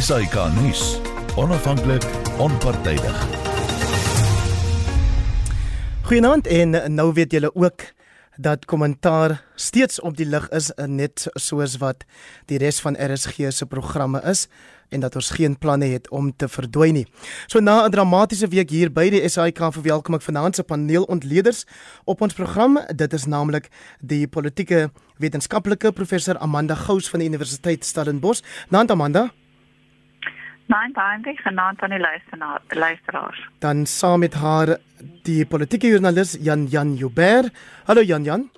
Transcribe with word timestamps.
SAK 0.00 0.34
nuus. 0.60 0.98
Onafhanklik, 1.36 2.04
onpartydig. 2.38 3.26
Goeienaand 6.02 6.46
en 6.46 6.76
nou 6.94 7.12
weet 7.12 7.32
julle 7.32 7.54
ook 7.54 7.84
dat 8.36 8.64
kommentaar 8.64 9.38
steeds 9.54 10.00
op 10.00 10.16
die 10.16 10.26
lig 10.26 10.48
is 10.52 10.68
net 10.86 11.24
soos 11.40 11.78
wat 11.80 12.04
die 12.52 12.58
res 12.60 12.80
van 12.84 12.98
RSG 13.00 13.48
se 13.48 13.66
programme 13.66 14.20
is 14.28 14.44
en 14.92 15.00
dat 15.00 15.16
ons 15.16 15.30
geen 15.38 15.56
planne 15.58 15.88
het 15.94 16.10
om 16.10 16.28
te 16.36 16.48
verdwyn 16.48 16.94
nie. 17.00 17.06
So 17.46 17.60
na 17.60 17.86
'n 17.86 17.90
dramatiese 17.90 18.48
week 18.48 18.70
hier 18.70 18.92
by 18.92 19.08
die 19.10 19.28
SAIK 19.28 19.72
verwelkom 19.72 20.14
ek 20.14 20.22
vanaand 20.22 20.56
se 20.56 20.62
paneelontleeders 20.62 21.64
op 22.04 22.20
ons 22.20 22.34
program. 22.34 22.78
Dit 22.94 23.12
is 23.12 23.24
naamlik 23.26 23.68
die 24.00 24.28
politieke 24.28 24.90
wetenskaplike 25.18 25.92
professor 25.92 26.38
Amanda 26.38 26.74
Gous 26.74 27.08
van 27.08 27.20
die 27.20 27.28
Universiteit 27.28 27.84
Stellenbosch. 27.84 28.42
Naand 28.68 28.90
Amanda. 28.90 29.32
Nein, 30.66 30.92
dankie, 30.92 31.36
genaamd 31.42 31.82
aan 31.82 31.90
die 31.90 32.06
luisteraars. 32.68 33.48
Dan 33.58 33.86
saam 33.86 34.18
met 34.18 34.34
haar 34.34 34.76
die 35.22 35.46
politieke 35.46 35.86
joernalis 35.86 36.36
Jan 36.40 36.66
Jan 36.66 36.94
Joubert. 36.94 37.52
Hallo 37.84 38.02
Jan 38.02 38.22
Jan. 38.22 38.50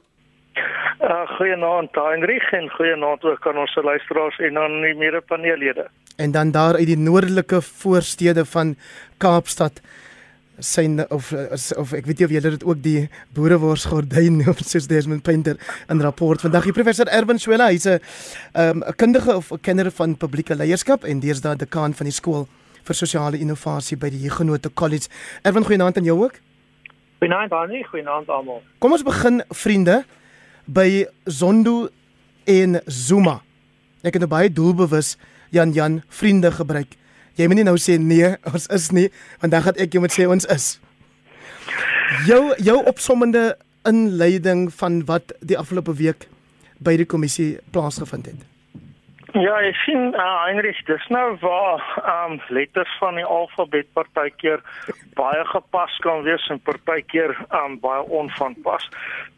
Uh, 1.01 1.29
goeienaand 1.37 1.95
Heinrich 1.95 2.53
en 2.53 2.71
goeienaand 2.71 3.23
ook 3.25 3.47
aan 3.47 3.59
ons 3.59 3.75
luisteraars 3.75 4.39
en 4.39 4.59
aan 4.59 4.81
die 4.83 4.95
mede-paneellede. 4.95 5.89
En 6.17 6.31
dan 6.31 6.51
daar 6.51 6.75
uit 6.75 6.87
die 6.87 6.99
noordelike 6.99 7.63
voorstede 7.63 8.45
van 8.45 8.77
Kaapstad 9.17 9.81
syn 10.59 11.01
of 11.11 11.33
of 11.77 11.93
ek 11.93 12.07
weet 12.07 12.19
nie 12.19 12.27
of 12.27 12.33
julle 12.35 12.51
dit 12.51 12.65
ook 12.65 12.83
die 12.83 13.09
boereworsgordyn 13.35 14.43
of 14.51 14.59
soos 14.65 14.89
Desmond 14.91 15.23
Painter 15.23 15.57
in 15.89 16.01
rapport 16.01 16.41
vandag 16.41 16.65
die 16.65 16.73
professor 16.77 17.07
Erwin 17.07 17.39
Swela 17.39 17.71
hy's 17.71 17.87
'n 17.87 18.01
um, 18.55 18.83
'n 18.83 18.95
kundige 18.97 19.37
of 19.37 19.53
'n 19.53 19.61
kenner 19.61 19.91
van 19.91 20.17
publieke 20.17 20.55
leierskap 20.55 21.05
en 21.05 21.21
deesdae 21.21 21.57
dekaan 21.57 21.95
van 21.95 22.05
die 22.05 22.15
skool 22.15 22.49
vir 22.89 22.95
sosiale 22.95 23.39
innovasie 23.39 23.97
by 23.97 24.11
die 24.11 24.23
Huguenot 24.25 24.67
College. 24.75 25.09
Erwin 25.45 25.65
goeienaand 25.65 25.97
aan 25.97 26.05
jou 26.05 26.23
ook. 26.25 26.41
Goeienaand 27.19 27.51
Dani, 27.51 27.83
goeienaand 27.83 28.29
almal. 28.29 28.63
Kom 28.79 28.93
ons 28.93 29.03
begin 29.03 29.43
vriende 29.51 30.05
by 30.67 31.07
Zondo 31.25 31.89
en 32.47 32.81
Zuma. 32.87 33.41
Ek 34.03 34.15
het 34.15 34.23
nou 34.23 34.31
baie 34.31 34.53
doelbewus 34.53 35.17
Jan 35.51 35.73
Jan 35.73 36.03
vriende 36.09 36.53
gebruik. 36.53 36.95
Jy 37.39 37.47
moet 37.47 37.61
nie 37.61 37.69
nou 37.69 37.77
sê 37.79 37.95
nee, 38.03 38.33
ons 38.51 38.67
is 38.75 38.91
nie, 38.91 39.07
want 39.39 39.55
dan 39.55 39.63
gaan 39.63 39.79
ek 39.79 39.95
jou 39.95 40.03
moet 40.03 40.15
sê 40.15 40.27
ons 40.27 40.49
is. 40.51 40.67
Jou 42.27 42.43
jou 42.59 42.79
opsommende 42.91 43.53
inleiding 43.87 44.69
van 44.75 45.05
wat 45.07 45.33
die 45.41 45.59
afgelope 45.59 45.95
week 46.01 46.27
by 46.83 46.97
die 46.99 47.07
kommissie 47.07 47.57
plaasgevind 47.75 48.33
het. 48.33 48.47
Ja, 49.37 49.59
ek 49.61 49.77
sien 49.85 50.15
uh, 50.17 50.27
Heinrich, 50.47 50.79
dis 50.89 51.05
nou 51.13 51.37
waar 51.43 51.83
um 52.11 52.39
letters 52.49 52.91
van 52.99 53.21
die 53.21 53.27
alfabet 53.29 53.87
partykeer 53.95 54.63
baie 55.19 55.45
gepas 55.53 55.99
kan 56.03 56.25
wees 56.27 56.47
en 56.51 56.59
partykeer 56.65 57.37
um 57.61 57.77
baie 57.83 58.03
onvanpas. 58.09 58.89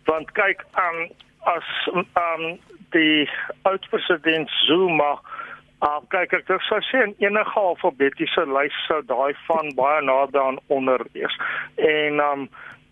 Want 0.08 0.30
kyk, 0.38 0.62
um 0.78 1.02
as 1.50 1.68
um 1.90 2.46
die 2.94 3.26
oud-president 3.68 4.48
Zuma 4.66 5.18
Ah, 5.80 6.00
kyk 6.12 6.34
ek 6.36 6.48
dink 6.48 6.64
sou 6.66 6.80
sê 6.84 7.04
in 7.06 7.14
enige 7.24 7.56
alfabetiese 7.56 8.44
lys 8.52 8.80
sou 8.86 9.00
daai 9.08 9.32
van 9.46 9.70
baie 9.78 10.02
naby 10.04 10.40
aan 10.40 10.58
onder 10.68 11.04
wees. 11.14 11.36
En 11.76 12.20
um 12.24 12.48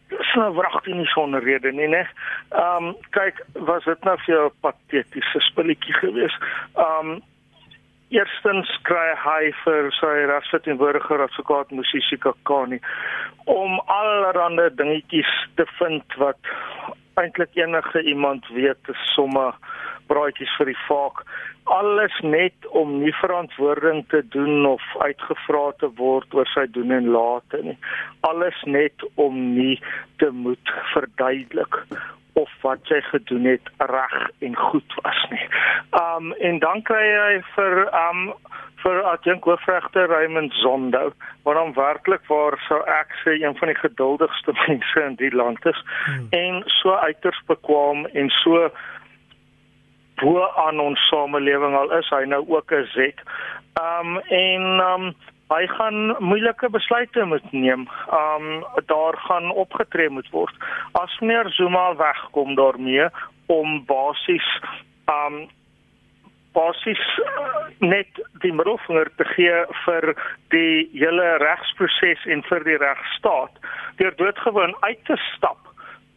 dis 0.09 0.31
nou 0.41 0.55
wragtig 0.57 0.95
nie 0.97 1.09
sonder 1.13 1.45
rede 1.45 1.73
nie, 1.73 1.89
né? 1.93 2.07
Um 2.57 2.95
kyk, 3.17 3.43
was 3.69 3.85
dit 3.85 4.07
nou 4.09 4.17
vir 4.25 4.35
jou 4.35 4.47
patetiese 4.65 5.43
spulletjie 5.51 5.99
geweest? 6.01 6.49
Um 6.89 7.19
Eerstens 8.09 8.71
kry 8.89 9.11
hy 9.21 9.51
vir 9.67 9.91
sy 9.93 10.13
rasverteenwoordiger 10.31 11.21
advokaat 11.27 11.75
Musisi 11.77 12.17
Kakani 12.17 12.79
om 13.53 13.75
allerlei 13.93 14.71
dingetjies 14.79 15.33
te 15.61 15.67
vind 15.77 16.17
wat 16.17 16.49
eintlik 17.21 17.53
enige 17.61 18.01
iemand 18.09 18.49
weet, 18.57 18.89
somme 19.13 19.51
braaitjies 20.11 20.57
vir 20.59 20.73
die 20.73 20.83
vaak 20.89 21.25
alles 21.69 22.15
net 22.25 22.69
om 22.81 22.99
nie 23.03 23.13
verantwoording 23.21 24.05
te 24.09 24.23
doen 24.33 24.67
of 24.67 24.85
uitgevra 24.99 25.65
te 25.83 25.91
word 26.01 26.35
oor 26.35 26.49
sy 26.55 26.65
doen 26.73 26.95
en 26.97 27.11
late 27.13 27.61
nie. 27.65 27.77
Alles 28.29 28.57
net 28.65 29.05
om 29.21 29.37
nie 29.55 29.77
te 30.23 30.31
moet 30.33 30.73
verduidelik 30.95 31.83
of 32.39 32.51
wat 32.63 32.81
sy 32.89 33.01
gedoen 33.11 33.51
het 33.51 33.69
reg 33.91 34.17
en 34.47 34.57
goed 34.57 34.97
was 35.03 35.21
nie. 35.35 35.45
Um 36.01 36.33
en 36.51 36.61
dan 36.65 36.83
kry 36.89 37.05
hy 37.05 37.41
vir 37.55 37.85
um 38.07 38.29
vir 38.79 39.01
adjunk 39.11 39.45
hoofregter 39.49 40.07
Raymond 40.07 40.55
Zondo, 40.63 41.09
wat 41.43 41.59
hom 41.59 41.73
werklik 41.75 42.23
waar 42.31 42.55
sou 42.69 42.79
ek 42.87 43.11
sê 43.25 43.35
een 43.41 43.57
van 43.59 43.73
die 43.73 43.81
geduldigste 43.81 44.55
mense 44.65 45.03
in 45.03 45.19
die 45.19 45.33
land 45.35 45.67
is 45.67 45.81
hmm. 46.07 46.29
en 46.39 46.63
so 46.79 46.95
uiters 47.03 47.41
bekwam 47.51 48.07
en 48.15 48.31
so 48.43 48.69
bo 50.21 50.47
aan 50.67 50.81
ons 50.81 51.09
samelewing 51.09 51.77
al 51.77 51.93
is 51.99 52.09
hy 52.15 52.25
nou 52.25 52.45
ook 52.49 52.73
'n 52.73 52.87
Z. 52.95 52.99
Um 53.81 54.19
en 54.19 54.65
um 54.93 55.05
hy 55.49 55.67
gaan 55.67 56.17
moeilike 56.19 56.71
besluite 56.71 57.25
moet 57.25 57.53
neem. 57.53 57.89
Um 58.23 58.65
daar 58.87 59.17
gaan 59.17 59.51
opgetree 59.51 60.09
moet 60.09 60.31
word. 60.31 60.55
As 60.93 61.19
meneer 61.21 61.51
Zuma 61.51 61.97
wegkom 61.97 62.55
daarmee 62.55 63.09
om 63.47 63.85
basies 63.85 64.49
um 65.07 65.49
basies 66.53 67.05
net 67.79 68.09
die 68.43 68.53
middelvinger 68.53 69.11
te 69.17 69.25
gee 69.25 69.65
vir 69.85 70.15
die 70.55 70.89
hele 70.93 71.37
regsproses 71.45 72.25
en 72.27 72.43
vir 72.49 72.65
die 72.65 72.79
regstaat 72.83 73.61
deur 74.01 74.17
doodgewoon 74.17 74.75
uit 74.81 75.05
te 75.05 75.17
stap 75.35 75.68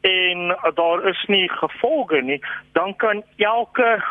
en 0.02 0.58
daar 0.74 1.08
is 1.08 1.24
nie 1.28 1.50
gevolge 1.50 2.22
nie, 2.22 2.42
dan 2.72 2.96
kan 2.96 3.24
elke 3.38 4.04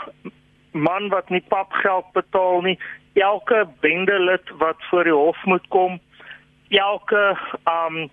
man 0.73 1.09
wat 1.09 1.29
nie 1.29 1.45
papgeld 1.49 2.13
betaal 2.13 2.61
nie, 2.61 2.79
elke 3.13 3.67
bendelid 3.81 4.51
wat 4.59 4.77
voor 4.79 5.05
die 5.05 5.13
hof 5.13 5.45
moet 5.45 5.67
kom, 5.69 5.99
elke 6.69 7.39
um 7.65 8.11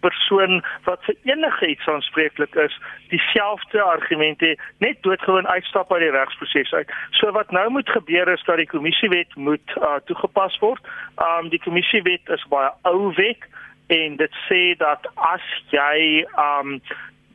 persoon 0.00 0.64
wat 0.84 1.00
enige 1.22 1.66
iets 1.66 1.86
aanspreeklik 1.88 2.54
is, 2.54 2.80
dieselfde 3.08 3.82
argumente 3.82 4.58
net 4.78 5.02
doodgewoon 5.02 5.48
uitstap 5.48 5.92
uit 5.92 6.00
die 6.00 6.10
regsproses 6.10 6.72
uit. 6.72 6.92
So 7.10 7.32
wat 7.36 7.50
nou 7.50 7.70
moet 7.70 7.90
gebeur 7.90 8.28
is 8.28 8.44
dat 8.44 8.56
die 8.56 8.68
kommissiewet 8.68 9.34
moet 9.34 9.76
uh, 9.76 9.98
toegepas 10.04 10.58
word. 10.58 10.88
Um 11.16 11.48
die 11.48 11.60
kommissiewet 11.60 12.28
is 12.28 12.46
baie 12.48 12.72
ou 12.82 13.12
wet 13.14 13.44
en 13.90 14.16
dit 14.16 14.38
sê 14.46 14.62
dat 14.78 15.06
as 15.14 15.46
jy 15.74 16.24
um 16.38 16.78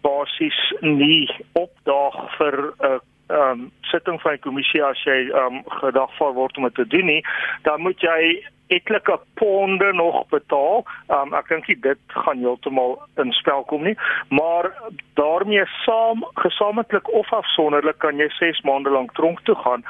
basies 0.05 0.57
nie 0.81 1.27
opdaag 1.57 2.17
vir 2.37 2.55
'n 2.61 2.87
uh, 2.89 2.99
um 3.35 3.71
sitting 3.91 4.21
van 4.21 4.37
die 4.37 4.43
kommissie 4.45 4.83
as 4.83 5.01
jy 5.03 5.29
um 5.43 5.63
gedagvaar 5.81 6.33
word 6.33 6.57
om 6.57 6.63
dit 6.69 6.75
te 6.75 6.87
doen 6.87 7.05
nie, 7.05 7.23
dan 7.63 7.81
moet 7.81 7.99
jy 8.01 8.45
etlike 8.67 9.19
ponde 9.33 9.93
nog 9.93 10.27
betaal. 10.29 10.85
Um 11.07 11.33
ek 11.33 11.47
dink 11.47 11.67
dit 11.83 11.99
gaan 12.07 12.41
heeltemal 12.41 12.97
in 13.21 13.31
spel 13.31 13.63
kom 13.63 13.83
nie, 13.83 13.97
maar 14.29 14.71
daarmee 15.13 15.65
saam 15.83 16.25
gesamentlik 16.41 17.11
of 17.13 17.33
afsonderlik 17.33 17.97
kan 17.97 18.17
jy 18.17 18.29
6 18.39 18.61
maande 18.61 18.89
lank 18.89 19.13
tronk 19.13 19.41
toe 19.43 19.55
gaan 19.55 19.85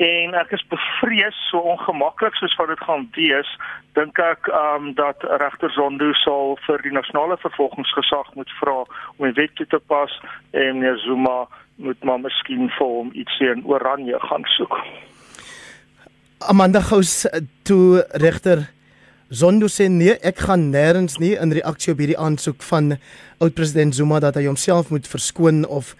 en 0.00 0.34
ek 0.34 0.54
is 0.56 0.64
bevrees 0.72 1.36
so 1.50 1.60
ongemaklik 1.74 2.34
soos 2.38 2.56
wat 2.56 2.70
dit 2.72 2.82
gaan 2.88 3.08
wees, 3.16 3.50
dink 3.98 4.18
ek 4.18 4.48
um 4.48 4.94
dat 4.96 5.26
regter 5.42 5.72
Zondo 5.76 6.12
sal 6.22 6.56
vir 6.66 6.80
die 6.86 6.94
nasionale 6.94 7.36
vervolgingsgesag 7.42 8.32
moet 8.38 8.58
vra 8.62 8.78
om 9.16 9.26
'n 9.26 9.36
wet 9.36 9.54
toe 9.54 9.66
te 9.66 9.80
pas 9.92 10.20
en 10.52 10.78
meneer 10.78 10.98
Zuma 11.04 11.46
moet 11.76 12.04
maar 12.04 12.20
miskien 12.20 12.68
vir 12.78 12.86
hom 12.86 13.10
ietsie 13.12 13.48
in 13.50 13.64
Oranje 13.64 14.20
gaan 14.20 14.44
soek. 14.56 14.76
Amanda 16.48 16.80
Gous 16.80 17.26
toe 17.62 18.06
regter 18.16 18.70
Zondo 19.28 19.68
sê 19.68 19.86
nee, 19.92 20.14
ek 20.26 20.40
gaan 20.46 20.70
nêrens 20.72 21.18
nie 21.20 21.34
in 21.36 21.52
reaksie 21.52 21.92
op 21.92 22.00
hierdie 22.00 22.16
aansoek 22.18 22.64
van 22.66 22.96
oud-president 23.44 23.94
Zuma 23.94 24.18
dat 24.24 24.38
hy 24.40 24.46
homself 24.48 24.88
moet 24.90 25.06
verskoon 25.06 25.66
of 25.68 25.92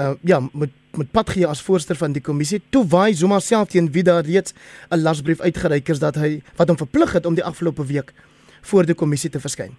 uh, 0.00 0.14
ja, 0.24 0.40
moet 0.52 0.72
moet 0.96 1.08
pad 1.12 1.30
gee 1.32 1.46
as 1.48 1.62
voorsteur 1.64 1.96
van 1.96 2.12
die 2.12 2.20
kommissie. 2.20 2.58
Toe 2.72 2.82
waai 2.88 3.14
Zuma 3.16 3.38
self 3.40 3.70
teen 3.72 3.86
wie 3.92 4.02
daar 4.04 4.24
reeds 4.24 4.52
'n 4.90 5.00
lasbrief 5.00 5.40
uitgereik 5.40 5.88
is 5.88 6.00
dat 6.00 6.16
hy 6.16 6.42
wat 6.56 6.68
hom 6.68 6.76
verplig 6.76 7.12
het 7.12 7.26
om 7.26 7.34
die 7.34 7.44
afgelope 7.44 7.86
week 7.86 8.12
voor 8.62 8.84
die 8.84 8.94
kommissie 8.94 9.30
te 9.30 9.40
verskyn. 9.40 9.76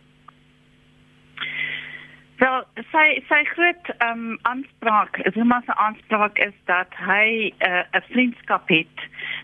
Wel, 2.43 2.63
sy 2.91 3.03
sy 3.29 3.37
groot 3.53 3.89
ehm 3.93 4.23
um, 4.33 4.39
aanspraak, 4.49 5.19
Zuma 5.35 5.61
se 5.65 5.75
aanspraak 5.79 6.39
is 6.43 6.55
dat 6.67 6.91
hy 6.99 7.53
eh, 7.57 7.69
'n 7.69 7.99
uh, 7.99 8.01
vriendskap 8.09 8.67
het 8.67 8.97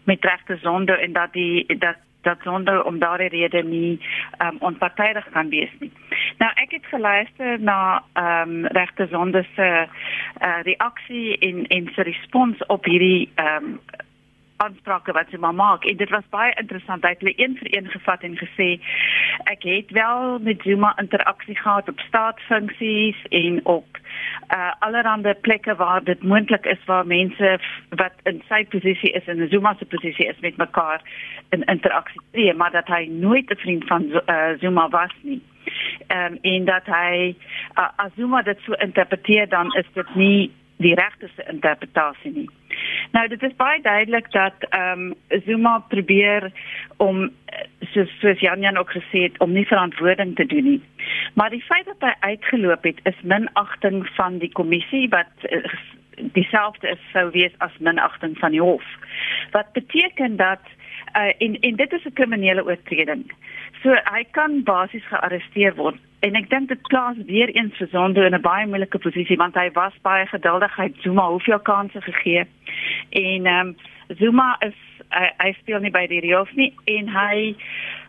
met 0.03 0.25
regte 0.25 0.57
Zondo 0.57 0.93
en 0.93 1.13
dat 1.13 1.31
die 1.33 1.77
dat 1.79 1.95
dat 2.21 2.37
Zondo 2.43 2.81
om 2.81 2.99
daardie 2.99 3.29
rede 3.29 3.63
nie 3.63 4.01
ehm 4.37 4.47
um, 4.47 4.57
onpartydig 4.59 5.29
kan 5.29 5.49
wees 5.49 5.71
nie. 5.79 5.91
Nou 6.37 6.51
ek 6.55 6.71
het 6.71 6.85
geluister 6.85 7.59
na 7.59 8.03
ehm 8.13 8.49
um, 8.49 8.65
regte 8.65 9.07
Zondo 9.07 9.41
se 9.55 9.87
uh, 10.41 10.59
reaksie 10.61 11.37
en 11.37 11.67
en 11.67 11.89
sy 11.95 12.01
respons 12.01 12.65
op 12.65 12.83
hierdie 12.85 13.29
ehm 13.35 13.63
um, 13.63 13.79
aansprake 14.63 15.11
wat 15.11 15.29
Zuma 15.29 15.51
maak. 15.51 15.83
En 15.85 15.97
dit 15.97 16.09
was 16.09 16.23
baie 16.29 16.53
interessant. 16.55 17.03
Hy 17.03 17.09
het 17.09 17.23
hulle 17.23 17.33
een 17.35 17.57
vir 17.61 17.69
een 17.77 17.87
gevat 17.95 18.23
en 18.27 18.37
gesê 18.37 18.69
ek 19.51 19.63
het 19.63 19.91
wel 19.95 20.39
met 20.39 20.61
Zuma 20.67 20.93
interaksie 20.97 21.55
gehad 21.55 21.89
op 21.89 21.99
staatsfunksies 22.07 23.23
en 23.29 23.59
op 23.65 23.97
uh 24.55 24.71
allerhande 24.79 25.33
plekke 25.41 25.75
waar 25.75 26.03
dit 26.03 26.23
moontlik 26.23 26.65
is 26.65 26.85
waar 26.85 27.07
mense 27.07 27.59
wat 27.89 28.15
in 28.23 28.41
sy 28.47 28.65
posisie 28.65 29.11
is 29.11 29.27
en 29.27 29.47
Zuma 29.49 29.75
se 29.79 29.85
posisie 29.85 30.27
is 30.27 30.39
met 30.39 30.57
mekaar 30.57 31.01
in 31.49 31.63
interaksie 31.63 32.21
tree 32.31 32.53
maar 32.53 32.71
dat 32.71 32.87
hy 32.87 33.05
nooit 33.11 33.49
'n 33.51 33.61
vriend 33.63 33.87
van 33.87 34.03
uh, 34.03 34.49
Zuma 34.59 34.89
was 34.89 35.13
nie. 35.21 35.41
Um, 36.07 36.37
en 36.41 36.65
dat 36.65 36.85
hy 36.85 37.35
uh, 37.77 37.89
as 37.95 38.11
Zuma 38.15 38.41
dit 38.41 38.59
so 38.65 38.73
interpreteer 38.73 39.49
dan 39.49 39.73
is 39.75 39.85
dit 39.93 40.15
nie 40.15 40.51
die 40.79 40.95
regte 40.95 41.27
interpretasie 41.51 42.31
nie. 42.31 42.49
Nou 43.11 43.25
dit 43.27 43.43
is 43.43 43.55
baie 43.59 43.81
duidelik 43.81 44.31
dat 44.31 44.65
ehm 44.69 45.11
um, 45.11 45.41
Zuma 45.45 45.79
probeer 45.91 46.51
om 46.97 47.29
soos 47.93 48.11
soos 48.21 48.39
Jan 48.39 48.61
Jan 48.61 48.77
ook 48.77 48.91
gesê 48.91 49.25
het 49.27 49.39
om 49.39 49.51
nie 49.51 49.67
verantwoording 49.67 50.35
te 50.35 50.45
doen 50.45 50.63
nie. 50.63 50.81
Maar 51.33 51.49
die 51.49 51.63
feit 51.63 51.85
dat 51.85 51.99
hy 51.99 52.13
uitgeloop 52.31 52.83
het 52.83 52.99
is 53.03 53.21
minagting 53.21 54.07
van 54.15 54.37
die 54.37 54.51
kommissie 54.51 55.09
wat 55.09 55.49
uh, 55.49 55.63
dieselfde 56.35 56.89
is 56.95 57.03
sou 57.11 57.29
wees 57.31 57.55
as 57.57 57.77
minagting 57.79 58.37
van 58.37 58.51
die 58.51 58.61
hof. 58.61 58.85
Wat 59.51 59.71
beteken 59.73 60.35
dat 60.35 60.63
uh, 61.15 61.33
en 61.37 61.59
en 61.59 61.75
dit 61.75 61.93
is 61.93 62.05
'n 62.05 62.13
kriminele 62.13 62.65
oortreding. 62.65 63.31
So 63.83 63.89
hy 63.89 64.23
kan 64.31 64.63
basies 64.63 65.07
gearresteer 65.07 65.75
word 65.75 65.99
en 66.19 66.35
ek 66.35 66.49
dink 66.49 66.67
dit 66.67 66.81
plaas 66.91 67.17
weer 67.25 67.49
eens 67.55 67.75
vir 67.77 67.87
Zondo 67.91 68.21
in 68.21 68.35
'n 68.35 68.41
baie 68.41 68.67
moeilike 68.67 68.99
posisie 68.99 69.37
want 69.37 69.55
hy 69.55 69.69
was 69.73 69.93
baie 70.01 70.25
geduldig. 70.27 70.75
Hy 70.75 70.91
Zuma 71.01 71.29
hoeveel 71.29 71.59
kansse 71.59 72.01
gegee? 72.01 72.43
En 73.09 73.45
ehm 73.45 73.67
um, 73.67 73.75
Zuma 74.17 74.55
is 74.59 74.75
hy, 75.09 75.29
hy 75.37 75.51
speel 75.59 75.79
nie 75.79 75.91
by 75.91 76.07
die 76.07 76.21
reëls 76.21 76.51
nie 76.55 76.73
en 76.85 77.07
hy 77.07 77.55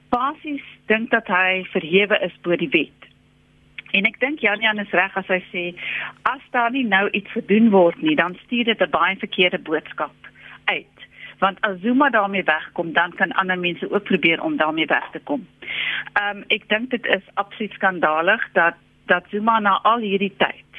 basies 0.09 0.65
dink 0.87 1.11
dat 1.11 1.27
hy 1.27 1.65
verhewe 1.73 2.19
is 2.25 2.35
bo 2.43 2.57
die 2.57 2.73
wet. 2.73 2.99
En 3.93 4.07
ek 4.07 4.21
dink 4.21 4.41
Jan 4.41 4.61
Jan 4.61 4.79
is 4.79 4.91
reg 4.91 5.17
as 5.17 5.27
hy 5.27 5.43
sê 5.53 5.65
as 6.23 6.43
daar 6.51 6.71
nie 6.71 6.85
nou 6.85 7.09
iets 7.11 7.31
gedoen 7.31 7.71
word 7.71 8.03
nie 8.03 8.17
dan 8.17 8.39
stuur 8.45 8.65
dit 8.65 8.81
'n 8.81 8.91
baie 8.91 9.17
verkeerde 9.17 9.59
boodskap 9.59 10.30
want 11.41 11.61
as 11.61 11.81
Zuma 11.81 12.11
daarmee 12.11 12.45
wegkom 12.45 12.93
dan 12.93 13.15
kan 13.15 13.33
ander 13.33 13.59
mense 13.59 13.91
ook 13.91 14.05
probeer 14.05 14.43
om 14.43 14.57
daarmee 14.57 14.87
weg 14.87 15.11
te 15.13 15.21
kom. 15.25 15.47
Ehm 16.13 16.37
um, 16.37 16.45
ek 16.49 16.69
dink 16.69 16.91
dit 16.91 17.07
is 17.07 17.25
absoluut 17.35 17.73
skandalig 17.73 18.49
dat 18.53 18.75
dat 19.07 19.25
Zuma 19.31 19.59
na 19.59 19.81
al 19.83 19.99
hierdie 19.99 20.35
tyd 20.37 20.71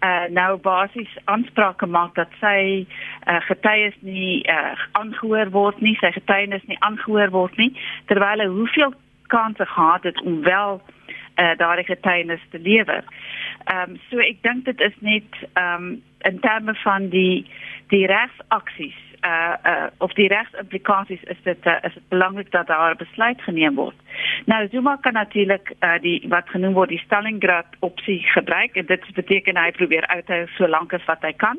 uh 0.00 0.26
nou 0.30 0.58
basies 0.62 1.16
aansprake 1.24 1.86
maak 1.86 2.14
dat 2.14 2.30
sy 2.40 2.86
uh, 3.26 3.40
getuies 3.50 3.96
nie 4.00 4.44
uh, 4.46 4.76
aangehoor 4.92 5.50
word 5.50 5.80
nie, 5.80 5.96
sy 6.00 6.12
getuienis 6.14 6.62
nie 6.70 6.78
aangehoor 6.86 7.32
word 7.34 7.56
nie 7.58 7.72
terwyl 8.06 8.44
hy 8.44 8.46
hoeveel 8.46 8.94
kanse 9.34 9.66
gehad 9.66 10.06
het 10.06 10.20
om 10.22 10.38
wel 10.42 10.78
uh, 10.80 11.56
daardie 11.58 11.84
getuienis 11.84 12.44
te 12.50 12.62
lewer. 12.62 13.02
Ehm 13.64 13.90
um, 13.90 13.98
so 14.10 14.22
ek 14.22 14.42
dink 14.46 14.64
dit 14.70 14.80
is 14.80 14.94
net 15.00 15.42
ehm 15.52 15.74
um, 15.74 15.90
in 16.30 16.40
terme 16.46 16.74
van 16.84 17.10
die 17.10 17.46
die 17.90 18.06
regsaksies 18.06 19.07
uh 19.24 19.54
uh 19.64 19.86
of 19.98 20.12
die 20.12 20.28
regsimplikasies 20.28 21.22
is 21.22 21.40
dit 21.42 21.66
uh, 21.66 21.78
is 21.82 21.94
dit 21.94 22.08
belangrik 22.08 22.50
dat 22.50 22.66
daar 22.66 22.94
'n 22.94 22.96
besluit 22.96 23.42
geneem 23.42 23.74
word. 23.74 23.96
Nou 24.44 24.68
Zuma 24.68 24.96
kan 24.96 25.12
natuurlik 25.12 25.72
uh 25.80 25.98
die 26.00 26.24
wat 26.28 26.48
genoem 26.48 26.72
word 26.72 26.88
die 26.88 27.02
Stalingrad 27.04 27.66
opsie 27.78 28.22
gebruik 28.22 28.76
en 28.76 28.86
dit 28.86 29.14
beteken 29.14 29.56
hy 29.56 29.70
probeer 29.70 30.06
uithou 30.06 30.46
so 30.46 30.68
lank 30.68 30.92
as 30.92 31.04
wat 31.04 31.22
hy 31.22 31.32
kan 31.32 31.58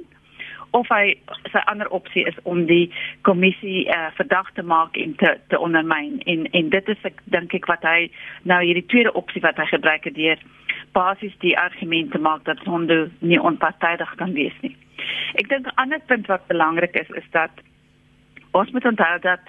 of 0.71 0.87
hy 0.89 1.17
sy 1.51 1.61
ander 1.65 1.89
opsie 1.89 2.25
is 2.29 2.37
om 2.43 2.65
die 2.69 2.91
kommissie 3.21 3.87
uh 3.87 4.09
verdag 4.17 4.51
te 4.53 4.63
maak 4.63 4.97
en 4.97 5.15
te 5.15 5.37
te 5.47 5.59
ondermyn 5.59 6.21
en 6.25 6.45
en 6.51 6.69
dit 6.69 6.89
is 6.89 7.03
ek 7.03 7.21
dink 7.23 7.53
ek 7.53 7.65
wat 7.65 7.83
hy 7.83 8.11
nou 8.43 8.61
hierdie 8.63 8.85
tweede 8.85 9.13
opsie 9.13 9.41
wat 9.41 9.57
hy 9.57 9.65
gebruik 9.65 10.03
het 10.03 10.15
deur 10.15 10.37
basies 10.91 11.35
die 11.39 11.57
argumente 11.57 12.17
maak 12.17 12.43
dat 12.45 12.59
Zondo 12.63 13.07
nie 13.19 13.41
onpartydig 13.41 14.15
kan 14.15 14.33
wees 14.33 14.55
nie. 14.61 14.75
Ek 15.33 15.49
dink 15.49 15.67
'n 15.67 15.75
ander 15.75 15.99
punt 16.05 16.27
wat 16.27 16.47
belangrik 16.47 16.95
is 16.95 17.09
is 17.09 17.29
dat 17.31 17.51
ons 18.51 18.71
moet 18.71 18.85
onthou 18.85 19.19
dat 19.19 19.41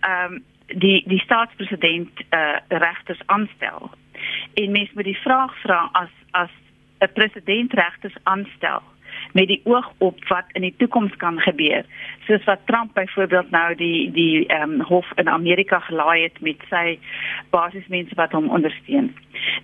ehm 0.00 0.32
um, 0.32 0.44
die 0.66 1.02
die 1.06 1.20
staatspresident 1.20 2.10
eh 2.28 2.38
uh, 2.38 2.56
regters 2.68 3.22
aanstel. 3.26 3.90
En 4.54 4.70
mens 4.70 4.92
moet 4.92 5.04
die 5.04 5.22
vraag 5.24 5.60
vra 5.60 5.88
as 5.92 6.10
as 6.30 6.50
'n 6.98 7.12
president 7.12 7.72
regters 7.72 8.16
aanstel 8.22 8.82
met 9.32 9.48
die 9.48 9.60
oog 9.64 9.92
op 9.98 10.24
wat 10.28 10.44
in 10.52 10.62
die 10.66 10.74
toekoms 10.76 11.16
kan 11.16 11.38
gebeur. 11.40 11.84
Soos 12.26 12.44
wat 12.44 12.66
Trump 12.66 12.94
byvoorbeeld 12.94 13.50
nou 13.50 13.74
die 13.74 14.10
die 14.12 14.46
ehm 14.46 14.70
um, 14.70 14.80
hof 14.80 15.06
in 15.16 15.28
Amerika 15.28 15.78
gelaai 15.78 16.22
het 16.22 16.40
met 16.40 16.60
sy 16.70 16.98
basismense 17.50 18.14
wat 18.14 18.32
hom 18.32 18.50
ondersteun. 18.50 19.14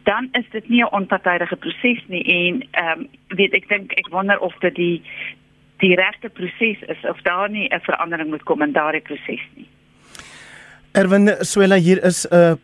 Dan 0.02 0.28
is 0.32 0.44
dit 0.50 0.68
nie 0.68 0.82
'n 0.82 0.92
onpartydige 0.92 1.56
proses 1.56 2.02
nie 2.06 2.24
en 2.24 2.66
ehm 2.70 3.00
um, 3.00 3.08
weet 3.28 3.52
ek 3.52 3.68
dink 3.68 3.92
ek 3.92 4.08
wonder 4.08 4.38
of 4.38 4.54
dit 4.58 4.74
die 4.74 5.02
die 5.78 5.94
regte 5.94 6.28
proses 6.28 6.80
is 6.86 7.02
of 7.02 7.20
daar 7.22 7.50
nie 7.50 7.68
'n 7.68 7.80
verandering 7.80 8.30
moet 8.30 8.42
kom 8.42 8.62
in 8.62 8.72
daardie 8.72 9.00
proses 9.00 9.44
nie. 9.54 9.68
Erwin 10.92 11.36
Swela 11.40 11.76
hier 11.76 12.04
is 12.04 12.26
'n 12.30 12.34
uh, 12.34 12.54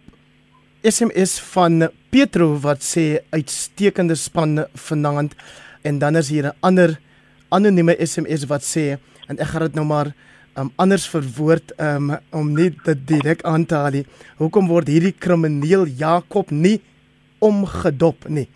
SMS 0.83 1.41
van 1.41 1.89
Petro 2.11 2.59
wat 2.61 2.83
sê 2.85 3.25
uitstekende 3.31 4.15
span 4.15 4.67
vanaand 4.75 5.35
en 5.85 5.99
dan 5.99 6.17
is 6.17 6.29
hier 6.29 6.47
'n 6.49 6.57
ander 6.61 6.99
anonieme 7.49 7.97
SMS 8.01 8.47
wat 8.51 8.65
sê 8.65 8.99
en 9.29 9.39
ek 9.39 9.49
gaan 9.53 9.67
dit 9.69 9.75
nou 9.75 9.87
maar 9.87 10.13
um, 10.59 10.73
anders 10.77 11.07
verwoord 11.09 11.73
um, 11.81 12.17
om 12.31 12.53
nie 12.55 12.71
dit 12.85 13.07
direk 13.07 13.43
aan 13.43 13.67
te 13.67 13.75
haal 13.75 13.91
nie. 13.91 14.07
Hoekom 14.37 14.69
word 14.71 14.89
hierdie 14.89 15.15
krimineel 15.19 15.87
Jakob 15.87 16.51
nie 16.51 16.81
omgedop 17.39 18.29
nie? 18.29 18.49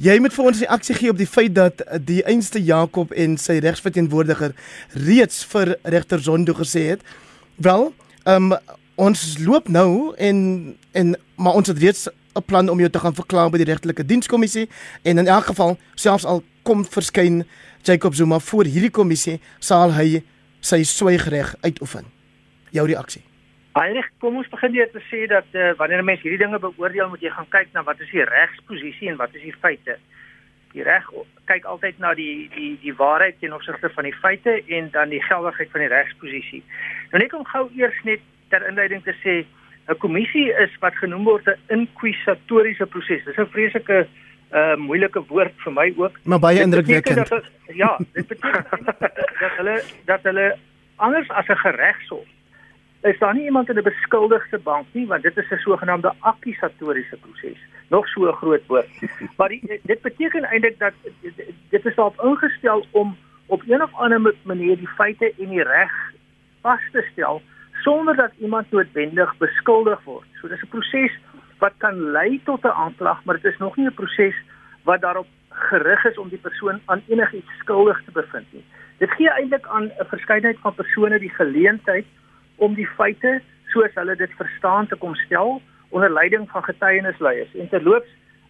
Jy 0.00 0.16
moet 0.18 0.32
vir 0.32 0.46
ons 0.48 0.60
reaksie 0.64 0.96
gee 0.96 1.12
op 1.12 1.18
die 1.20 1.28
feit 1.28 1.54
dat 1.54 1.82
die 2.06 2.22
einste 2.24 2.60
Jakob 2.64 3.12
en 3.12 3.36
sy 3.36 3.58
regsverteenwoordiger 3.60 4.54
reeds 4.96 5.42
vir 5.44 5.74
regter 5.82 6.22
Zondo 6.24 6.54
gesê 6.56 6.86
het, 6.94 7.02
wel, 7.60 7.90
um, 8.24 8.54
ons 9.00 9.20
loop 9.44 9.68
nou 9.68 10.14
en 10.16 10.40
en 10.96 11.12
maar 11.40 11.56
ons 11.60 11.68
het 11.68 11.78
reeds 11.78 12.08
'n 12.36 12.44
plan 12.46 12.68
om 12.68 12.78
jou 12.78 12.90
te 12.90 12.98
gaan 12.98 13.14
verklaar 13.14 13.50
by 13.50 13.58
die 13.58 13.68
regtelike 13.68 14.04
dienskommissie 14.06 14.68
en 15.02 15.18
in 15.18 15.26
elk 15.26 15.44
geval 15.52 15.78
selfs 15.94 16.24
al 16.24 16.42
kom 16.62 16.84
verskyn 16.84 17.44
Jacob 17.82 18.14
Zuma 18.14 18.38
voor 18.38 18.64
hierdie 18.64 18.90
kommissie 18.90 19.40
sal 19.58 19.92
hy 19.96 20.22
sy 20.60 20.82
swygreg 20.84 21.54
uitoefen. 21.64 22.06
Jou 22.70 22.86
reaksie. 22.86 23.24
Heinrich, 23.78 24.08
kom 24.18 24.36
ons 24.36 24.48
begin 24.50 24.72
deur 24.74 24.88
te 24.90 25.00
sê 25.08 25.26
dat 25.30 25.46
uh, 25.54 25.72
wanneer 25.78 26.02
'n 26.02 26.04
mens 26.04 26.22
hierdie 26.22 26.42
dinge 26.42 26.58
beoordeel, 26.58 27.08
moet 27.08 27.22
jy 27.22 27.30
gaan 27.30 27.48
kyk 27.48 27.68
na 27.72 27.82
wat 27.82 28.00
is 28.00 28.10
die 28.10 28.24
regsposisie 28.24 29.08
en 29.08 29.16
wat 29.16 29.34
is 29.34 29.42
die 29.42 29.54
feite. 29.62 29.96
Die 30.72 30.82
reg 30.82 31.06
kyk 31.46 31.64
altyd 31.64 31.98
na 31.98 32.14
die 32.14 32.50
die 32.54 32.78
die 32.82 32.94
waarheid 32.94 33.38
ten 33.40 33.54
opsigte 33.54 33.88
van 33.94 34.04
die 34.04 34.18
feite 34.22 34.62
en 34.66 34.90
dan 34.90 35.08
die 35.08 35.22
geldigheid 35.22 35.70
van 35.70 35.80
die 35.80 35.94
regsposisie. 35.94 36.62
Nou 37.12 37.22
net 37.22 37.34
om 37.34 37.44
gou 37.44 37.70
eers 37.76 38.02
net 38.04 38.20
ter 38.50 38.66
inleiding 38.68 39.02
te 39.04 39.14
sê, 39.22 39.46
'n 39.88 39.98
kommissie 39.98 40.50
is 40.50 40.70
wat 40.80 40.94
genoem 40.94 41.24
word 41.24 41.46
'n 41.46 41.58
inkwisatoriese 41.68 42.86
proses. 42.86 43.24
Dis 43.24 43.38
'n 43.38 43.54
vreeslike 43.54 44.06
'n 44.50 44.56
uh, 44.56 44.76
moeilike 44.76 45.22
woord 45.26 45.54
vir 45.56 45.72
my 45.72 45.92
ook. 45.96 46.18
Maar 46.24 46.38
baie 46.38 46.60
indrukwekkend. 46.60 47.30
Ja, 47.74 47.98
dit 48.12 48.26
beteken 48.26 48.64
dat 49.42 49.52
hulle 49.56 49.82
dat 50.04 50.22
hulle 50.22 50.56
anders 50.96 51.28
as 51.28 51.46
'n 51.46 51.56
geregshof 51.56 52.26
is 53.02 53.18
daar 53.18 53.34
nie 53.34 53.44
iemand 53.44 53.68
in 53.68 53.78
'n 53.78 53.82
beskuldigde 53.82 54.58
bank 54.58 54.86
nie, 54.92 55.06
want 55.06 55.22
dit 55.22 55.36
is 55.36 55.50
'n 55.50 55.56
sogenaamde 55.56 56.12
akkusatoriese 56.18 57.16
proses. 57.16 57.58
Nog 57.88 58.08
so 58.08 58.28
'n 58.28 58.32
groot 58.32 58.66
woord. 58.66 58.88
Maar 59.36 59.48
die, 59.48 59.80
dit 59.82 60.00
beteken 60.00 60.44
eintlik 60.44 60.78
dat 60.78 60.92
dit 61.68 61.86
is 61.86 61.94
daarop 61.94 62.20
ingestel 62.22 62.86
om 62.90 63.16
op 63.46 63.62
een 63.66 63.82
of 63.82 63.94
ander 63.94 64.34
manier 64.42 64.76
die 64.76 64.88
feite 64.88 65.32
en 65.38 65.48
die 65.48 65.62
reg 65.62 65.92
vas 66.60 66.80
te 66.92 67.06
stel 67.12 67.42
sonder 67.72 68.16
dat 68.16 68.30
iemand 68.38 68.70
noodwendig 68.70 69.36
beskuldig 69.36 70.04
word. 70.04 70.26
So 70.40 70.48
dis 70.48 70.62
'n 70.62 70.68
proses 70.68 71.18
wat 71.60 71.76
kan 71.76 72.10
lei 72.16 72.40
tot 72.44 72.64
'n 72.64 72.78
aanklag, 72.84 73.24
maar 73.24 73.34
dit 73.40 73.52
is 73.52 73.58
nog 73.58 73.76
nie 73.76 73.86
'n 73.86 73.94
proses 73.94 74.36
wat 74.84 75.00
daarop 75.00 75.26
gerig 75.48 76.04
is 76.04 76.18
om 76.18 76.28
die 76.28 76.38
persoon 76.38 76.80
aan 76.84 77.02
enigiets 77.08 77.58
skuldig 77.58 78.02
te 78.04 78.12
bevind 78.12 78.52
nie. 78.52 78.64
Dit 78.98 79.10
gee 79.10 79.30
eintlik 79.30 79.66
aan 79.66 79.84
'n 79.84 80.08
verskeidenheid 80.08 80.60
van 80.60 80.74
persone 80.74 81.18
die 81.18 81.34
geleentheid 81.34 82.06
om 82.56 82.74
die 82.74 82.86
feite 82.86 83.40
soos 83.66 83.94
hulle 83.94 84.16
dit 84.16 84.30
verstaan 84.36 84.86
te 84.86 84.96
kom 84.96 85.14
stel 85.14 85.62
onder 85.88 86.12
leiding 86.12 86.50
van 86.50 86.64
getuienisleiers. 86.64 87.54
En 87.54 87.68
terloops, 87.68 88.08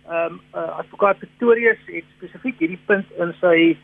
ehm 0.08 0.32
um, 0.32 0.40
uh, 0.54 0.78
advokaat 0.78 1.18
Pretorius 1.18 1.78
het 1.86 2.04
spesifiek 2.16 2.58
hierdie 2.58 2.82
punt 2.86 3.06
in 3.18 3.34
sy 3.40 3.78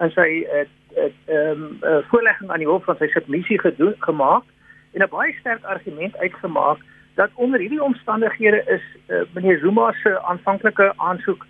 in 0.00 0.10
sy 0.10 0.46
ehm 0.50 0.66
uh, 0.96 1.50
um, 1.50 1.78
uh, 1.82 1.98
voorlegging 2.10 2.50
aan 2.50 2.58
die 2.58 2.68
hof 2.68 2.84
van 2.84 2.96
sy 2.96 3.06
submissie 3.06 3.60
gedoen 3.60 3.94
gemaak 3.98 4.44
en 4.92 5.02
'n 5.02 5.08
baie 5.10 5.36
sterk 5.40 5.64
argument 5.64 6.16
uitgemaak 6.16 6.78
dat 7.20 7.30
onder 7.34 7.60
hierdie 7.60 7.82
omstandighede 7.82 8.62
is 8.66 8.84
uh, 9.06 9.22
meneer 9.32 9.58
Zuma 9.58 9.92
se 9.92 10.22
aanvanklike 10.22 10.92
aansoek 10.96 11.46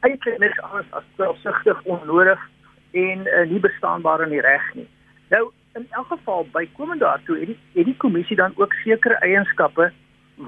eintlik 0.00 0.38
niks 0.38 0.60
anders 0.60 0.88
as 0.98 1.04
selfsugtig 1.16 1.82
onnodig 1.82 2.40
en 2.90 3.26
uh, 3.26 3.44
nie 3.50 3.60
bestaanbaar 3.62 4.24
in 4.24 4.34
die 4.34 4.40
reg 4.42 4.64
nie. 4.74 4.88
Nou 5.30 5.44
in 5.78 5.86
elk 5.90 6.08
geval 6.10 6.48
bykomend 6.52 7.00
daartoe 7.00 7.38
het 7.38 7.52
die 7.52 7.58
het 7.76 7.86
die 7.90 8.00
kommissie 8.04 8.36
dan 8.36 8.56
ook 8.56 8.74
sekere 8.80 9.20
eienskappe 9.28 9.92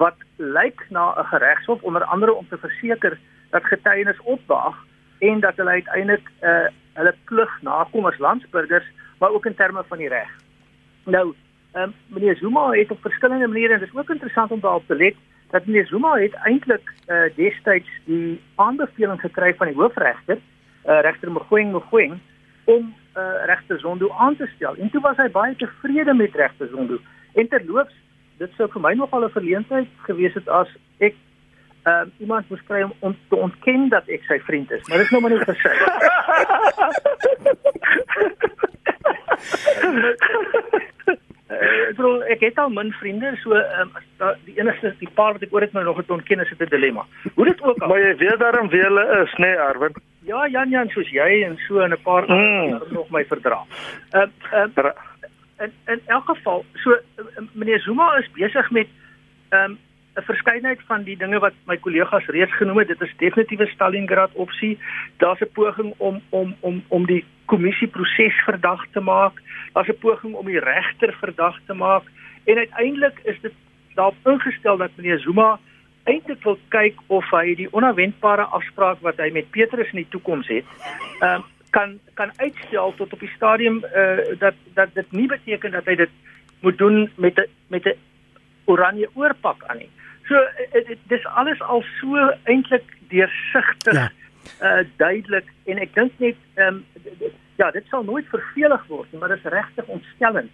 wat 0.02 0.26
lyk 0.36 0.82
na 0.88 1.04
'n 1.20 1.30
geregshof 1.30 1.82
onder 1.82 2.04
andere 2.04 2.34
om 2.34 2.48
te 2.48 2.58
verseker 2.58 3.18
dat 3.50 3.70
getuienis 3.70 4.20
opdaag 4.20 4.76
en 5.18 5.40
dat 5.40 5.56
hulle 5.56 5.70
uiteindelik 5.70 6.30
uh 6.42 6.66
hulle 6.94 7.14
plig 7.24 7.52
nakom 7.62 8.06
as 8.06 8.18
landsburgers 8.18 8.90
maar 9.18 9.30
ook 9.30 9.46
in 9.46 9.54
terme 9.54 9.82
van 9.88 9.98
die 9.98 10.08
reg. 10.08 10.30
Nou, 11.04 11.34
um, 11.74 11.94
meneer 12.06 12.36
Zuma 12.36 12.70
het 12.70 12.90
op 12.90 13.00
verskillende 13.00 13.46
maniere 13.46 13.72
en 13.72 13.78
dit 13.78 13.88
is 13.88 13.96
ook 13.96 14.10
interessant 14.10 14.50
om 14.50 14.60
daarop 14.60 14.86
te 14.86 14.96
let 14.96 15.14
dat 15.50 15.66
meneer 15.66 15.86
Zuma 15.86 16.16
het 16.18 16.34
eintlik 16.34 16.92
uh 17.08 17.24
destyds 17.36 17.90
die 18.04 18.40
aanbeveling 18.54 19.20
gekry 19.20 19.54
van 19.54 19.66
die 19.66 19.76
hoofregter, 19.76 20.38
uh 20.86 21.00
regter 21.00 21.32
Mogoeng 21.32 21.72
Mogoeng 21.72 22.18
om 22.64 22.94
uh, 23.16 23.44
regter 23.46 23.78
Zondo 23.80 24.10
aan 24.10 24.36
te 24.36 24.46
stel. 24.54 24.76
En 24.76 24.90
toe 24.90 25.00
was 25.00 25.16
hy 25.16 25.28
baie 25.30 25.56
tevrede 25.56 26.14
met 26.14 26.34
regter 26.34 26.68
Zondo. 26.68 26.98
En 27.34 27.48
terloops, 27.48 27.94
dit 28.38 28.50
sou 28.56 28.70
vir 28.72 28.80
my 28.80 28.94
nogal 28.94 29.24
'n 29.24 29.30
verleentheid 29.30 29.88
gewees 30.08 30.34
het 30.34 30.48
as 30.48 30.68
ek 30.98 31.14
uh, 31.84 32.02
iemand 32.18 32.48
moes 32.48 32.64
kry 32.66 32.82
om, 32.82 32.92
om 32.98 33.16
te 33.28 33.36
ontken 33.36 33.88
dat 33.88 34.08
ek 34.08 34.22
sy 34.24 34.38
vriend 34.40 34.70
is. 34.70 34.88
Maar 34.88 34.98
dit 34.98 35.06
is 35.06 35.12
nou 35.12 35.22
maar 35.22 35.30
net 35.30 35.48
gesê. 35.48 35.72
Uh, 41.50 41.56
ek 41.88 41.96
bedoel 41.96 42.22
ek 42.32 42.40
het 42.40 42.58
al 42.58 42.70
min 42.72 42.92
vriende 42.96 43.34
so 43.42 43.52
um, 43.52 43.90
die 44.46 44.54
enigste 44.56 44.94
die 44.98 45.10
paar 45.12 45.34
wat 45.36 45.42
ek 45.44 45.52
oor 45.52 45.60
het 45.66 45.74
nou 45.76 45.82
nog 45.84 45.98
het 46.00 46.10
ontken 46.10 46.40
is 46.40 46.48
dit 46.48 46.60
'n 46.60 46.72
dilemma. 46.72 47.04
Hoe 47.34 47.44
dit 47.44 47.62
ook 47.62 47.78
al. 47.78 47.88
Maar 47.88 48.00
jy 48.00 48.16
weet 48.16 48.38
daarom 48.38 48.68
wie 48.68 48.80
hulle 48.80 49.04
is, 49.22 49.32
nê, 49.32 49.46
nee, 49.46 49.58
Arwin? 49.58 49.92
Ja, 50.24 50.46
Jan 50.48 50.70
Jan 50.70 50.88
soos 50.88 51.10
jy 51.10 51.44
en 51.44 51.58
so 51.68 51.80
en 51.80 51.92
'n 51.92 52.02
paar 52.02 52.24
mm. 52.24 52.30
ander 52.30 52.86
nog 52.90 53.10
my 53.10 53.24
verdra. 53.24 53.60
Ehm 54.10 54.30
uh, 54.52 54.84
uh, 54.84 54.90
in 55.58 55.72
in 55.86 56.00
elk 56.06 56.24
geval, 56.24 56.64
so 56.74 56.96
meneer 57.52 57.80
Zuma 57.80 58.16
is 58.16 58.30
besig 58.32 58.70
met 58.70 58.88
ehm 59.48 59.70
um, 59.70 59.78
'n 60.16 60.22
verskeidenheid 60.22 60.80
van 60.86 61.02
die 61.02 61.16
dinge 61.16 61.38
wat 61.38 61.54
my 61.66 61.76
kollegas 61.76 62.26
reeds 62.26 62.56
genoem 62.56 62.78
het. 62.78 62.88
Dit 62.88 63.00
is 63.00 63.14
definitief 63.16 63.58
'n 63.58 63.74
Stalingrad 63.74 64.32
opsie. 64.32 64.78
Daar's 65.16 65.40
'n 65.40 65.52
poging 65.52 65.94
om 65.96 66.20
om 66.28 66.56
om 66.60 66.84
om 66.88 67.06
die 67.06 67.24
kommissie 67.44 67.88
proses 67.88 68.34
verdag 68.44 68.86
te 68.92 69.00
maak. 69.00 69.42
Daar's 69.72 69.88
'n 69.88 69.98
poging 69.98 70.34
om 70.34 70.46
die 70.46 70.60
regter 70.60 71.16
verdag 71.20 71.58
te 71.66 71.74
maak 71.74 72.02
en 72.44 72.56
uiteindelik 72.56 73.18
is 73.22 73.40
dit 73.40 73.52
daarop 73.94 74.16
ingestel 74.24 74.76
dat 74.76 74.90
meneer 74.96 75.18
Zuma 75.18 75.58
eintlik 76.04 76.42
wil 76.42 76.58
kyk 76.68 76.98
of 77.06 77.30
hy 77.30 77.54
die 77.54 77.68
onverwendbare 77.72 78.42
afspraak 78.42 79.00
wat 79.00 79.16
hy 79.16 79.30
met 79.32 79.50
Petrus 79.50 79.90
in 79.94 80.02
die 80.02 80.12
toekoms 80.12 80.48
het, 80.48 80.64
ehm 81.20 81.40
uh, 81.40 81.42
kan 81.74 81.98
kan 82.14 82.30
uitstel 82.36 82.94
tot 82.94 83.12
op 83.12 83.20
die 83.20 83.32
stadium 83.34 83.80
uh, 83.84 84.38
dat 84.38 84.54
dat 84.74 84.94
dit 84.94 85.12
nie 85.12 85.26
beteken 85.26 85.70
dat 85.70 85.84
hy 85.84 85.94
dit 85.94 86.10
moet 86.60 86.78
doen 86.78 87.10
met 87.16 87.38
'n 87.38 87.48
met 87.66 87.84
'n 87.84 87.98
oranje 88.64 89.08
oorpak 89.14 89.64
aan 89.66 89.78
nie. 89.78 89.90
So 90.28 90.34
uh, 90.34 90.96
dis 91.08 91.26
alles 91.26 91.60
al 91.62 91.82
so 92.00 92.28
eintlik 92.44 92.96
deursigtig 93.08 93.94
ja. 93.94 94.10
uh 94.62 94.84
duidelik 94.96 95.48
en 95.64 95.78
ek 95.78 95.94
dink 95.94 96.12
net 96.18 96.36
ehm 96.54 96.82
um, 96.82 97.32
ja, 97.56 97.70
dit 97.70 97.86
sal 97.90 98.02
nooit 98.02 98.26
vervelig 98.32 98.86
word 98.88 99.12
nie, 99.12 99.20
maar 99.20 99.30
dit 99.30 99.44
is 99.44 99.52
regtig 99.52 99.86
ontstellend. 99.86 100.50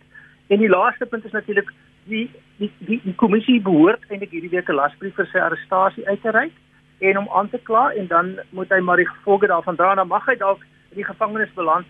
En 0.52 0.58
die 0.58 0.68
laaste 0.68 1.06
punt 1.06 1.24
is 1.24 1.36
natuurlik 1.36 1.70
die 2.10 2.26
die 2.58 2.70
die, 2.78 3.00
die 3.04 3.14
kommissie 3.14 3.60
behoort 3.60 4.04
eintlik 4.08 4.34
hierdie 4.34 4.52
week 4.56 4.68
'n 4.68 4.80
lasbrief 4.80 5.14
vir 5.14 5.28
sy 5.32 5.38
arrestasie 5.38 6.08
uit 6.08 6.22
te 6.22 6.30
reik 6.30 6.56
en 7.00 7.16
hom 7.16 7.28
aan 7.32 7.48
te 7.50 7.60
kla 7.68 7.90
en 7.92 8.06
dan 8.06 8.34
moet 8.50 8.68
hy 8.70 8.80
maar 8.80 9.00
die 9.00 9.08
gevolge 9.08 9.46
daarvan 9.46 9.76
dra. 9.76 9.94
Dan 9.94 10.08
mag 10.08 10.26
hy 10.26 10.36
dalk 10.36 10.66
in 10.90 11.00
die 11.00 11.08
gevangenis 11.12 11.54
beland 11.54 11.86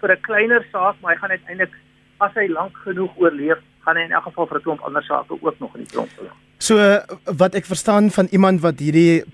vir 0.00 0.12
'n 0.12 0.20
kleiner 0.20 0.64
saak, 0.72 0.96
maar 1.00 1.14
hy 1.14 1.18
gaan 1.18 1.36
uiteindelik 1.36 1.74
as 2.18 2.34
hy 2.34 2.46
lank 2.48 2.76
genoeg 2.76 3.16
oorleef, 3.16 3.58
gaan 3.84 3.96
hy 3.96 4.02
in 4.02 4.12
elk 4.12 4.24
geval 4.24 4.46
vir 4.46 4.58
'n 4.58 4.62
klomp 4.62 4.80
ander 4.80 5.02
sake 5.02 5.38
ook 5.40 5.58
nog 5.58 5.74
in 5.74 5.82
die 5.82 5.92
tronk 5.92 6.16
beland. 6.16 6.51
So 6.62 6.78
wat 7.26 7.56
ek 7.58 7.66
verstaan 7.66 8.10
van 8.14 8.28
iemand 8.30 8.60
wat 8.62 8.78
hierdie 8.78 9.24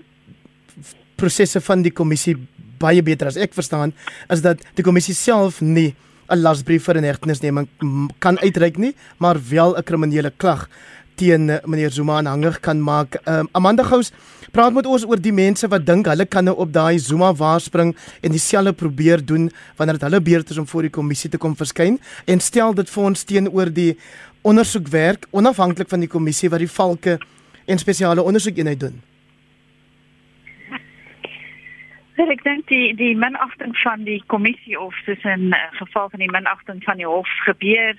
prosesse 1.19 1.61
van 1.61 1.83
die 1.85 1.93
kommissie 1.93 2.33
baie 2.81 3.03
beter 3.05 3.29
as 3.29 3.37
ek 3.37 3.53
verstaan, 3.53 3.93
is 4.33 4.41
dat 4.41 4.63
die 4.79 4.85
kommissie 4.87 5.13
self 5.13 5.59
nie 5.61 5.93
'n 6.29 6.41
lasbrief 6.41 6.85
vir 6.85 6.97
'n 6.97 7.05
hegtenisneming 7.05 7.67
kan 8.19 8.39
uitreik 8.39 8.77
nie, 8.77 8.95
maar 9.19 9.37
wel 9.49 9.77
'n 9.77 9.83
kriminele 9.83 10.31
klag 10.37 10.69
teen 11.19 11.49
eh, 11.49 11.59
meneer 11.67 11.91
Zuma 11.91 12.19
aanhangig 12.19 12.59
kan 12.63 12.79
maak. 12.81 13.19
Um, 13.27 13.49
Amanda 13.51 13.83
Gous, 13.83 14.11
praat 14.55 14.73
met 14.73 14.87
ons 14.87 15.05
oor 15.07 15.19
die 15.21 15.33
mense 15.35 15.67
wat 15.71 15.85
dink 15.85 16.07
hulle 16.09 16.25
kan 16.25 16.47
nou 16.47 16.55
op 16.63 16.71
daai 16.73 16.99
Zuma 17.03 17.33
waarspring 17.35 17.91
en 18.23 18.35
dieselfde 18.35 18.73
probeer 18.73 19.23
doen 19.25 19.49
wanneer 19.77 19.99
dit 19.99 20.07
hulle 20.07 20.21
beurt 20.31 20.49
is 20.49 20.61
om 20.61 20.67
voor 20.67 20.87
die 20.87 20.95
kommissie 20.95 21.29
te 21.29 21.41
kom 21.41 21.57
verskyn 21.59 21.99
en 22.25 22.41
stel 22.43 22.73
dit 22.77 22.89
vir 22.89 23.11
ons 23.11 23.27
teenoor 23.27 23.73
die 23.73 23.91
ondersoekwerk 24.47 25.27
onafhanklik 25.35 25.91
van 25.91 26.05
die 26.05 26.11
kommissie 26.11 26.49
wat 26.49 26.63
die 26.63 26.71
valke 26.71 27.19
en 27.69 27.77
spesiale 27.77 28.23
ondersoekeenheid 28.23 28.79
doen. 28.79 28.97
Wel, 32.19 32.33
ek 32.33 32.41
dink 32.43 32.65
die 32.67 32.95
die 32.99 33.13
minagting 33.15 33.71
van 33.79 34.01
die 34.03 34.19
kommissie 34.27 34.75
of 34.75 34.95
soos 35.05 35.21
in 35.23 35.53
uh, 35.55 35.59
geval 35.77 36.09
van 36.11 36.19
die 36.19 36.31
minagting 36.31 36.81
van 36.83 36.99
die 36.99 37.07
hof 37.07 37.29
gebeur, 37.45 37.95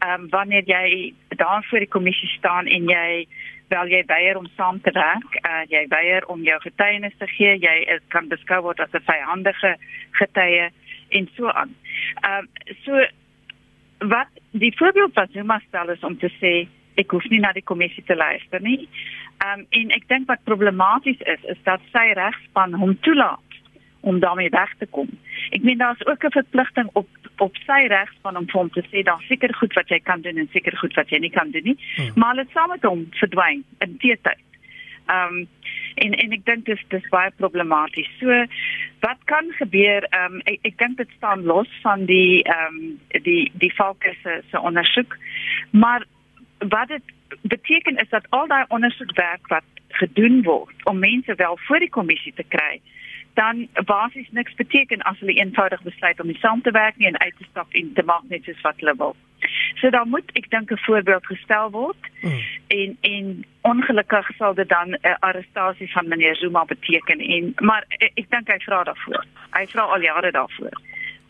ehm 0.00 0.22
um, 0.22 0.28
wanneer 0.32 0.64
jy 0.64 1.14
daar 1.28 1.64
voor 1.68 1.78
die 1.78 1.88
kommissie 1.88 2.28
staan 2.28 2.66
en 2.66 2.88
jy 2.88 3.26
wel 3.68 3.86
jy 3.86 4.02
weier 4.06 4.36
om 4.36 4.46
saam 4.56 4.80
te 4.80 4.90
werk, 4.96 5.36
uh, 5.46 5.62
jy 5.68 5.84
weier 5.88 6.26
om 6.26 6.42
jou 6.42 6.56
getuienis 6.60 7.16
te 7.18 7.26
gee, 7.26 7.54
jy 7.60 7.76
is, 7.94 8.02
kan 8.08 8.28
beskou 8.28 8.62
word 8.66 8.80
as 8.80 8.94
'n 8.96 9.04
vyandige 9.06 9.76
getuie 10.18 10.70
en 11.08 11.28
so 11.36 11.48
aan. 11.48 11.74
Ehm 12.24 12.38
um, 12.38 12.76
so 12.84 13.06
wat 13.98 14.32
die 14.50 14.72
voorbeeld 14.76 15.14
wat 15.14 15.30
Zuma 15.32 15.60
stel 15.68 15.88
is 15.88 16.04
om 16.04 16.18
te 16.18 16.30
sê 16.40 16.68
ek 16.94 17.10
hoef 17.10 17.28
nie 17.30 17.40
na 17.40 17.52
die 17.52 17.68
kommissie 17.70 18.04
te 18.04 18.16
luister 18.16 18.60
nie. 18.60 18.88
Ehm 19.44 19.60
um, 19.60 19.66
en 19.70 19.90
ek 19.90 20.08
dink 20.08 20.26
wat 20.28 20.44
problematies 20.44 21.20
is 21.20 21.44
is 21.44 21.62
dat 21.62 21.80
sy 21.92 22.12
regspan 22.16 22.74
hom 22.74 22.96
toelaat 23.00 23.49
om 24.00 24.20
daarmee 24.20 24.48
weg 24.48 24.74
te 24.78 24.86
kom. 24.86 25.08
Ek 25.50 25.62
meen 25.62 25.78
daar's 25.78 26.06
ook 26.06 26.24
'n 26.24 26.30
verpligting 26.30 26.88
op 26.92 27.08
op 27.36 27.56
sy 27.56 27.86
regs 27.86 28.16
van 28.22 28.34
hom 28.36 28.46
om 28.52 28.70
te 28.70 28.84
sê 28.90 29.02
daar 29.02 29.22
seker 29.28 29.54
goed 29.54 29.72
wat 29.72 29.88
jy 29.88 30.00
kan 30.00 30.20
doen 30.20 30.36
en 30.36 30.48
seker 30.52 30.76
goed 30.76 30.94
wat 30.94 31.08
jy 31.08 31.18
nie 31.18 31.30
kan 31.30 31.50
doen 31.50 31.62
nie. 31.62 31.78
Hmm. 31.96 32.12
Maar 32.14 32.34
dit 32.34 32.50
saam 32.52 32.68
met 32.68 32.82
hom 32.82 33.06
verdwyn 33.10 33.64
in 33.78 33.96
teetyd. 33.98 34.42
Ehm 35.06 35.34
um, 35.34 35.48
en 35.94 36.12
en 36.14 36.32
ek 36.32 36.44
dink 36.44 36.64
dis 36.64 36.82
dis 36.88 37.08
baie 37.08 37.30
problematies. 37.36 38.10
So 38.18 38.44
wat 39.00 39.18
kan 39.24 39.52
gebeur? 39.58 40.06
Ehm 40.10 40.34
um, 40.34 40.40
ek 40.44 40.58
ek 40.62 40.78
dink 40.78 40.96
dit 40.96 41.10
staan 41.16 41.42
los 41.44 41.68
van 41.82 42.04
die 42.04 42.42
ehm 42.42 42.74
um, 42.74 43.00
die 43.22 43.50
die 43.52 43.72
fokus 43.72 44.20
se 44.22 44.42
se 44.50 44.60
ondersoek. 44.60 45.16
Maar 45.70 46.06
wat 46.58 46.88
dit 46.88 47.02
beteken 47.40 47.96
is 47.96 48.08
dat 48.08 48.26
al 48.28 48.46
daai 48.46 48.64
ondersoekwerk 48.68 49.46
wat 49.48 49.64
gedoen 49.88 50.42
word 50.42 50.84
om 50.84 50.98
mense 50.98 51.34
wel 51.34 51.58
voor 51.66 51.78
die 51.78 51.90
kommissie 51.90 52.32
te 52.32 52.44
kry 52.48 52.80
dan 53.34 53.68
basies 53.84 54.28
niks 54.30 54.54
beteken 54.54 55.02
as 55.02 55.18
hulle 55.18 55.32
eenvoudig 55.32 55.82
besluit 55.82 56.20
om 56.20 56.26
nie 56.26 56.38
saam 56.38 56.62
te 56.62 56.70
werk 56.70 56.96
nie 56.96 57.06
en 57.06 57.18
uit 57.20 57.34
te 57.38 57.46
stap 57.50 57.68
en 57.72 57.92
te 57.94 58.02
maak 58.02 58.22
net 58.28 58.44
soos 58.44 58.60
wat 58.66 58.80
hulle 58.82 58.94
wil. 58.96 59.16
So 59.80 59.90
dan 59.90 60.08
moet 60.08 60.30
ek 60.32 60.50
dink 60.50 60.70
'n 60.70 60.84
voorbeeld 60.86 61.26
gestel 61.26 61.70
word 61.70 62.10
mm. 62.20 62.40
en 62.68 62.96
en 63.00 63.44
ongelukkig 63.60 64.30
sal 64.36 64.54
dit 64.54 64.68
dan 64.68 64.88
'n 64.90 65.16
arrestasie 65.20 65.92
van 65.92 66.08
meneer 66.08 66.36
Zuma 66.36 66.64
beteken 66.64 67.18
en 67.18 67.54
maar 67.58 67.84
ek, 67.88 68.12
ek 68.14 68.30
dink 68.30 68.48
hy 68.48 68.58
vra 68.58 68.84
daarvoor. 68.84 69.24
Hy 69.50 69.66
vra 69.66 69.82
al 69.82 70.02
jare 70.02 70.30
daarvoor. 70.30 70.74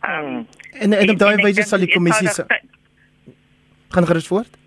Um, 0.01 0.47
en 0.79 0.93
en 0.93 1.09
op 1.09 1.17
daai 1.17 1.35
wyse 1.35 1.63
sal 1.63 1.79
die 1.79 1.93
kommissie 1.93 2.27
se 2.27 2.45
gaan 3.91 4.07
gerus 4.07 4.27
voort. 4.27 4.60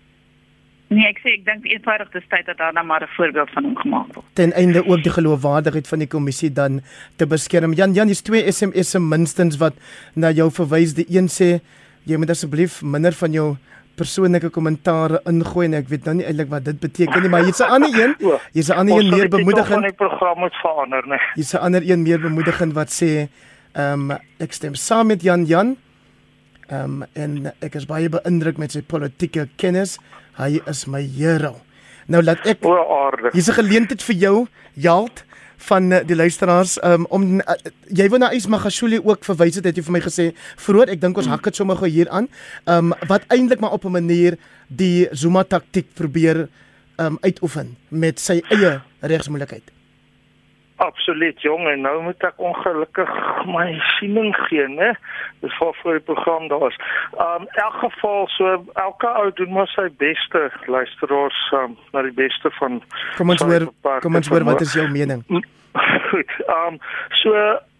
Nee, 0.93 1.07
ek 1.09 1.19
sê 1.23 1.31
ek 1.39 1.45
dink 1.47 1.65
eenvoudig 1.65 2.11
dis 2.13 2.25
tyd 2.29 2.45
dat 2.45 2.59
daar 2.61 2.73
nou 2.73 2.85
maar 2.85 3.01
'n 3.01 3.15
voorbeeld 3.17 3.49
van 3.49 3.63
hom 3.63 3.75
gemaak 3.75 4.13
word. 4.13 4.25
Ten 4.33 4.53
einde 4.53 4.85
ook 4.85 5.03
die 5.03 5.11
geloofwaardigheid 5.11 5.87
van 5.87 5.99
die 5.99 6.07
kommissie 6.07 6.51
dan 6.51 6.81
te 7.15 7.25
beskerm. 7.25 7.73
Jan 7.73 7.93
Jan, 7.93 8.07
dis 8.07 8.21
twee 8.21 8.51
SMS'e 8.51 8.99
minstens 8.99 9.57
wat 9.57 9.73
na 10.13 10.31
jou 10.31 10.51
verwys. 10.51 10.93
Die 10.93 11.05
een 11.09 11.27
sê 11.27 11.59
jy 12.03 12.17
moet 12.17 12.29
asseblief 12.29 12.81
minder 12.81 13.13
van 13.13 13.31
jou 13.31 13.55
persoonlike 13.95 14.49
kommentare 14.49 15.21
ingooi 15.29 15.65
en 15.65 15.73
ek 15.73 15.87
weet 15.87 16.05
nou 16.05 16.15
nie 16.19 16.25
eintlik 16.25 16.49
wat 16.51 16.65
dit 16.65 16.79
beteken 16.79 17.21
nie, 17.21 17.29
maar 17.29 17.43
hier's 17.47 17.59
'n 17.59 17.71
ander 17.75 17.93
een. 17.93 18.15
Hier's 18.55 18.69
'n 18.69 18.77
ander 18.77 18.99
een 18.99 19.09
meer 19.09 19.29
bemoedigend. 19.29 19.83
Die 19.83 19.93
program 19.93 20.39
moet 20.39 20.55
verander, 20.61 21.03
nee. 21.07 21.19
Hier's 21.35 21.53
'n 21.53 21.57
ander 21.57 21.81
een 21.89 22.01
meer 22.01 22.19
bemoedigend 22.19 22.73
wat 22.73 22.89
sê 22.91 23.27
ehm 23.73 24.11
um, 24.11 24.17
ek 24.39 24.51
stem 24.53 24.75
saam 24.75 25.07
met 25.07 25.21
Jan 25.21 25.45
Jan. 25.45 25.77
Ehm 26.67 27.01
um, 27.01 27.03
en 27.13 27.53
ek 27.59 27.75
is 27.75 27.85
baie 27.85 28.09
beïndruk 28.09 28.57
met 28.57 28.71
sy 28.71 28.81
politieke 28.81 29.47
kennis. 29.55 29.97
Hy 30.37 30.59
is 30.67 30.85
my 30.87 31.01
hero. 31.01 31.55
Nou 32.07 32.21
laat 32.23 32.45
ek 32.45 32.61
Hier's 33.33 33.49
'n 33.49 33.59
geleentheid 33.61 34.01
vir 34.01 34.15
jou, 34.15 34.47
Jalt 34.73 35.23
van 35.57 35.91
eh, 35.91 36.05
die 36.05 36.15
luisteraars 36.15 36.77
um, 36.83 37.05
om 37.09 37.39
uh, 37.39 37.55
jy 37.89 38.09
wou 38.09 38.19
na 38.19 38.31
Is 38.35 38.47
Magashule 38.47 38.99
ook 39.03 39.25
verwys 39.25 39.55
het 39.55 39.65
het 39.65 39.77
jy 39.77 39.83
vir 39.83 39.95
my 39.97 40.01
gesê 40.03 40.25
vroeër 40.57 40.95
ek 40.95 41.01
dink 41.01 41.17
ons 41.17 41.27
hak 41.31 41.43
dit 41.43 41.55
sommer 41.55 41.79
gou 41.79 41.89
hier 41.89 42.09
aan. 42.09 42.27
Um, 42.65 42.93
wat 43.07 43.25
eintlik 43.33 43.59
maar 43.59 43.71
op 43.71 43.85
'n 43.85 43.91
manier 43.91 44.37
die 44.67 45.07
Zuma 45.11 45.43
taktik 45.43 45.93
probeer 45.95 46.47
um, 46.97 47.17
uitoefen 47.21 47.77
met 47.89 48.19
sy 48.19 48.41
eie 48.49 48.81
regsmoontlikheid 49.01 49.74
Absoluut 50.77 51.41
jong 51.41 51.67
en 51.67 51.81
nou 51.81 52.01
moet 52.03 52.23
ek 52.27 52.41
ongelukkig 52.43 53.11
my 53.47 53.67
siening 53.95 54.33
gee, 54.47 54.65
né? 54.67 54.89
Dis 55.39 55.53
vir 55.59 55.77
vir 55.81 55.99
die 55.99 56.05
program 56.09 56.49
daar's. 56.51 56.75
Um 57.15 57.45
in 57.47 57.61
elk 57.63 57.77
geval 57.83 58.27
so 58.35 58.57
elke 58.73 59.11
ou 59.21 59.29
doen 59.39 59.53
maar 59.55 59.71
sy 59.71 59.87
beste 60.03 60.49
luisteraars 60.67 61.39
um, 61.55 61.77
na 61.95 62.03
die 62.03 62.15
beste 62.17 62.51
van 62.59 62.81
Kom 63.15 63.31
ons 63.31 63.45
hoor 63.47 63.69
kom 64.03 64.19
ons 64.19 64.27
hoor 64.27 64.43
wat 64.43 64.65
is 64.67 64.75
jou 64.75 64.87
mening? 64.91 65.23
Goed. 66.09 66.35
Um 66.51 66.81
so 67.23 67.31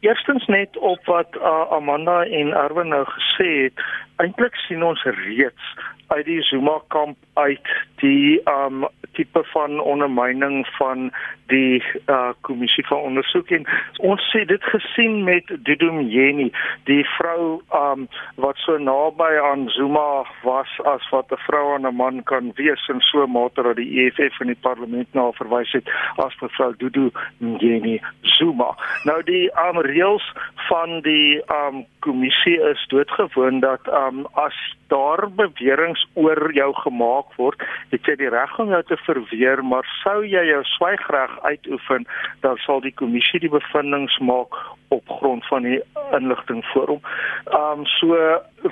eerstens 0.06 0.46
net 0.46 0.78
op 0.78 1.06
wat 1.06 1.36
uh, 1.36 1.72
Amanda 1.78 2.24
en 2.24 2.54
Erwin 2.54 2.94
nou 2.94 3.04
gesê 3.10 3.50
het, 3.66 3.86
eintlik 4.24 4.56
sien 4.68 4.84
ons 4.84 5.04
reeds 5.04 5.76
uit 6.08 6.26
die 6.26 6.42
Zuma 6.42 6.80
kamp 6.88 7.18
uit 7.34 7.68
die 8.02 8.42
um 8.50 8.86
tipe 9.16 9.44
van 9.54 9.80
ondermyning 9.80 10.66
van 10.78 11.10
die 11.48 11.84
uh 12.12 12.34
kommissie 12.42 12.86
van 12.88 13.02
ondersoek 13.10 13.52
en 13.58 13.66
ons 14.10 14.28
sê 14.32 14.44
dit 14.50 14.64
gesien 14.74 15.24
met 15.24 15.50
Dudum 15.68 16.02
Yeni 16.12 16.50
die 16.90 17.04
vrou 17.16 17.62
um 17.80 18.08
wat 18.46 18.60
so 18.64 18.78
naby 18.78 19.30
aan 19.50 19.68
Zuma 19.78 20.26
was 20.44 20.72
as 20.94 21.10
wat 21.12 21.32
'n 21.32 21.42
vrou 21.48 21.74
aan 21.74 21.88
'n 21.88 21.96
man 21.96 22.24
kan 22.24 22.52
wees 22.56 22.88
en 22.90 23.02
so 23.02 23.28
mate 23.28 23.62
dat 23.62 23.76
die 23.76 24.06
EFF 24.06 24.42
in 24.42 24.54
die 24.54 24.64
parlement 24.68 25.08
na 25.14 25.32
verwys 25.32 25.72
het 25.72 25.90
as 26.18 26.36
mevrou 26.42 26.74
Dudu 26.78 27.10
Yeni 27.40 28.02
Zuma. 28.22 28.76
Nou 29.04 29.24
die 29.24 29.50
um 29.68 29.82
reëls 29.96 30.26
van 30.70 31.00
die 31.06 31.42
um 31.60 31.86
kommissie 32.06 32.58
is 32.72 32.86
doodgewoon 32.94 33.60
dat 33.66 33.88
um 34.04 34.26
as 34.46 34.58
daar 34.94 35.26
beweringe 35.42 36.06
oor 36.14 36.54
jou 36.54 36.70
gemaak 36.84 37.34
word, 37.42 37.62
het 37.90 38.06
jy 38.06 38.16
die 38.22 38.30
reg 38.30 38.54
om 38.62 38.70
jou 38.74 38.82
te 38.86 38.98
verweer, 39.08 39.64
maar 39.66 39.88
sou 40.04 40.20
jy 40.22 40.44
jou 40.52 40.62
swygreg 40.76 41.38
uitoefen, 41.50 42.06
dan 42.46 42.62
sal 42.66 42.84
die 42.86 42.94
kommissie 42.94 43.42
die 43.42 43.54
bevindinge 43.54 44.22
maak 44.22 44.54
op 44.94 45.10
grond 45.20 45.46
van 45.48 45.66
die 45.66 45.80
inligting 46.14 46.62
voor 46.74 46.88
hom. 46.96 47.02
Ehm 47.46 47.80
um, 47.80 47.86
so 47.86 48.20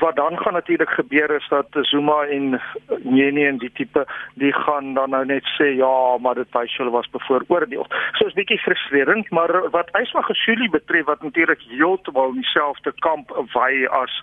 wat 0.01 0.15
dan 0.15 0.37
gaan 0.37 0.53
natuurlik 0.53 0.89
gebeur 0.89 1.35
is 1.35 1.47
dat 1.49 1.67
Zuma 1.81 2.23
en 2.23 2.61
Nyeni 3.03 3.45
en 3.45 3.57
die 3.57 3.71
tipe 3.73 4.05
die 4.33 4.53
gaan 4.53 4.93
dan 4.93 5.09
nou 5.09 5.25
net 5.25 5.45
sê 5.57 5.67
ja, 5.77 6.17
maar 6.17 6.35
dit 6.35 6.49
wys 6.51 6.77
hulle 6.77 6.89
was 6.89 7.09
bevooroordeel. 7.09 7.85
So 8.17 8.25
is 8.25 8.37
bietjie 8.37 8.57
frustrerend, 8.57 9.29
maar 9.29 9.69
wat 9.69 9.91
Ysma 10.01 10.21
Gesuli 10.21 10.69
betref 10.69 11.05
wat 11.05 11.21
natuurlik 11.21 11.61
heeltemal 11.69 12.33
in 12.33 12.41
dieselfde 12.41 12.93
kamp 12.99 13.22
wy 13.53 13.85
as 13.91 14.13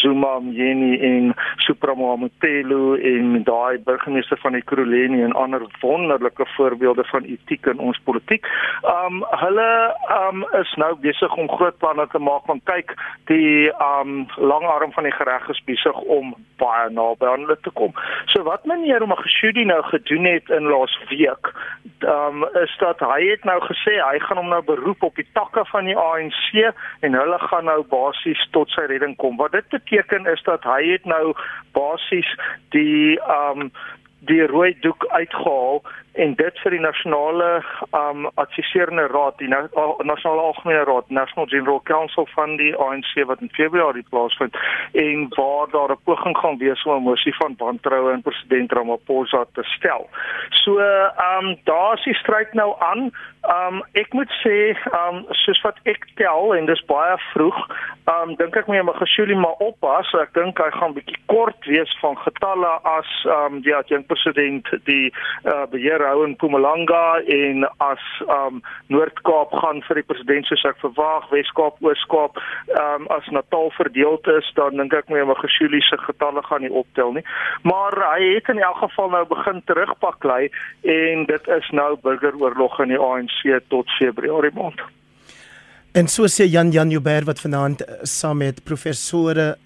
Zuma, 0.00 0.38
Nyeni 0.40 0.98
en 1.00 1.34
Supremo 1.66 2.16
Motelo 2.16 2.94
en 2.94 3.42
daai 3.44 3.78
burgemeester 3.84 4.38
van 4.42 4.54
Ekurhuleni 4.54 5.22
en 5.22 5.32
ander 5.32 5.66
wonderlike 5.80 6.46
voorbeelde 6.56 7.04
van 7.04 7.22
etiek 7.24 7.66
in 7.66 7.78
ons 7.78 8.00
politiek. 8.04 8.46
Um, 8.82 9.24
hulle 9.42 9.70
um, 10.20 10.44
is 10.60 10.74
nou 10.76 10.94
besig 11.00 11.36
om 11.36 11.50
groot 11.50 11.78
planne 11.78 12.06
te 12.12 12.18
maak 12.18 12.44
van 12.46 12.60
kyk 12.64 12.94
die 13.30 13.70
um, 13.82 14.26
langarm 14.36 14.92
van 14.92 15.08
die 15.08 15.14
gereg 15.14 15.48
is 15.48 15.62
besig 15.64 16.00
om 16.00 16.34
baie 16.60 16.90
naby 16.90 17.26
aan 17.28 17.44
hulle 17.46 17.58
te 17.62 17.72
kom. 17.78 17.94
So 18.32 18.44
wat 18.48 18.64
meneer 18.64 19.06
Magashudi 19.06 19.64
nou 19.68 19.82
gedoen 19.90 20.24
het 20.24 20.50
in 20.50 20.70
laas 20.70 20.94
week, 21.10 21.52
um, 22.00 22.44
is 22.62 22.76
dat 22.78 23.00
hy 23.00 23.20
het 23.30 23.44
nou 23.44 23.58
gesê 23.66 23.96
hy 24.00 24.18
gaan 24.24 24.40
hom 24.40 24.50
nou 24.52 24.62
beroep 24.66 25.02
op 25.02 25.16
die 25.20 25.26
takke 25.38 25.64
van 25.72 25.88
die 25.88 25.96
ANC 25.96 26.72
en 27.06 27.18
hulle 27.18 27.38
gaan 27.48 27.68
nou 27.70 27.80
basies 27.90 28.45
tot 28.50 28.70
sy 28.70 28.86
redding 28.86 29.16
kom. 29.16 29.36
Wat 29.36 29.52
dit 29.52 29.68
beteken 29.68 30.26
is 30.26 30.42
dat 30.42 30.64
hy 30.64 30.82
het 30.92 31.04
nou 31.04 31.34
basies 31.72 32.34
die 32.70 33.20
ehm 33.20 33.60
um, 33.60 33.70
die 34.26 34.46
rooi 34.46 34.76
doek 34.80 35.06
uitgehaal 35.06 35.82
en 36.22 36.34
dit 36.38 36.60
vir 36.62 36.74
die 36.74 36.80
nasionale 36.80 37.48
um 37.96 38.26
adviserende 38.40 39.06
raad 39.12 39.36
die 39.42 39.50
nasionale 39.50 40.44
algemene 40.48 40.84
raad 40.88 41.10
National 41.18 41.48
General 41.52 41.80
Council 41.90 42.26
van 42.32 42.56
die 42.60 42.72
ANC 42.86 43.12
wat 43.30 43.42
in 43.44 43.52
Februarie 43.58 44.04
plaasvind 44.10 44.56
en 45.04 45.26
waar 45.36 45.70
daar 45.74 45.92
'n 45.92 46.04
poging 46.04 46.36
gaan 46.38 46.58
wees 46.58 46.82
om 46.84 46.96
'n 46.96 47.08
mosie 47.08 47.34
van 47.36 47.54
wantroue 47.58 48.12
in 48.12 48.22
president 48.22 48.72
Ramaphosa 48.72 49.44
te 49.52 49.62
stel. 49.62 50.08
So 50.50 50.78
um 51.36 51.56
daar 51.64 51.98
is 51.98 52.04
die 52.04 52.14
stryd 52.14 52.52
nou 52.52 52.74
aan. 52.78 53.12
Um 53.46 53.82
ek 53.94 54.14
moet 54.14 54.30
sê 54.42 54.74
um 54.90 55.20
soos 55.44 55.60
wat 55.62 55.78
ek 55.86 56.02
tel 56.18 56.54
en 56.56 56.66
dis 56.66 56.80
baie 56.90 57.14
vroeg, 57.30 57.58
um 58.10 58.32
dink 58.40 58.56
ek 58.58 58.66
moet 58.66 58.82
my 58.86 58.94
Geshuli 58.98 59.36
maar 59.38 59.60
oppas. 59.62 60.10
Ek 60.18 60.32
dink 60.34 60.58
hy 60.58 60.66
gaan 60.74 60.96
bietjie 60.96 61.18
kort 61.30 61.68
wees 61.70 61.92
van 62.02 62.18
getalle 62.24 62.72
as 62.90 63.12
um 63.36 63.60
die 63.62 63.74
adjunkt 63.76 64.10
president 64.10 64.70
die 64.88 65.12
uh, 65.44 65.66
beheer 65.70 66.02
hou 66.08 66.24
in 66.26 66.34
Mpumalanga 66.34 67.04
en 67.36 67.68
as 67.86 68.08
um 68.26 68.62
Noord-Kaap 68.90 69.54
gaan 69.62 69.82
vir 69.86 70.00
die 70.00 70.06
president 70.10 70.50
soos 70.50 70.66
ek 70.66 70.82
verwag, 70.82 71.30
Wes-Kaap, 71.30 71.78
Oos-Kaap, 71.86 72.42
um 72.82 73.06
as 73.14 73.30
Natal 73.34 73.70
verdeel 73.78 74.18
is, 74.38 74.50
dan 74.58 74.80
dink 74.80 74.94
ek 74.96 75.12
my 75.12 75.22
Magashuli 75.28 75.82
se 75.86 75.98
getalle 76.02 76.42
gaan 76.48 76.66
nie 76.66 76.72
optel 76.72 77.14
nie. 77.14 77.24
Maar 77.68 77.94
hy 78.16 78.34
het 78.34 78.50
in 78.50 78.62
elk 78.64 78.82
geval 78.82 79.14
nou 79.14 79.24
begin 79.30 79.62
terugpak 79.70 80.26
lê 80.26 80.50
en 80.96 81.26
dit 81.30 81.50
is 81.60 81.72
nou 81.76 81.92
burgeroorlog 82.02 82.80
in 82.82 82.94
die 82.94 83.02
ANC 83.02 83.35
tot 83.68 83.90
Februarie 83.98 84.52
maand. 84.54 84.80
En 85.96 86.08
so 86.08 86.28
sê 86.28 86.44
Jan 86.44 86.70
Jan 86.70 86.90
Joubert 86.90 87.24
wat 87.24 87.40
vanaand 87.40 87.80
eh, 87.80 87.94
saam 88.02 88.36
met 88.38 88.64
professore 88.64 89.56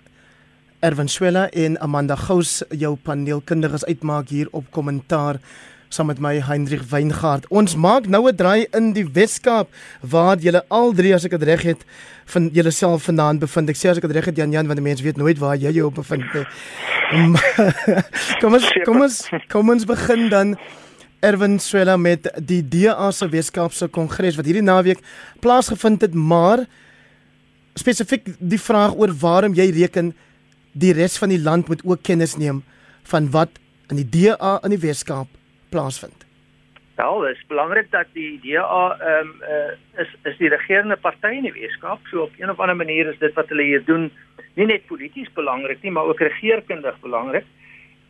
Erwin 0.80 1.08
Swela 1.08 1.48
en 1.50 1.80
Amanda 1.80 2.16
Gous 2.16 2.62
jou 2.70 2.96
paneelkundiges 2.96 3.84
uitmaak 3.84 4.28
hier 4.28 4.48
op 4.52 4.70
kommentaar 4.70 5.40
saam 5.90 6.06
met 6.06 6.20
my 6.22 6.36
Hendrik 6.46 6.84
Weingart. 6.86 7.48
Ons 7.50 7.74
maak 7.74 8.06
nou 8.06 8.28
'n 8.28 8.36
draai 8.36 8.66
in 8.72 8.92
die 8.92 9.04
Weskaap 9.04 9.68
waar 10.00 10.36
julle 10.38 10.62
al 10.68 10.92
drie 10.92 11.14
as 11.14 11.24
ek 11.24 11.30
dit 11.30 11.42
reg 11.42 11.62
het 11.62 11.84
van 12.26 12.48
julle 12.52 12.70
self 12.70 13.02
vanaand 13.02 13.40
bevind. 13.40 13.68
Ek 13.68 13.76
sê 13.76 13.90
as 13.90 13.96
ek 13.96 14.06
dit 14.06 14.12
reg 14.12 14.24
het 14.24 14.36
Jan 14.36 14.52
Jan 14.52 14.66
want 14.66 14.78
die 14.78 14.86
mense 14.86 15.02
weet 15.02 15.16
nooit 15.16 15.38
waar 15.38 15.56
jy 15.56 15.72
jou 15.72 15.90
bevind 15.90 16.32
nie. 16.34 16.46
kom 18.40 18.54
ons 18.54 18.72
kom 18.84 19.00
ons 19.00 19.28
kom 19.48 19.70
ons 19.70 19.84
begin 19.84 20.28
dan 20.28 20.56
Erwin 21.20 21.58
Swela 21.60 21.96
met 22.00 22.30
die 22.48 22.62
DA 22.64 23.10
se 23.12 23.28
Weskaapse 23.28 23.90
Kongres 23.92 24.38
wat 24.38 24.46
hierdie 24.48 24.64
naweek 24.64 25.02
plaasgevind 25.44 26.00
het, 26.06 26.14
maar 26.16 26.64
spesifiek 27.76 28.32
die 28.38 28.60
vraag 28.60 28.96
oor 28.96 29.12
waarom 29.20 29.52
jy 29.56 29.68
reken 29.76 30.14
die 30.72 30.94
res 30.96 31.18
van 31.20 31.28
die 31.32 31.40
land 31.40 31.68
moet 31.68 31.84
ook 31.84 32.02
kennis 32.08 32.38
neem 32.40 32.62
van 33.12 33.28
wat 33.36 33.60
in 33.92 34.00
die 34.00 34.08
DA 34.08 34.56
in 34.64 34.72
die 34.72 34.80
Weskaap 34.80 35.28
plaasvind? 35.68 36.24
Wel, 36.96 37.20
dit 37.24 37.36
is 37.36 37.46
belangrik 37.48 37.92
dat 37.92 38.08
die 38.16 38.40
DA 38.40 38.80
ehm 38.96 39.28
um, 39.28 39.36
uh, 39.44 40.02
is 40.02 40.10
is 40.28 40.40
die 40.40 40.48
regerende 40.52 40.96
party 40.96 41.36
in 41.36 41.48
die 41.48 41.56
Weskaap. 41.56 42.00
So 42.08 42.22
op 42.28 42.32
een 42.38 42.50
of 42.50 42.60
ander 42.60 42.76
manier 42.76 43.12
is 43.12 43.18
dit 43.18 43.34
wat 43.36 43.48
hulle 43.48 43.68
hier 43.68 43.84
doen 43.84 44.10
nie 44.56 44.66
net 44.66 44.86
polities 44.86 45.28
belangrik 45.36 45.82
nie, 45.82 45.92
maar 45.92 46.08
ook 46.08 46.20
regeringskundig 46.20 47.00
belangrik. 47.00 47.44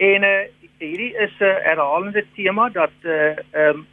En 0.00 0.24
uh, 0.24 0.48
hierdie 0.80 1.12
is 1.16 1.34
'n 1.38 1.44
uh, 1.44 1.56
herhalende 1.68 2.24
tema 2.34 2.68
dat 2.68 2.96
eh 3.02 3.36
uh, 3.52 3.68
um, 3.68 3.86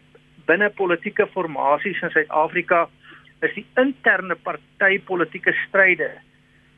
binne 0.45 0.69
politieke 0.69 1.27
formasies 1.27 2.01
in 2.01 2.09
Suid-Afrika 2.09 2.89
is 3.41 3.53
die 3.53 3.65
interne 3.75 4.35
partytetiese 4.35 5.53
stryde. 5.67 6.11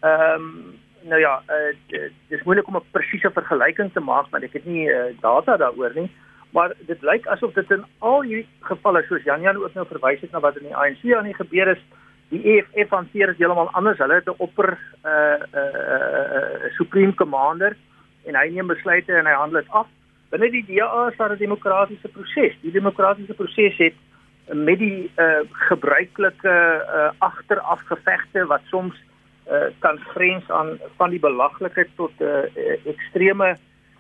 Ehm 0.01 0.33
um, 0.33 0.79
nou 1.01 1.19
ja, 1.19 1.43
uh, 1.47 1.75
dit 1.87 2.11
is 2.27 2.43
moeilik 2.43 2.67
om 2.67 2.75
'n 2.75 2.91
presiese 2.91 3.31
vergelyking 3.31 3.93
te 3.93 3.99
maak, 3.99 4.29
want 4.29 4.43
ek 4.43 4.53
het 4.53 4.65
nie 4.65 4.89
uh, 4.89 5.13
data 5.21 5.57
daaroor 5.57 5.91
nie 5.95 6.09
maar 6.49 6.73
dit 6.85 7.01
lyk 7.01 7.27
asof 7.27 7.53
dit 7.53 7.71
in 7.71 7.83
al 7.97 8.23
hierdie 8.25 8.47
gevalle 8.65 9.03
soos 9.07 9.23
Jan 9.23 9.41
Jan 9.41 9.57
ook 9.57 9.73
nou 9.77 9.85
verwys 9.89 10.21
het 10.21 10.31
na 10.31 10.41
wat 10.41 10.57
in 10.57 10.69
die 10.69 10.75
ANC 10.75 11.03
aan 11.13 11.29
die 11.29 11.37
gebeur 11.37 11.73
is 11.75 11.83
die 12.29 12.41
EFF 12.53 12.93
hanteer 12.93 13.33
dit 13.33 13.43
heeltemal 13.43 13.69
anders 13.77 14.01
hulle 14.01 14.19
het 14.19 14.29
'n 14.29 14.41
opper 14.45 14.77
uh 15.05 15.11
uh, 15.11 15.37
uh, 15.53 16.23
uh 16.37 16.73
supreme 16.77 17.13
commander 17.13 17.77
en 18.29 18.37
hy 18.39 18.47
neem 18.53 18.71
besluite 18.71 19.15
en 19.15 19.29
hy 19.29 19.35
handel 19.41 19.61
dit 19.61 19.73
af 19.81 19.89
binne 20.33 20.51
die 20.53 20.65
DA 20.69 21.07
is 21.09 21.17
daar 21.17 21.33
'n 21.33 21.41
demokratiese 21.41 22.13
proses 22.15 22.55
die 22.61 22.75
demokratiese 22.79 23.37
proses 23.41 23.77
het 23.77 23.97
met 24.53 24.79
die 24.79 25.11
uh 25.17 25.41
gebruikelike 25.69 26.55
uh 26.97 27.11
agteraf 27.17 27.81
gevegte 27.91 28.45
wat 28.45 28.61
soms 28.69 28.95
uh 29.51 29.69
kan 29.79 29.99
grens 30.13 30.49
aan 30.49 30.77
van 30.97 31.09
die 31.09 31.19
belaglikheid 31.19 31.89
tot 31.95 32.11
uh 32.21 32.45
ekstreme 32.85 33.55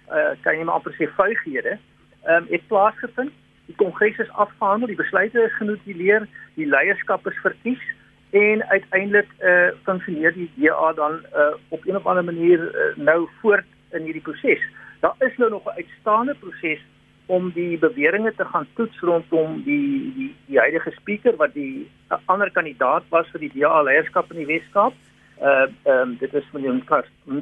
uh 0.09 0.31
kan 0.41 0.57
jy 0.57 0.63
maar 0.63 0.81
amper 0.81 0.93
sê 0.97 1.09
vuighede 1.21 1.77
ehm 2.23 2.43
um, 2.43 2.45
het 2.49 2.67
plaasgevind. 2.67 3.31
Die 3.65 3.75
kongres 3.75 4.17
is 4.17 4.31
afgehandel, 4.31 4.87
die 4.87 4.95
besluite 4.95 5.43
is 5.43 5.55
genotuleer, 5.55 6.27
die 6.53 6.67
leierskap 6.67 7.27
is 7.27 7.37
verkies 7.41 7.81
en 8.29 8.63
uiteindelik 8.69 9.29
eh 9.37 9.49
uh, 9.51 9.69
funksioneer 9.83 10.33
die 10.33 10.51
DA 10.55 10.93
dan 10.93 11.13
eh 11.25 11.39
uh, 11.39 11.53
op 11.69 11.85
'n 11.85 11.95
of 11.95 12.05
ander 12.05 12.23
manier 12.23 12.59
uh, 12.59 12.95
nou 12.95 13.29
voort 13.41 13.65
in 13.91 14.07
hierdie 14.07 14.21
proses. 14.21 14.63
Daar 14.99 15.15
is 15.19 15.37
nou 15.37 15.49
nog 15.49 15.65
'n 15.65 15.77
uitstaande 15.81 16.35
proses 16.39 16.81
om 17.25 17.51
die 17.51 17.77
beweringe 17.77 18.33
te 18.35 18.45
gaan 18.45 18.67
toets 18.73 18.99
rondom 18.99 19.61
die 19.63 20.13
die 20.15 20.35
die 20.45 20.59
huidige 20.59 20.91
spreker 20.91 21.35
wat 21.35 21.53
die 21.53 21.87
uh, 22.11 22.17
ander 22.25 22.51
kandidaat 22.51 23.03
was 23.09 23.27
vir 23.31 23.39
die 23.39 23.51
DA 23.53 23.81
leierskap 23.81 24.31
in 24.31 24.37
die 24.37 24.51
Weskaap. 24.53 24.93
Uh 25.41 25.47
ehm 25.83 26.01
um, 26.01 26.17
dit 26.19 26.33
is 26.33 26.51
meneer 26.51 26.83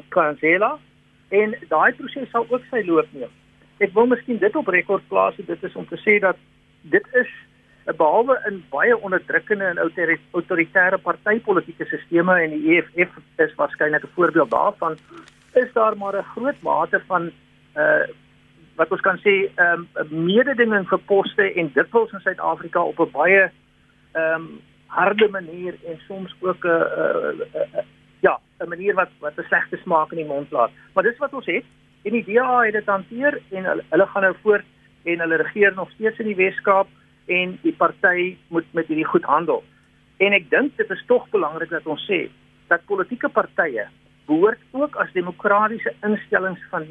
Kansela 0.09 0.77
en 1.29 1.55
daai 1.67 1.93
proses 1.93 2.29
sal 2.29 2.45
ook 2.49 2.63
sy 2.69 2.83
loop 2.85 3.07
neem 3.11 3.31
ek 3.83 3.93
wil 3.93 4.09
miskien 4.09 4.39
dit 4.41 4.55
op 4.55 4.69
rekord 4.73 5.05
plaas 5.11 5.37
dit 5.37 5.63
is 5.63 5.75
om 5.75 5.85
te 5.89 5.99
sê 6.01 6.17
dat 6.23 6.37
dit 6.93 7.13
is 7.21 7.33
behalwe 7.97 8.35
in 8.49 8.59
baie 8.71 8.95
onderdrukkende 8.97 9.65
en 9.65 9.79
autoritaire 9.79 10.97
partytetiese 10.97 11.99
stelsels 12.05 12.41
en 12.43 12.55
die 12.55 12.77
EFF 12.77 13.19
is 13.45 13.55
waarskynlik 13.55 14.03
'n 14.03 14.15
voorbeeld 14.15 14.51
daarvan 14.51 14.97
is 15.53 15.73
daar 15.73 15.97
maar 15.97 16.17
'n 16.17 16.31
groot 16.35 16.61
mate 16.61 17.01
van 17.07 17.31
uh 17.75 18.07
wat 18.77 18.91
ons 18.91 19.01
kan 19.01 19.17
sê 19.17 19.49
'n 19.49 19.87
um, 19.95 20.25
mededinging 20.25 20.87
vir 20.87 20.99
poste 20.99 21.53
en 21.53 21.71
dikwels 21.73 22.11
in 22.11 22.19
Suid-Afrika 22.19 22.81
op 22.81 22.99
'n 22.99 23.11
baie 23.11 23.51
ehm 24.11 24.33
um, 24.33 24.61
harde 24.87 25.27
manier 25.29 25.73
en 25.85 25.99
soms 26.07 26.35
ook 26.39 26.63
'n 26.63 26.67
uh, 26.67 27.31
uh, 27.55 27.73
uh, 27.75 27.83
ja, 28.19 28.39
'n 28.59 28.69
manier 28.69 28.93
wat 28.93 29.09
wat 29.19 29.37
'n 29.37 29.47
slegte 29.47 29.77
smaak 29.77 30.11
in 30.11 30.17
die 30.17 30.25
mond 30.33 30.51
laat. 30.51 30.71
Maar 30.93 31.03
dis 31.03 31.17
wat 31.17 31.33
ons 31.33 31.45
het 31.45 31.63
en 32.03 32.11
die 32.11 32.23
DA 32.23 32.61
het 32.61 32.73
dit 32.73 32.85
hanteer 32.85 33.41
en 33.49 33.63
hulle, 33.63 33.83
hulle 33.89 34.07
gaan 34.07 34.21
nou 34.21 34.35
voort 34.41 34.65
en 35.03 35.19
hulle 35.19 35.35
regeer 35.35 35.73
nog 35.73 35.91
steeds 35.91 36.19
in 36.19 36.25
die 36.25 36.35
Wes-Kaap 36.35 36.87
en 37.25 37.59
die 37.61 37.73
party 37.73 38.37
moet 38.47 38.65
met 38.71 38.87
hierdie 38.87 39.05
goed 39.05 39.23
handel. 39.23 39.63
En 40.17 40.33
ek 40.33 40.49
dink 40.49 40.77
dit 40.77 40.89
is 40.89 41.03
tog 41.05 41.29
belangrik 41.29 41.69
dat 41.69 41.85
ons 41.85 42.05
sê 42.11 42.29
dat 42.67 42.85
politieke 42.85 43.29
partye 43.29 43.87
behoort 44.27 44.59
ook 44.71 44.95
as 44.95 45.11
demokratiese 45.15 45.93
instellings 46.03 46.61
van 46.71 46.87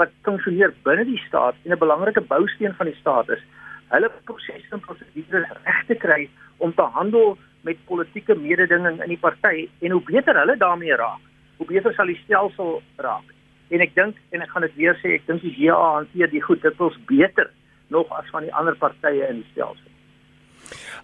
wat 0.00 0.12
funksioneer 0.26 0.72
binne 0.86 1.04
die 1.04 1.22
staat 1.26 1.54
en 1.64 1.72
'n 1.72 1.78
belangrike 1.78 2.20
bousteen 2.20 2.74
van 2.78 2.86
die 2.86 3.00
staat 3.00 3.28
is, 3.28 3.42
hulle 3.88 4.10
prosesse 4.24 4.72
en 4.74 4.80
prosedures 4.80 5.48
reg 5.64 5.80
te 5.86 5.94
kry 5.94 6.28
om 6.58 6.74
te 6.74 6.86
handel 6.96 7.36
met 7.66 7.84
politieke 7.86 8.34
mededinging 8.34 9.02
in 9.02 9.08
die 9.08 9.18
party 9.18 9.68
en 9.80 9.90
hoe 9.90 10.02
beter 10.04 10.38
hulle 10.38 10.56
daarmee 10.56 10.96
raak, 10.96 11.22
hoe 11.56 11.66
beter 11.66 11.94
sal 11.94 12.06
die 12.06 12.20
stelsel 12.24 12.82
raak. 12.96 13.26
En 13.70 13.80
ek 13.80 13.94
dink 13.94 14.16
en 14.30 14.42
ek 14.42 14.50
gaan 14.50 14.66
dit 14.66 14.76
weer 14.76 14.96
sê, 15.02 15.14
ek 15.18 15.26
dink 15.26 15.42
die 15.42 15.54
DA 15.58 15.78
hanteer 15.94 16.30
die 16.30 16.42
goed 16.42 16.62
dikwels 16.62 16.96
beter 17.06 17.50
nog 17.88 18.10
as 18.10 18.30
van 18.30 18.46
die 18.46 18.54
ander 18.54 18.76
partye 18.78 19.28
in 19.28 19.42
die 19.42 19.50
stelsel. 19.52 19.90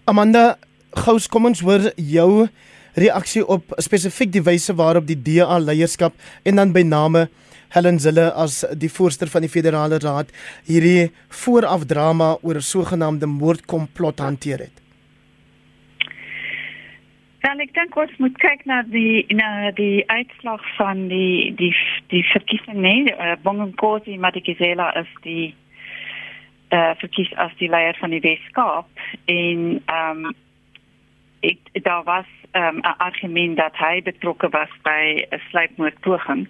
Amanda, 0.07 0.55
gous 0.95 1.27
kom 1.27 1.45
ons 1.45 1.61
hoor 1.61 1.91
jou 1.95 2.47
reaksie 2.97 3.45
op 3.45 3.73
spesifiek 3.77 4.31
die 4.33 4.41
wyse 4.41 4.73
waarop 4.75 5.05
die 5.07 5.19
DA 5.21 5.59
leierskap 5.61 6.15
en 6.43 6.55
dan 6.61 6.73
by 6.73 6.81
name 6.81 7.27
Helen 7.75 7.99
Zille 7.99 8.31
as 8.33 8.63
die 8.79 8.89
voorsteur 8.89 9.29
van 9.29 9.43
die 9.45 9.51
federale 9.51 9.99
raad 10.01 10.31
hierdie 10.69 11.11
vooraf 11.43 11.85
drama 11.85 12.37
oor 12.41 12.55
'n 12.55 12.69
sogenaamde 12.73 13.27
moordkomplot 13.27 14.19
hanteer 14.19 14.59
het. 14.59 14.81
Dan 17.41 17.59
ek 17.59 17.73
dink 17.73 17.95
ons 17.95 18.17
moet 18.17 18.37
kyk 18.37 18.65
na 18.65 18.81
die 18.83 19.25
na 19.29 19.71
die 19.71 20.03
uitslag 20.07 20.63
van 20.77 21.07
die 21.07 21.53
die 21.55 21.75
die 22.07 22.23
verkiesing 22.33 22.79
nee, 22.81 23.13
uh, 23.13 23.35
Bongenkosi 23.43 24.17
Madikizela 24.17 24.95
is 24.95 25.11
die 25.21 25.55
eh 26.69 26.77
uh, 26.77 26.95
verkies 26.99 27.31
as 27.35 27.51
die 27.59 27.69
leier 27.69 27.95
van 27.99 28.09
die 28.09 28.21
Weskaap 28.21 28.89
en 29.25 29.81
ehm 29.85 30.25
um, 30.25 30.35
ek 31.39 31.57
daar 31.83 32.03
was 32.03 32.25
um, 32.53 32.77
'n 32.77 32.97
argument 32.97 33.57
dat 33.57 33.77
hy 33.77 34.01
betrokke 34.01 34.49
was 34.49 34.69
by 34.83 35.25
'n 35.29 35.41
sluipmoordpoging. 35.49 36.47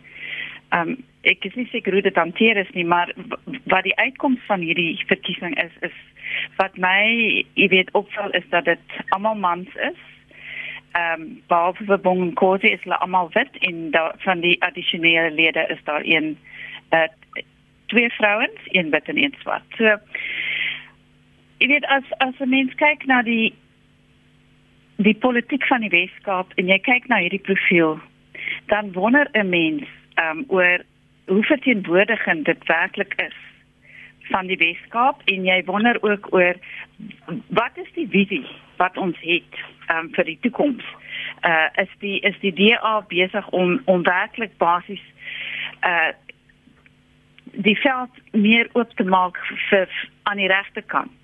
Um 0.70 1.04
ek 1.22 1.46
is 1.46 1.56
nie 1.56 1.68
seker 1.72 1.94
hoe 1.94 2.02
dit 2.02 2.16
hanteer 2.16 2.58
is 2.58 2.70
nie, 2.74 2.86
maar 2.86 3.14
wat 3.64 3.84
die 3.84 3.96
uitkoms 3.96 4.40
van 4.48 4.60
hierdie 4.60 5.04
verkiesing 5.08 5.58
is 5.64 5.72
is 5.80 5.96
wat 6.56 6.78
my, 6.78 7.46
jy 7.54 7.68
weet, 7.68 7.92
opval 7.92 8.32
is 8.32 8.48
dat 8.50 8.66
dit 8.66 8.80
almal 9.10 9.36
mans 9.36 9.76
is. 9.76 10.00
Um 10.96 11.42
behalwe 11.48 11.86
vir 11.86 12.00
Bongozi 12.00 12.68
is 12.68 12.84
hulle 12.84 13.00
almal 13.00 13.30
wit 13.34 13.58
en 13.60 13.92
van 14.18 14.40
die 14.40 14.62
addisionele 14.62 15.32
lede 15.32 15.66
is 15.70 15.84
daar 15.84 16.02
een 16.04 16.38
uh, 16.92 17.08
twee 17.86 18.10
vrouens, 18.10 18.60
een 18.66 18.90
wit 18.90 19.08
en 19.08 19.18
een 19.18 19.36
swart. 19.40 19.64
So 19.78 19.98
jy 21.58 21.68
weet 21.68 21.86
as 21.86 22.04
as 22.18 22.40
'n 22.40 22.50
mens 22.50 22.76
kyk 22.76 23.06
na 23.06 23.22
die 23.22 23.54
die 24.98 25.16
politiek 25.16 25.66
van 25.70 25.82
die 25.86 25.94
Weskaap 25.94 26.54
en 26.58 26.70
jy 26.72 26.78
kyk 26.82 27.08
na 27.10 27.20
hierdie 27.22 27.44
profiel, 27.44 28.00
dan 28.72 28.92
wonder 28.94 29.30
'n 29.34 29.50
mens 29.50 29.86
um 30.18 30.44
oor 30.48 30.82
hoe 31.28 31.44
verteenwoordigend 31.44 32.46
dit 32.46 32.64
werklik 32.66 33.14
is 33.18 33.36
van 34.22 34.48
die 34.48 34.58
Weskaap 34.58 35.22
en 35.26 35.46
jy 35.46 35.64
wonder 35.66 35.98
ook 36.02 36.34
oor 36.34 36.56
wat 37.48 37.78
is 37.78 37.92
die 37.94 38.08
visie 38.10 38.48
wat 38.78 38.98
ons 38.98 39.18
het 39.20 39.54
um 39.90 40.10
vir 40.14 40.24
die 40.24 40.40
toekoms. 40.42 40.84
Uh 41.44 41.68
is 41.76 41.90
die 42.00 42.20
is 42.20 42.40
die 42.40 42.54
DA 42.54 43.02
besig 43.08 43.50
om 43.50 43.82
om 43.86 44.04
werklik 44.04 44.58
basies 44.58 45.04
uh 45.82 46.12
die 47.54 47.78
veld 47.80 48.10
meer 48.32 48.70
oop 48.74 48.92
te 48.96 49.04
maak 49.04 49.38
vir 49.70 49.90
aan 50.24 50.38
die 50.38 50.48
regte 50.48 50.82
kant. 50.82 51.22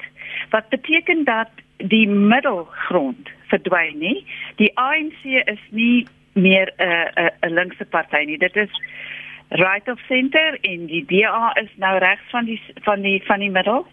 Wat 0.50 0.70
beteken 0.70 1.24
dat 1.24 1.50
die 1.78 2.08
middelgrond 2.08 3.30
verdwyn 3.54 4.00
nie. 4.02 4.26
Die 4.62 4.72
ANC 4.82 5.24
is 5.46 5.64
nie 5.70 6.08
meer 6.34 6.74
'n 6.78 6.84
uh, 6.84 7.10
'n 7.16 7.26
uh, 7.26 7.50
'n 7.50 7.54
linkse 7.54 7.86
party 7.86 8.26
nie. 8.26 8.38
Dit 8.38 8.56
is 8.56 8.82
right 9.50 9.88
of 9.88 10.00
center 10.08 10.58
en 10.62 10.86
die 10.86 11.06
DA 11.06 11.54
is 11.62 11.70
nou 11.76 11.98
regs 11.98 12.30
van 12.32 12.46
die 12.46 12.62
van 12.82 13.02
die 13.02 13.22
van 13.26 13.40
die 13.40 13.52
middel. 13.52 13.86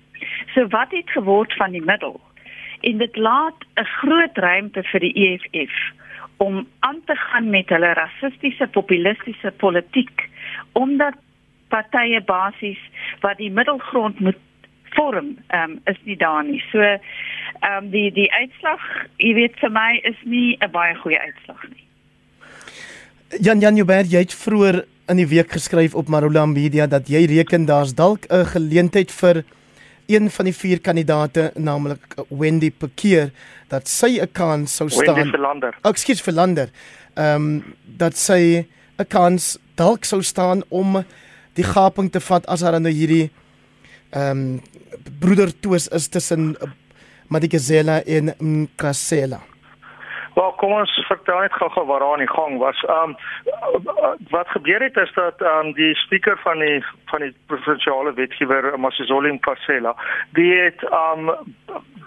So 0.55 0.67
wat 0.69 0.91
het 0.91 1.11
geword 1.11 1.55
van 1.55 1.71
die 1.71 1.85
middel? 1.85 2.21
En 2.81 2.99
dit 2.99 3.17
laat 3.17 3.65
'n 3.77 3.85
groot 3.85 4.37
ruimte 4.39 4.83
vir 4.83 5.01
die 5.01 5.15
EFF 5.15 5.93
om 6.37 6.67
aan 6.79 7.01
te 7.05 7.15
gaan 7.15 7.51
met 7.51 7.69
hulle 7.69 7.93
rassistiese 7.93 8.67
populistiese 8.67 9.53
politiek 9.57 10.29
omdat 10.73 11.15
partye 11.69 12.21
basies 12.21 12.81
wat 13.21 13.37
die 13.37 13.51
middelgrond 13.51 14.21
moet 14.21 14.39
vorm 14.95 15.37
um, 15.55 15.81
is 15.85 15.99
nie 16.05 16.17
daar 16.17 16.45
nie. 16.45 16.63
So 16.73 16.79
ehm 16.81 17.85
um, 17.85 17.91
die 17.91 18.11
die 18.13 18.31
uitslag, 18.33 18.81
jy 19.19 19.35
weet 19.35 19.59
vir 19.61 19.71
my 19.71 20.01
is 20.05 20.17
nie 20.25 20.57
'n 20.61 20.71
baie 20.71 20.95
goeie 20.95 21.19
uitslag 21.19 21.63
nie. 21.69 21.85
Jan 23.41 23.61
Jan 23.61 23.77
Joubert, 23.77 24.11
jy 24.11 24.19
het 24.19 24.35
vroeër 24.35 24.85
in 25.09 25.17
die 25.17 25.27
week 25.27 25.53
geskryf 25.53 25.95
op 25.95 26.09
Marula 26.09 26.47
Media 26.47 26.87
dat 26.87 27.09
jy 27.09 27.25
reken 27.27 27.67
daar's 27.67 27.95
dalk 27.95 28.27
'n 28.31 28.45
geleentheid 28.45 29.11
vir 29.11 29.45
een 30.07 30.31
van 30.31 30.45
die 30.45 30.55
vier 30.55 30.81
kandidate, 30.81 31.53
naamlik 31.55 32.15
Wendy 32.29 32.71
Pekeer, 32.71 33.31
dat 33.69 33.89
sy 33.89 34.19
'n 34.21 34.33
kans 34.33 34.77
sou 34.77 34.89
staan. 34.89 35.15
Wendy 35.15 35.31
Verlander. 35.31 35.77
Ekskuus 35.83 36.23
Verlander. 36.23 36.69
Ehm 37.15 37.35
um, 37.35 37.75
dat 37.85 38.17
sy 38.17 38.67
'n 38.99 39.07
kans 39.09 39.59
dalk 39.75 40.05
sou 40.05 40.23
staan 40.23 40.63
om 40.69 41.05
die 41.55 41.65
gaping 41.65 42.11
te 42.13 42.21
vat 42.21 42.47
as 42.47 42.63
haar 42.63 42.81
nou 42.81 42.93
hierdie 42.93 43.31
ehm 44.11 44.31
um, 44.31 44.61
broedertwis 45.21 45.89
is 45.89 46.09
tussen 46.09 46.57
Madikizela 47.29 48.03
en 48.03 48.35
Mkasela. 48.39 49.41
Wel, 50.35 50.53
kom 50.59 50.73
ons 50.73 50.93
vertel 51.09 51.41
net 51.43 51.55
gou-gou 51.59 51.85
wat 51.89 52.03
aan 52.07 52.23
die 52.23 52.31
gang 52.31 52.59
was. 52.63 52.83
Ehm 52.87 53.15
um, 53.15 53.17
wat 54.31 54.49
gebeur 54.55 54.83
het 54.83 54.97
is 54.97 55.13
dat 55.15 55.43
ehm 55.43 55.67
um, 55.67 55.73
die 55.75 55.95
spreker 55.95 56.39
van 56.43 56.59
die 56.59 56.85
van 57.11 57.21
die 57.27 57.35
provinsiale 57.47 58.13
wetgewer, 58.15 58.79
Masizoli 58.79 59.33
Mkasela, 59.33 59.95
die 60.39 60.53
het 60.55 60.83
ehm 60.91 61.29
um, 61.29 61.35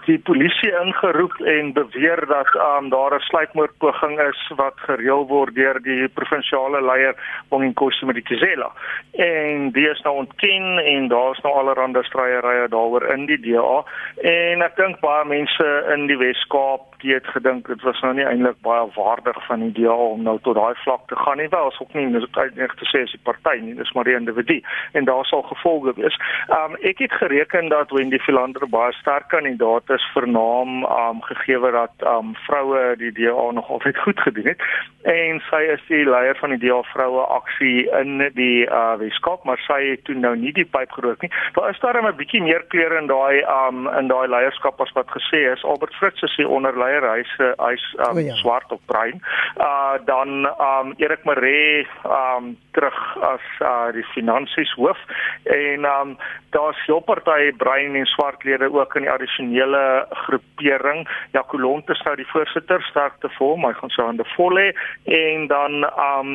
die 0.06 0.18
polisie 0.18 0.70
ingeroep 0.80 1.34
en 1.40 1.72
beweer 1.72 2.20
dat 2.28 2.50
um, 2.54 2.88
daar 2.88 3.14
'n 3.14 3.20
sluipmoordpoging 3.20 4.20
is 4.20 4.50
wat 4.56 4.76
gereël 4.76 5.26
word 5.26 5.54
deur 5.54 5.82
die 5.82 6.08
provinsiale 6.08 6.82
leier 6.82 7.14
Bonginkosi 7.48 8.04
Madikizela. 8.04 8.70
En 9.12 9.70
die 9.70 9.88
is 9.88 10.00
nou 10.00 10.16
ontken 10.16 10.78
en 10.78 11.08
daar's 11.08 11.40
nou 11.40 11.54
allerlei 11.54 12.02
straaierye 12.04 12.68
daaroor 12.68 13.12
in 13.12 13.26
die 13.26 13.40
DA 13.40 13.84
en 14.22 14.62
ek 14.62 14.76
dink 14.76 15.00
baie 15.00 15.24
mense 15.24 15.68
in 15.94 16.06
die 16.06 16.18
Wes-Kaap 16.18 16.93
die 17.04 17.14
het 17.14 17.26
gedink 17.36 17.68
dit 17.68 17.82
was 17.86 18.00
nou 18.04 18.12
nie 18.16 18.24
eintlik 18.24 18.60
baie 18.66 18.84
waardig 18.96 19.38
van 19.46 19.60
die 19.64 19.72
DA 19.76 19.94
om 19.94 20.22
nou 20.26 20.36
tot 20.46 20.56
daai 20.58 20.74
vlak 20.82 21.06
te 21.08 21.16
gaan 21.20 21.38
nie. 21.40 21.48
Wel, 21.52 21.68
is 21.70 21.80
ook 21.80 21.94
nie 21.94 22.06
dis 22.12 22.26
eintlik 22.32 22.76
te 22.80 22.88
sê 22.90 23.04
as 23.06 23.14
die 23.14 23.22
party 23.28 23.56
nie, 23.62 23.74
dis 23.78 23.92
maar 23.96 24.08
die 24.08 24.16
individu 24.16 24.60
en 24.92 25.08
daar 25.08 25.24
sal 25.28 25.44
gevolge 25.50 25.94
wees. 26.00 26.16
Um 26.58 26.76
ek 26.90 27.02
het 27.04 27.12
gereken 27.20 27.68
dat 27.72 27.92
Wendy 27.94 28.18
Philander 28.26 28.68
baie 28.68 28.92
sterk 29.00 29.28
kandidaat 29.32 29.90
is 29.96 30.08
vir 30.14 30.28
naam 30.28 30.84
um 30.84 31.22
gegee 31.28 31.72
dat 31.78 32.06
um 32.14 32.34
vroue 32.46 32.96
die 33.00 33.12
DA 33.12 33.50
nog 33.58 33.70
altyd 33.70 33.98
goed 34.06 34.20
gedoen 34.20 34.52
het 34.52 34.66
en 35.02 35.40
sy 35.50 35.62
is 35.74 35.82
die 35.88 36.04
leier 36.08 36.36
van 36.40 36.54
die 36.56 36.60
DA 36.66 36.80
vroue 36.92 37.26
aksie 37.38 37.86
in 38.00 38.24
die 38.38 38.64
uh 38.66 38.94
Weskaap 39.00 39.44
maar 39.44 39.60
sy 39.66 39.80
het 39.90 40.04
toe 40.08 40.16
nou 40.16 40.34
nie 40.36 40.52
die 40.56 40.64
pyp 40.64 40.92
gerook 40.96 41.22
nie. 41.22 41.30
Daar 41.56 41.70
is 41.70 41.80
daar 41.80 42.00
'n 42.00 42.16
bietjie 42.16 42.42
meer 42.42 42.64
kleure 42.68 42.98
in 42.98 43.06
daai 43.06 43.44
um 43.58 43.88
in 43.98 44.08
daai 44.08 44.28
leierskap 44.28 44.80
as 44.80 44.92
wat 44.92 45.10
gesê 45.10 45.40
is. 45.52 45.64
Albert 45.64 45.94
Fritz 45.94 46.22
is 46.22 46.36
die 46.36 46.48
onderleier, 46.48 46.93
hy's 47.02 47.32
hy's 47.58 47.84
um, 47.98 48.16
oh, 48.16 48.20
ja. 48.20 48.34
swart 48.34 48.72
op 48.72 48.80
bruin. 48.86 49.22
Uh 49.56 49.98
dan 50.04 50.28
um 50.58 50.94
Erik 50.96 51.24
Maree 51.24 51.86
um 52.04 52.56
terug 52.72 53.16
as 53.22 53.46
uh 53.60 53.92
die 53.92 54.06
finansies 54.14 54.72
hoof 54.76 54.98
en 55.42 55.84
um 55.84 56.16
daar's 56.50 56.78
heel 56.86 57.00
party 57.00 57.52
bruin 57.56 57.94
en 57.94 58.06
swart 58.06 58.44
lede 58.44 58.72
ook 58.72 58.94
in 58.94 59.02
die 59.02 59.10
addisionele 59.10 60.06
groepering. 60.10 61.08
Jacolont 61.32 61.88
is 61.90 62.02
nou 62.02 62.16
die 62.16 62.28
voorsitter, 62.30 62.82
sterkte 62.82 63.28
vir 63.28 63.46
hom. 63.46 63.66
Hy 63.66 63.72
gaan 63.78 63.90
sy 63.90 64.02
hande 64.02 64.26
vol 64.36 64.58
hê 64.58 64.70
en 65.18 65.46
dan 65.50 65.84
um 65.84 66.32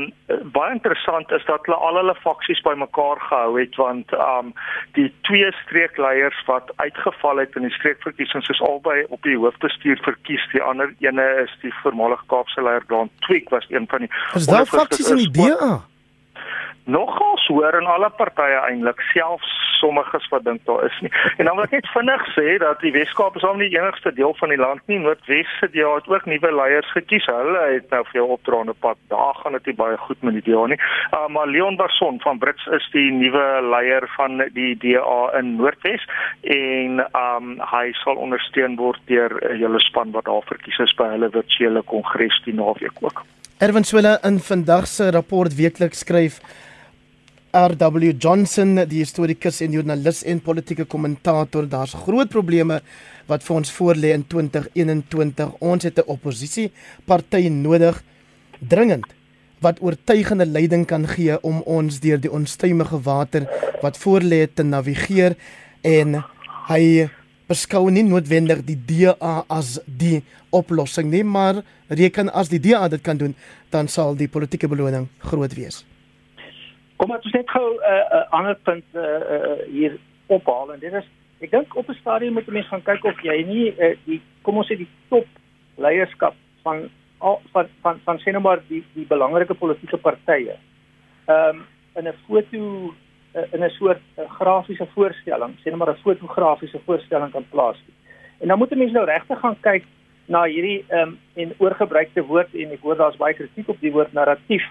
baie 0.55 0.75
interessant 0.75 1.31
is 1.31 1.45
dat 1.47 1.65
hulle 1.67 1.77
al 1.77 2.01
hulle 2.01 2.15
faksies 2.23 2.61
bymekaar 2.67 3.21
gehou 3.29 3.59
het 3.59 3.75
want 3.79 4.13
um 4.13 4.53
die 4.97 5.09
twee 5.27 5.51
streekleiers 5.63 6.39
wat 6.47 6.71
uitgeval 6.75 7.43
het 7.43 7.55
in 7.55 7.67
die 7.67 7.75
streekverkiesings 7.77 8.49
is 8.49 8.61
albei 8.61 9.03
op 9.09 9.21
die 9.23 9.37
hoofbestuur 9.37 9.99
verkies. 10.03 10.45
Die 10.51 10.61
ander 10.61 10.93
ene 10.99 11.25
is 11.43 11.53
die 11.61 11.73
voormalige 11.81 12.25
Kaapse 12.27 12.61
leier 12.61 12.83
Grant 12.87 13.11
Tweek 13.27 13.49
was 13.49 13.65
een 13.69 13.85
van 13.87 13.99
die 13.99 14.09
Is 14.33 14.45
daar 14.45 14.65
faksies 14.65 15.09
in 15.09 15.17
die 15.17 15.31
DA? 15.31 15.81
Nogal 16.85 17.29
hoor 17.49 17.81
in 17.81 17.87
alle 17.89 18.09
partye 18.09 18.59
eintlik, 18.67 19.01
selfs 19.13 19.49
sommiges 19.79 20.27
wat 20.33 20.43
dink 20.43 20.61
daar 20.67 20.83
is 20.85 20.97
nie. 21.01 21.11
En 21.37 21.47
dan 21.47 21.55
wil 21.55 21.65
ek 21.65 21.75
net 21.77 21.87
vinnig 21.93 22.25
sê 22.35 22.57
dat 22.61 22.81
die 22.83 22.91
Weskaap 22.95 23.37
is 23.39 23.45
al 23.47 23.57
nie 23.59 23.69
die 23.71 23.79
enigste 23.79 24.11
deel 24.15 24.35
van 24.39 24.53
die 24.53 24.59
land 24.59 24.83
nie. 24.91 24.99
Noordwes 25.01 25.49
se 25.59 25.69
DA 25.73 25.93
het 25.95 26.09
ook 26.11 26.27
nuwe 26.29 26.51
leiers 26.55 26.91
gekies. 26.95 27.27
Hulle 27.31 27.63
het 27.75 27.89
nou 27.93 28.03
veel 28.11 28.33
opdraande 28.35 28.75
pad. 28.85 28.99
Daar 29.13 29.39
gaan 29.39 29.57
dit 29.57 29.75
baie 29.79 29.97
goed 30.05 30.21
met 30.27 30.37
die 30.37 30.45
DA 30.49 30.65
nie. 30.73 30.79
Uh, 31.15 31.25
maar 31.33 31.47
Leon 31.47 31.79
Barson 31.79 32.19
van 32.25 32.41
Brits 32.43 32.67
is 32.77 32.89
die 32.93 33.07
nuwe 33.15 33.47
leier 33.71 34.05
van 34.17 34.43
die 34.53 34.75
DA 34.83 35.19
in 35.39 35.55
Noordwes 35.57 36.05
en 36.43 37.03
um 37.23 37.57
hy 37.71 37.89
sal 38.03 38.19
ondersteun 38.19 38.77
word 38.79 39.01
deur 39.07 39.33
'n 39.39 39.53
uh, 39.53 39.57
hele 39.63 39.79
span 39.79 40.11
wat 40.11 40.25
daar 40.25 40.45
verkies 40.45 40.79
is 40.79 40.95
by 40.95 41.09
hulle 41.15 41.29
virtuele 41.33 41.81
kongres 41.81 42.41
die 42.45 42.53
naweek 42.53 42.99
ook. 43.01 43.23
Erwin 43.59 43.83
Swela 43.83 44.17
in 44.23 44.39
vandag 44.39 44.87
se 44.87 45.11
rapport 45.11 45.55
weekliks 45.55 45.99
skryf 45.99 46.39
R.W. 47.49 48.13
Johnson, 48.21 48.75
die 48.85 48.99
historikus 49.01 49.57
en 49.65 49.73
joernalis 49.73 50.19
en 50.29 50.41
politieke 50.45 50.85
kommentator, 50.85 51.65
daar's 51.65 51.95
groot 51.97 52.29
probleme 52.29 52.77
wat 53.29 53.41
vir 53.41 53.55
ons 53.55 53.71
voorlê 53.73 54.11
in 54.13 54.25
2021. 54.29 55.55
Ons 55.57 55.83
het 55.83 55.97
'n 55.97 56.05
oppositie 56.05 56.71
party 57.05 57.49
nodig 57.49 58.03
dringend 58.59 59.05
wat 59.61 59.81
oortuigende 59.81 60.45
leiding 60.45 60.85
kan 60.85 61.07
gee 61.07 61.41
om 61.41 61.61
ons 61.65 61.99
deur 61.99 62.21
die 62.21 62.31
onstuimige 62.31 63.01
water 63.01 63.49
wat 63.81 63.97
voorlê 63.97 64.47
te 64.53 64.63
navigeer 64.63 65.35
en 65.81 66.23
hy 66.67 67.09
beskou 67.47 67.89
nie 67.89 68.03
noodwendig 68.03 68.61
die 68.63 68.77
DA 68.77 69.43
as 69.49 69.79
die 69.85 70.23
oplossing 70.51 71.09
nie, 71.09 71.23
maar 71.23 71.63
reken 71.87 72.29
as 72.29 72.49
die 72.49 72.59
DA 72.59 72.87
dit 72.87 73.01
kan 73.01 73.17
doen, 73.17 73.35
dan 73.69 73.87
sal 73.87 74.15
die 74.15 74.27
politieke 74.27 74.67
beloning 74.67 75.07
groot 75.17 75.55
wees. 75.55 75.88
Kom 76.99 77.13
ons 77.15 77.31
net 77.31 77.49
gou 77.49 77.67
'n 77.73 77.79
uh, 77.79 78.05
uh, 78.17 78.25
ander 78.35 78.57
punt 78.67 78.83
uh, 78.93 79.01
uh, 79.01 79.57
hier 79.71 79.97
ophaal 80.27 80.73
en 80.73 80.79
dit 80.79 80.93
is 80.93 81.05
ek 81.39 81.51
dink 81.51 81.75
op 81.75 81.87
'n 81.89 81.99
stadium 82.01 82.33
moet 82.33 82.47
mense 82.47 82.69
gaan 82.69 82.83
kyk 82.83 83.05
of 83.05 83.21
jy 83.23 83.43
nie 83.47 83.67
uh, 83.79 83.95
die 84.05 84.21
kom 84.43 84.57
ons 84.57 84.67
sê 84.67 84.75
die 84.75 84.89
top 85.09 85.27
leierskap 85.77 86.35
van 86.63 86.89
al 87.19 87.39
van 87.53 87.67
van 87.81 88.01
van 88.03 88.19
sê 88.19 88.31
nou 88.31 88.41
maar 88.41 88.59
die 88.67 88.83
die 88.93 89.05
belangrike 89.07 89.53
politieke 89.53 89.97
partye. 89.97 90.57
Um, 91.27 91.63
in 91.95 92.07
'n 92.07 92.15
foto 92.27 92.93
uh, 93.35 93.47
in 93.53 93.63
'n 93.63 93.69
soort 93.69 94.01
uh, 94.17 94.29
grafiese 94.39 94.87
voorstelling, 94.95 95.55
sê 95.59 95.71
nou 95.71 95.77
maar 95.77 95.93
'n 95.93 96.03
fotografiese 96.03 96.79
voorstelling 96.85 97.31
kan 97.31 97.45
plaas. 97.49 97.79
En 98.39 98.47
dan 98.47 98.57
moet 98.57 98.75
mense 98.75 98.93
nou 98.93 99.05
regtig 99.05 99.39
gaan 99.39 99.59
kyk 99.59 99.83
na 100.25 100.43
hierdie 100.43 100.85
um, 100.89 101.19
en 101.33 101.53
oorgebruikte 101.57 102.23
woord 102.23 102.53
en 102.53 102.71
ek 102.71 102.81
hoor 102.81 102.95
daar's 102.95 103.17
baie 103.17 103.33
kritiek 103.33 103.69
op 103.69 103.79
die 103.79 103.91
woord 103.91 104.13
narratief 104.13 104.63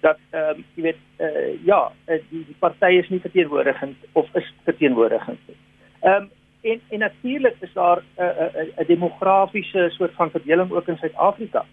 dat 0.00 0.18
ehm 0.30 0.56
um, 0.56 0.64
jy 0.74 0.82
weet 0.82 1.00
eh 1.16 1.26
uh, 1.26 1.64
ja, 1.64 1.92
uh, 2.06 2.18
die 2.30 2.44
die 2.46 2.56
party 2.58 2.92
is 2.98 3.08
nie 3.08 3.20
verteenwoordigend 3.20 3.96
of 4.12 4.28
is 4.34 4.54
verteenwoordigend. 4.64 5.40
Ehm 6.00 6.14
um, 6.14 6.30
en 6.62 6.80
en 6.88 6.98
natuurlik 6.98 7.56
is 7.60 7.72
daar 7.72 7.98
'n 7.98 8.22
uh, 8.22 8.26
'n 8.26 8.56
uh, 8.56 8.62
'n 8.62 8.80
uh, 8.80 8.86
demografiese 8.86 9.88
soort 9.90 10.14
van 10.14 10.30
verdeling 10.30 10.70
ook 10.70 10.88
in 10.88 10.96
Suid-Afrika. 10.96 11.64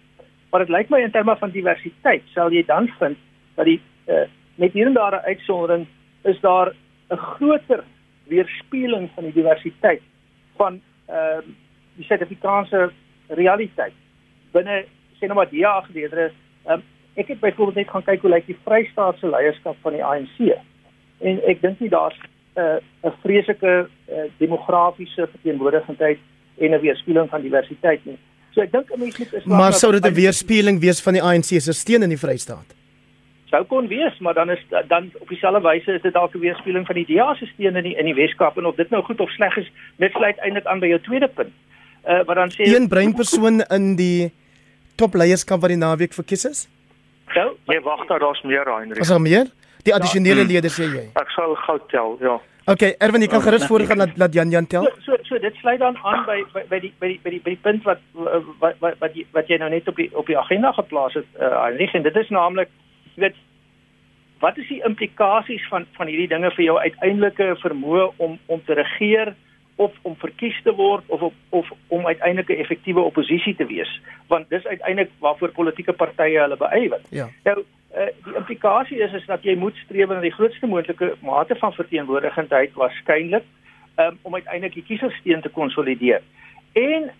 Maar 0.50 0.60
dit 0.60 0.68
lyk 0.68 0.88
my 0.88 1.00
in 1.00 1.10
terme 1.10 1.36
van 1.36 1.50
diversiteit 1.50 2.22
sal 2.34 2.52
jy 2.52 2.64
dan 2.64 2.88
vind 2.98 3.16
dat 3.54 3.64
die 3.64 3.80
eh 4.04 4.14
uh, 4.14 4.28
met 4.54 4.72
hier 4.72 4.86
en 4.86 4.92
daar 4.92 5.20
uitsondering 5.20 5.86
is 6.22 6.40
daar 6.40 6.74
'n 7.08 7.16
groter 7.16 7.84
weerspieëling 8.26 9.10
van 9.14 9.24
die 9.24 9.32
diversiteit 9.32 10.02
van 10.56 10.80
ehm 11.06 11.38
uh, 11.38 11.44
die 11.96 12.04
Suid-Afrikaanse 12.04 12.90
realiteit 13.28 13.92
binne 14.52 14.84
sê 15.18 15.26
nou 15.26 15.34
maar 15.34 15.50
die 15.50 15.66
afgeleerde 15.66 16.30
ehm 16.64 16.72
um, 16.72 16.82
ek 17.18 17.28
het 17.34 17.40
byvoorbeeld 17.40 17.80
net 17.82 17.90
gaan 17.90 18.06
kyk 18.06 18.22
hoe 18.22 18.30
lyk 18.30 18.46
die 18.46 18.58
Vrystaatse 18.64 19.28
leierskap 19.28 19.76
van 19.82 19.96
die 19.96 20.04
ANC. 20.04 20.38
En 21.18 21.40
ek 21.50 21.62
dink 21.64 21.80
nie 21.82 21.90
daar's 21.90 22.18
'n 22.18 22.60
uh, 22.60 23.10
'n 23.10 23.14
vreeslike 23.22 23.74
uh, 23.86 24.26
demografiese 24.38 25.28
verteenwoordigingheid 25.34 26.18
en 26.58 26.74
'n 26.74 26.80
weerspieëling 26.80 27.30
van 27.30 27.42
diversiteit 27.42 28.04
nie. 28.04 28.18
So 28.54 28.60
ek 28.60 28.72
dink 28.72 28.90
'n 28.90 28.98
mens 28.98 29.18
moet 29.18 29.46
Maar 29.46 29.72
sou 29.72 29.92
dit 29.92 30.06
'n 30.06 30.14
weerspieëling 30.14 30.80
wees 30.80 31.02
van 31.02 31.12
die 31.12 31.22
ANC 31.22 31.60
se 31.60 31.72
steun 31.72 32.02
in 32.02 32.08
die 32.08 32.18
Vrystaat? 32.18 32.74
Sou 33.50 33.64
kon 33.64 33.86
wees, 33.88 34.18
maar 34.18 34.34
dan 34.34 34.50
is 34.50 34.62
dan 34.88 35.10
op 35.18 35.28
dieselfde 35.28 35.60
wyse 35.68 35.92
is 35.92 36.02
dit 36.02 36.12
dalk 36.12 36.34
'n 36.34 36.40
weerspieëling 36.40 36.86
van 36.86 36.94
die 36.94 37.06
DA 37.06 37.34
se 37.34 37.46
steun 37.46 37.76
in 37.76 37.82
die 37.82 37.96
in 37.96 38.04
die 38.04 38.14
Weskaap 38.14 38.56
en 38.56 38.66
of 38.66 38.76
dit 38.76 38.90
nou 38.90 39.02
goed 39.02 39.20
of 39.20 39.30
sleg 39.30 39.56
is, 39.56 39.70
dit 39.96 40.12
sluit 40.12 40.38
eintlik 40.38 40.66
aan 40.66 40.80
by 40.80 40.86
jou 40.86 41.00
tweede 41.00 41.28
punt. 41.28 41.52
Uh 42.06 42.24
wat 42.24 42.36
dan 42.36 42.50
sê 42.50 42.62
een 42.62 42.88
breinpersoon 42.88 43.60
in 43.60 43.96
die 43.96 44.32
topleierskap 44.94 45.60
wat 45.60 45.70
die 45.70 45.78
naweek 45.78 46.12
verkies 46.12 46.44
is? 46.44 46.68
Nou, 47.34 47.48
nee, 47.66 47.80
wag 47.80 48.06
daar, 48.06 48.18
daar's 48.18 48.42
meer 48.42 48.64
Heinrich. 48.64 49.02
Is 49.02 49.08
daar 49.08 49.20
meer? 49.20 49.46
Die 49.82 49.94
addisionele 49.94 50.40
ja, 50.40 50.46
lede 50.46 50.70
sê 50.72 50.86
jy. 50.88 51.04
Ek 51.20 51.30
sal 51.34 51.54
gou 51.66 51.78
tel, 51.92 52.16
ja. 52.20 52.38
Okay, 52.68 52.96
Erwin, 53.00 53.22
jy 53.24 53.30
kan 53.32 53.40
gerus 53.40 53.64
voorgaan 53.66 54.02
dat 54.02 54.18
laat 54.20 54.34
Jan 54.36 54.50
Jan 54.52 54.66
tel. 54.66 54.84
So 54.84 55.00
so, 55.06 55.16
so 55.24 55.38
dit 55.40 55.54
sluit 55.62 55.80
dan 55.80 55.96
aan 56.04 56.26
by 56.26 56.42
by, 56.52 56.64
by 56.68 56.80
die 56.82 56.92
by 57.00 57.08
die 57.08 57.20
by 57.24 57.30
die 57.32 57.40
by 57.44 57.54
die 57.54 57.62
punt 57.64 57.86
wat 57.88 58.02
wat 58.60 58.76
wat 58.84 58.98
wat 59.00 59.16
jy, 59.16 59.24
wat 59.32 59.48
jy 59.48 59.56
nou 59.62 59.70
net 59.72 59.88
op 59.88 59.96
die 59.96 60.10
op 60.12 60.28
die 60.28 60.36
agenda 60.38 60.72
geplaas 60.76 61.16
het, 61.16 61.28
uh, 61.40 61.48
Heinrich, 61.62 61.94
en 61.96 62.04
dit 62.04 62.18
is 62.20 62.28
naamlik 62.34 62.68
jy 63.14 63.22
weet 63.24 63.38
wat 64.44 64.58
is 64.60 64.68
die 64.68 64.82
implikasies 64.84 65.64
van 65.72 65.86
van 65.96 66.12
hierdie 66.12 66.28
dinge 66.34 66.50
vir 66.58 66.64
jou 66.66 66.76
uiteindelike 66.78 67.54
vermoë 67.62 68.04
om 68.16 68.36
om 68.46 68.60
te 68.66 68.76
regeer? 68.76 69.32
Of 69.78 69.94
om 70.02 70.16
verkies 70.18 70.58
te 70.62 70.74
word 70.74 71.04
of 71.06 71.22
of, 71.22 71.34
of 71.48 71.72
om 71.88 72.06
uiteindelik 72.06 72.48
'n 72.48 72.62
effektiewe 72.64 73.00
oppositie 73.00 73.54
te 73.56 73.66
wees 73.66 74.00
want 74.26 74.48
dis 74.50 74.66
uiteindelik 74.66 75.10
waarvoor 75.18 75.50
politieke 75.50 75.92
partye 75.92 76.40
hulle 76.40 76.56
beywer. 76.56 77.00
Ja. 77.10 77.28
Nou 77.44 77.58
uh, 77.58 78.08
die 78.24 78.34
implikasie 78.34 78.98
is 78.98 79.12
is 79.12 79.26
dat 79.26 79.42
jy 79.42 79.54
moet 79.56 79.76
streef 79.76 80.08
na 80.08 80.20
die 80.20 80.34
grootste 80.34 80.66
moontlike 80.66 81.14
mate 81.20 81.54
van 81.54 81.72
verteenwoordigendheid 81.72 82.74
waarskynlik 82.74 83.44
um, 83.96 84.18
om 84.22 84.34
uiteindelik 84.34 84.74
die 84.74 84.86
kieserssteun 84.90 85.40
te 85.40 85.48
konsolideer. 85.48 86.22
En 86.72 87.10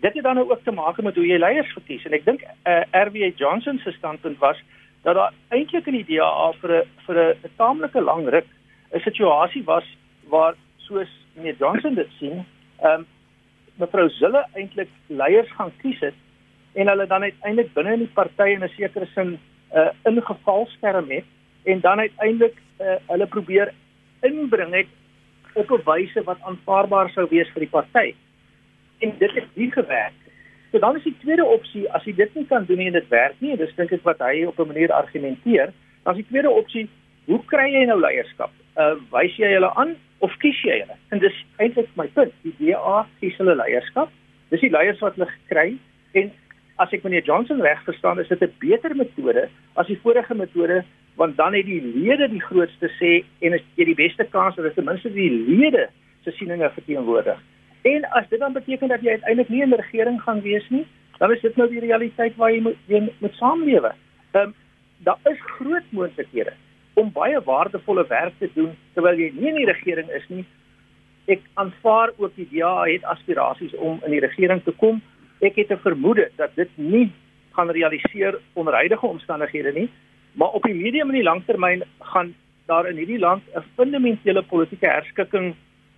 dit 0.00 0.14
het 0.14 0.22
dan 0.22 0.34
nou 0.34 0.50
ook 0.50 0.62
te 0.64 0.72
maak 0.72 1.02
met 1.02 1.14
hoe 1.14 1.26
jy 1.26 1.38
leiers 1.38 1.72
verkies 1.72 2.04
en 2.04 2.12
ek 2.12 2.24
dink 2.24 2.42
uh, 2.42 2.50
eh, 2.72 3.06
RW 3.06 3.32
Johnson 3.36 3.78
se 3.78 3.92
standpunt 3.92 4.38
was 4.38 4.58
dat 5.02 5.14
daar 5.14 5.32
eintlik 5.48 5.86
in 5.86 5.98
die 6.00 6.16
DA 6.16 6.52
vir 6.60 6.76
'n 6.82 6.86
vir 7.06 7.16
'n 7.18 7.56
taamlike 7.56 8.00
lang 8.00 8.28
ruk 8.28 8.48
'n 8.92 9.00
situasie 9.00 9.64
was 9.64 9.84
waar 10.28 10.54
soos 10.76 11.10
meneer 11.34 11.56
Johnson 11.58 11.94
dit 11.94 12.08
sien, 12.18 12.44
ehm 12.80 13.00
um, 13.00 13.06
mevrou 13.80 14.08
Zille 14.08 14.46
eintlik 14.52 14.90
leiers 15.06 15.50
gaan 15.56 15.70
kies 15.80 16.00
het 16.00 16.14
en 16.72 16.88
hulle 16.88 17.06
dan 17.06 17.22
uiteindelik 17.22 17.72
binne 17.74 17.92
in 17.92 18.04
die 18.04 18.14
party 18.14 18.48
in 18.54 18.64
'n 18.64 18.68
sekere 18.76 19.06
sin 19.14 19.30
'n 19.32 19.38
uh, 19.78 19.88
ingevalskerm 20.04 21.10
het 21.10 21.24
en 21.64 21.80
dan 21.80 21.98
uiteindelik 21.98 22.56
uh, 22.80 22.96
hulle 23.06 23.26
probeer 23.26 23.72
inbring 24.20 24.74
het 24.74 24.86
op 25.54 25.70
'n 25.70 25.82
wyse 25.84 26.22
wat 26.22 26.40
aanvaarbaar 26.40 27.10
sou 27.10 27.26
wees 27.30 27.48
vir 27.52 27.60
die 27.60 27.74
party. 27.78 28.14
En 28.98 29.14
dit 29.18 29.32
het 29.32 29.48
nie 29.54 29.70
gewerk. 29.70 30.18
So 30.70 30.78
dan 30.78 30.96
is 30.96 31.02
die 31.02 31.16
tweede 31.20 31.44
opsie 31.44 31.92
as 31.92 32.04
jy 32.04 32.14
dit 32.14 32.34
nie 32.34 32.46
kan 32.46 32.64
doen 32.64 32.78
nie 32.78 32.86
en 32.86 32.92
dit 32.92 33.08
werk 33.08 33.34
nie, 33.38 33.56
dis 33.56 33.74
dink 33.76 33.92
ek 33.92 34.02
wat 34.02 34.18
hy 34.18 34.44
op 34.44 34.58
'n 34.58 34.66
manier 34.66 34.92
argumenteer, 34.92 35.72
dan 36.02 36.14
is 36.14 36.20
die 36.20 36.30
tweede 36.30 36.50
opsie, 36.50 36.88
hoe 37.24 37.44
kry 37.44 37.72
jy 37.72 37.84
nou 37.84 38.00
leierskap? 38.00 38.50
Uh 38.76 38.96
wys 39.12 39.34
jy 39.36 39.52
hulle 39.52 39.68
aan 39.76 39.96
of 40.24 40.32
kies 40.40 40.58
jy 40.64 40.78
hulle? 40.80 40.96
En 41.12 41.20
dis 41.20 41.44
eintlik 41.60 41.90
my 41.96 42.06
punt. 42.16 42.32
Die 42.42 42.54
DA 42.60 43.02
kies 43.20 43.36
hulle 43.40 43.56
leierskap. 43.58 44.12
Dis 44.48 44.62
die 44.64 44.72
leiers 44.72 45.00
wat 45.04 45.18
hulle 45.18 45.28
kry 45.50 45.74
en 46.16 46.30
as 46.80 46.92
ek 46.96 47.04
meneer 47.04 47.24
Johnson 47.26 47.60
reg 47.60 47.82
verstaan, 47.84 48.20
is 48.20 48.28
dit 48.28 48.42
'n 48.42 48.52
beter 48.60 48.96
metode 48.96 49.48
as 49.76 49.86
die 49.86 50.00
vorige 50.02 50.34
metode 50.34 50.84
want 51.16 51.36
dan 51.36 51.52
het 51.54 51.66
die 51.66 51.82
lede 51.82 52.28
die 52.28 52.40
grootste 52.40 52.88
sê 53.00 53.24
en 53.40 53.52
is 53.52 53.64
jy 53.76 53.84
die 53.84 53.94
beste 53.94 54.24
kans 54.24 54.56
dat 54.56 54.74
ten 54.74 54.84
minste 54.84 55.12
die 55.12 55.30
lede 55.30 55.88
se 56.24 56.30
sieninge 56.30 56.70
verteenwoordig. 56.70 57.38
En 57.82 58.04
as 58.04 58.28
dit 58.28 58.38
dan 58.38 58.52
beteken 58.52 58.88
dat 58.88 59.02
jy 59.02 59.10
uiteindelik 59.10 59.48
nie 59.48 59.64
'n 59.66 59.74
regering 59.74 60.22
gaan 60.22 60.40
wees 60.40 60.68
nie, 60.70 60.86
dan 61.18 61.32
is 61.32 61.40
dit 61.40 61.56
nou 61.56 61.68
die 61.68 61.80
realiteit 61.80 62.36
waar 62.36 62.52
jy 62.52 62.60
moet 62.60 62.76
jy 62.86 63.10
moet 63.18 63.34
saamlewe. 63.34 63.92
Ehm 64.32 64.42
um, 64.42 64.54
daar 65.04 65.18
is 65.24 65.38
groot 65.40 65.86
moontlikhede 65.90 66.52
om 66.94 67.12
baie 67.12 67.40
waardevolle 67.44 68.06
werk 68.08 68.34
te 68.38 68.50
doen 68.54 68.76
terwyl 68.94 69.18
jy 69.18 69.30
nie 69.34 69.48
in 69.48 69.60
die 69.60 69.70
regering 69.70 70.10
is 70.10 70.28
nie. 70.28 70.44
Ek 71.30 71.40
aanvaar 71.54 72.12
ook 72.18 72.34
die 72.36 72.48
DA 72.50 72.84
het 72.84 73.04
aspirasies 73.04 73.74
om 73.78 74.00
in 74.04 74.10
die 74.10 74.20
regering 74.20 74.62
te 74.64 74.74
kom. 74.76 75.00
Ek 75.40 75.56
het 75.56 75.70
'n 75.70 75.84
vermoede 75.84 76.30
dat 76.36 76.54
dit 76.54 76.70
nie 76.76 77.10
gaan 77.52 77.70
realiseer 77.70 78.38
onder 78.52 78.74
huidige 78.74 79.06
omstandighede 79.06 79.72
nie, 79.72 79.88
maar 80.32 80.48
op 80.48 80.62
die 80.62 80.74
medium 80.74 81.08
en 81.08 81.14
die 81.14 81.22
langtermyn 81.22 81.82
gaan 82.00 82.34
daar 82.66 82.88
in 82.88 82.96
hierdie 82.96 83.18
land 83.18 83.42
'n 83.54 83.64
fundamentele 83.76 84.42
politieke 84.42 84.86
herskikking 84.86 85.54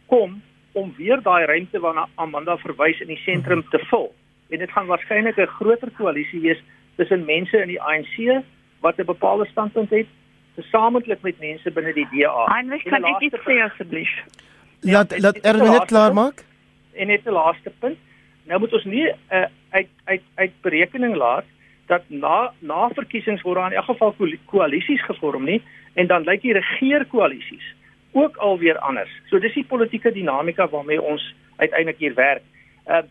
kom 0.07 0.43
om 0.73 0.95
weer 0.97 1.23
daai 1.23 1.45
ruimte 1.45 1.81
waarna 1.81 2.09
Amanda 2.15 2.57
verwys 2.57 3.01
in 3.01 3.07
die 3.07 3.23
sentrum 3.25 3.63
te 3.71 3.79
vul. 3.79 4.15
En 4.51 4.59
dit 4.59 4.71
gaan 4.71 4.87
waarskynlik 4.87 5.37
'n 5.39 5.47
groter 5.47 5.91
koalisie 5.91 6.41
wees 6.41 6.63
tussen 6.97 7.25
mense 7.25 7.63
in 7.63 7.69
die 7.69 7.83
ANC 7.83 8.43
wat 8.81 8.99
'n 8.99 9.05
bepaalde 9.05 9.47
standpunt 9.47 9.91
het, 9.91 10.07
gesamentlik 10.57 11.23
met 11.23 11.38
mense 11.38 11.71
binne 11.71 11.93
die 11.93 12.07
DA. 12.12 12.47
Heinrich, 12.53 12.83
kan 12.83 13.05
ek 13.05 13.21
iets 13.21 13.40
sê 13.47 13.61
asseblief? 13.64 14.12
Laat 14.81 15.14
laat 15.19 15.38
Erwin 15.43 15.71
net 15.71 15.88
klaar 15.90 16.14
maak. 16.14 16.45
En 16.95 17.07
net 17.07 17.27
'n 17.27 17.33
laaste 17.33 17.73
punt. 17.79 17.99
Nou 18.45 18.61
moet 18.61 18.73
ons 18.73 18.85
nie 18.85 19.07
uh, 19.09 19.47
uit 19.71 19.88
uit 20.05 20.23
uit 20.35 20.53
berekening 20.61 21.17
laat 21.17 21.45
dat 21.87 22.03
na 22.09 22.53
na 22.59 22.88
verkiesings 22.88 23.43
word 23.43 23.57
daar 23.57 23.71
in 23.71 23.77
elk 23.77 23.85
geval 23.85 24.12
koali- 24.12 24.40
koalisies 24.45 25.05
gevorm 25.05 25.45
nie 25.45 25.62
en 25.95 26.07
dan 26.07 26.25
lyk 26.25 26.43
die 26.43 26.53
regeerkoalisies 26.53 27.75
ook 28.12 28.37
alweer 28.37 28.79
anders. 28.79 29.11
So 29.31 29.38
dis 29.38 29.55
die 29.55 29.64
politieke 29.64 30.12
dinamika 30.12 30.69
waarmee 30.69 31.03
ons 31.03 31.35
uiteindelik 31.57 31.99
hier 31.99 32.14
werk. 32.14 32.43
Uh 32.87 33.03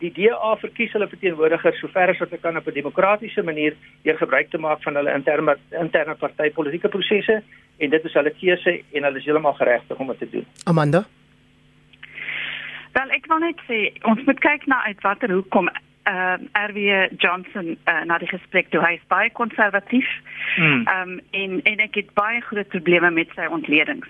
die 0.00 0.12
DA 0.16 0.56
verkies 0.60 0.92
hulle 0.96 1.08
verteenwoordigers 1.08 1.78
sover 1.82 2.12
as 2.12 2.18
wat 2.22 2.30
hulle 2.32 2.42
kan 2.42 2.56
op 2.56 2.66
'n 2.66 2.78
demokratiese 2.80 3.42
manier 3.42 3.76
deur 4.02 4.16
gebruik 4.16 4.50
te 4.50 4.58
maak 4.58 4.82
van 4.82 4.94
hulle 4.94 5.12
interne 5.12 5.56
interne 5.70 6.14
partytetiese 6.14 6.88
prosesse 6.88 7.42
en 7.78 7.90
dit 7.90 8.04
is 8.04 8.12
hulle 8.12 8.32
keuse 8.40 8.82
en 8.92 9.04
hulle 9.04 9.18
is 9.18 9.24
heeltemal 9.24 9.54
geregtig 9.54 9.98
om 9.98 10.06
dit 10.06 10.18
te 10.18 10.30
doen. 10.30 10.46
Amanda. 10.64 11.04
Wel, 12.92 13.10
ek 13.10 13.26
wil 13.26 13.38
net 13.38 13.60
sê 13.68 13.78
ons 14.02 14.24
moet 14.26 14.38
kyk 14.38 14.66
na 14.66 14.82
uit 14.84 15.00
watter 15.00 15.30
hoek 15.30 15.48
kom 15.48 15.68
uh, 15.68 16.38
RW 16.68 17.08
Johnson 17.18 17.76
uh, 17.86 18.02
na 18.04 18.18
die 18.18 18.28
gesprek 18.28 18.70
toe. 18.70 18.82
Hy 18.82 18.96
is 18.98 19.06
baie 19.12 19.30
konservatief. 19.30 20.08
Hmm. 20.56 20.86
Ehm 20.86 21.14
um, 21.14 21.20
en 21.30 21.60
en 21.62 21.84
ek 21.86 21.94
het 22.00 22.14
baie 22.14 22.40
groot 22.40 22.68
probleme 22.68 23.10
met 23.10 23.28
sy 23.36 23.46
ontledings. 23.46 24.08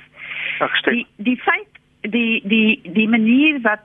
Ek 0.58 0.76
stem. 0.80 1.00
Die 1.00 1.06
die 1.16 1.38
feit 1.44 1.80
die 2.00 2.40
die 2.48 2.80
die 2.96 3.08
manier 3.08 3.60
wat 3.66 3.84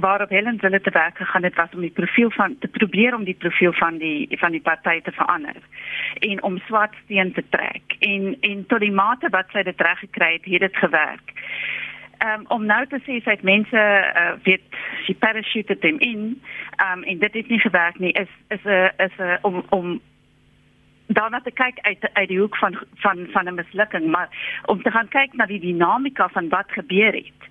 waarop 0.00 0.28
Helen 0.28 0.58
Zille 0.60 0.80
te 0.80 0.90
werk 0.90 1.16
gegaan 1.16 1.42
het 1.42 1.54
was 1.54 1.74
om 1.74 1.80
die 1.80 1.90
profiel 1.90 2.30
van 2.30 2.56
te 2.58 2.68
probeer 2.68 3.14
om 3.14 3.24
die 3.24 3.34
profiel 3.34 3.72
van 3.72 3.98
die 3.98 4.38
van 4.38 4.50
die 4.50 4.60
party 4.60 5.00
te 5.00 5.12
verander 5.12 5.56
en 6.18 6.42
om 6.42 6.58
swart 6.58 6.94
steen 7.04 7.32
te 7.32 7.44
trek 7.48 7.96
en 7.98 8.36
en 8.40 8.66
tot 8.66 8.80
die 8.80 8.92
mate 8.92 9.28
wat 9.28 9.48
sy 9.52 9.62
dit 9.62 9.80
reg 9.80 9.98
gekry 9.98 10.32
het, 10.32 10.44
het 10.44 10.60
dit 10.60 10.76
gewerk. 10.76 11.32
Um, 12.24 12.44
om 12.48 12.66
nou 12.66 12.86
te 12.86 13.00
sê 13.04 13.18
sy 13.20 13.30
het 13.36 13.42
mense 13.42 13.76
uh, 13.76 14.32
weet 14.42 14.62
she 15.04 15.14
parachuted 15.14 15.80
them 15.80 15.98
in 15.98 16.42
um, 16.84 17.02
en 17.02 17.18
dit 17.18 17.34
het 17.34 17.48
nie 17.48 17.60
gewerk 17.60 17.98
nie 17.98 18.12
is 18.12 18.32
is 18.48 18.64
'n 18.64 18.90
is 18.96 19.16
'n 19.18 19.38
om 19.42 19.64
om 19.68 20.00
daarna 21.06 21.40
te 21.40 21.50
kyk 21.50 21.78
uit 21.80 22.08
uit 22.12 22.28
die 22.28 22.38
hoek 22.38 22.56
van 22.56 22.78
van 22.94 23.26
van 23.32 23.48
'n 23.48 23.54
mislukking 23.54 24.06
maar 24.06 24.28
om 24.64 24.82
te 24.82 24.90
gaan 24.90 25.08
kyk 25.08 25.32
na 25.32 25.46
die 25.46 25.60
dinamika 25.60 26.28
van 26.28 26.48
wat 26.48 26.72
gebeur 26.72 27.12
het 27.12 27.42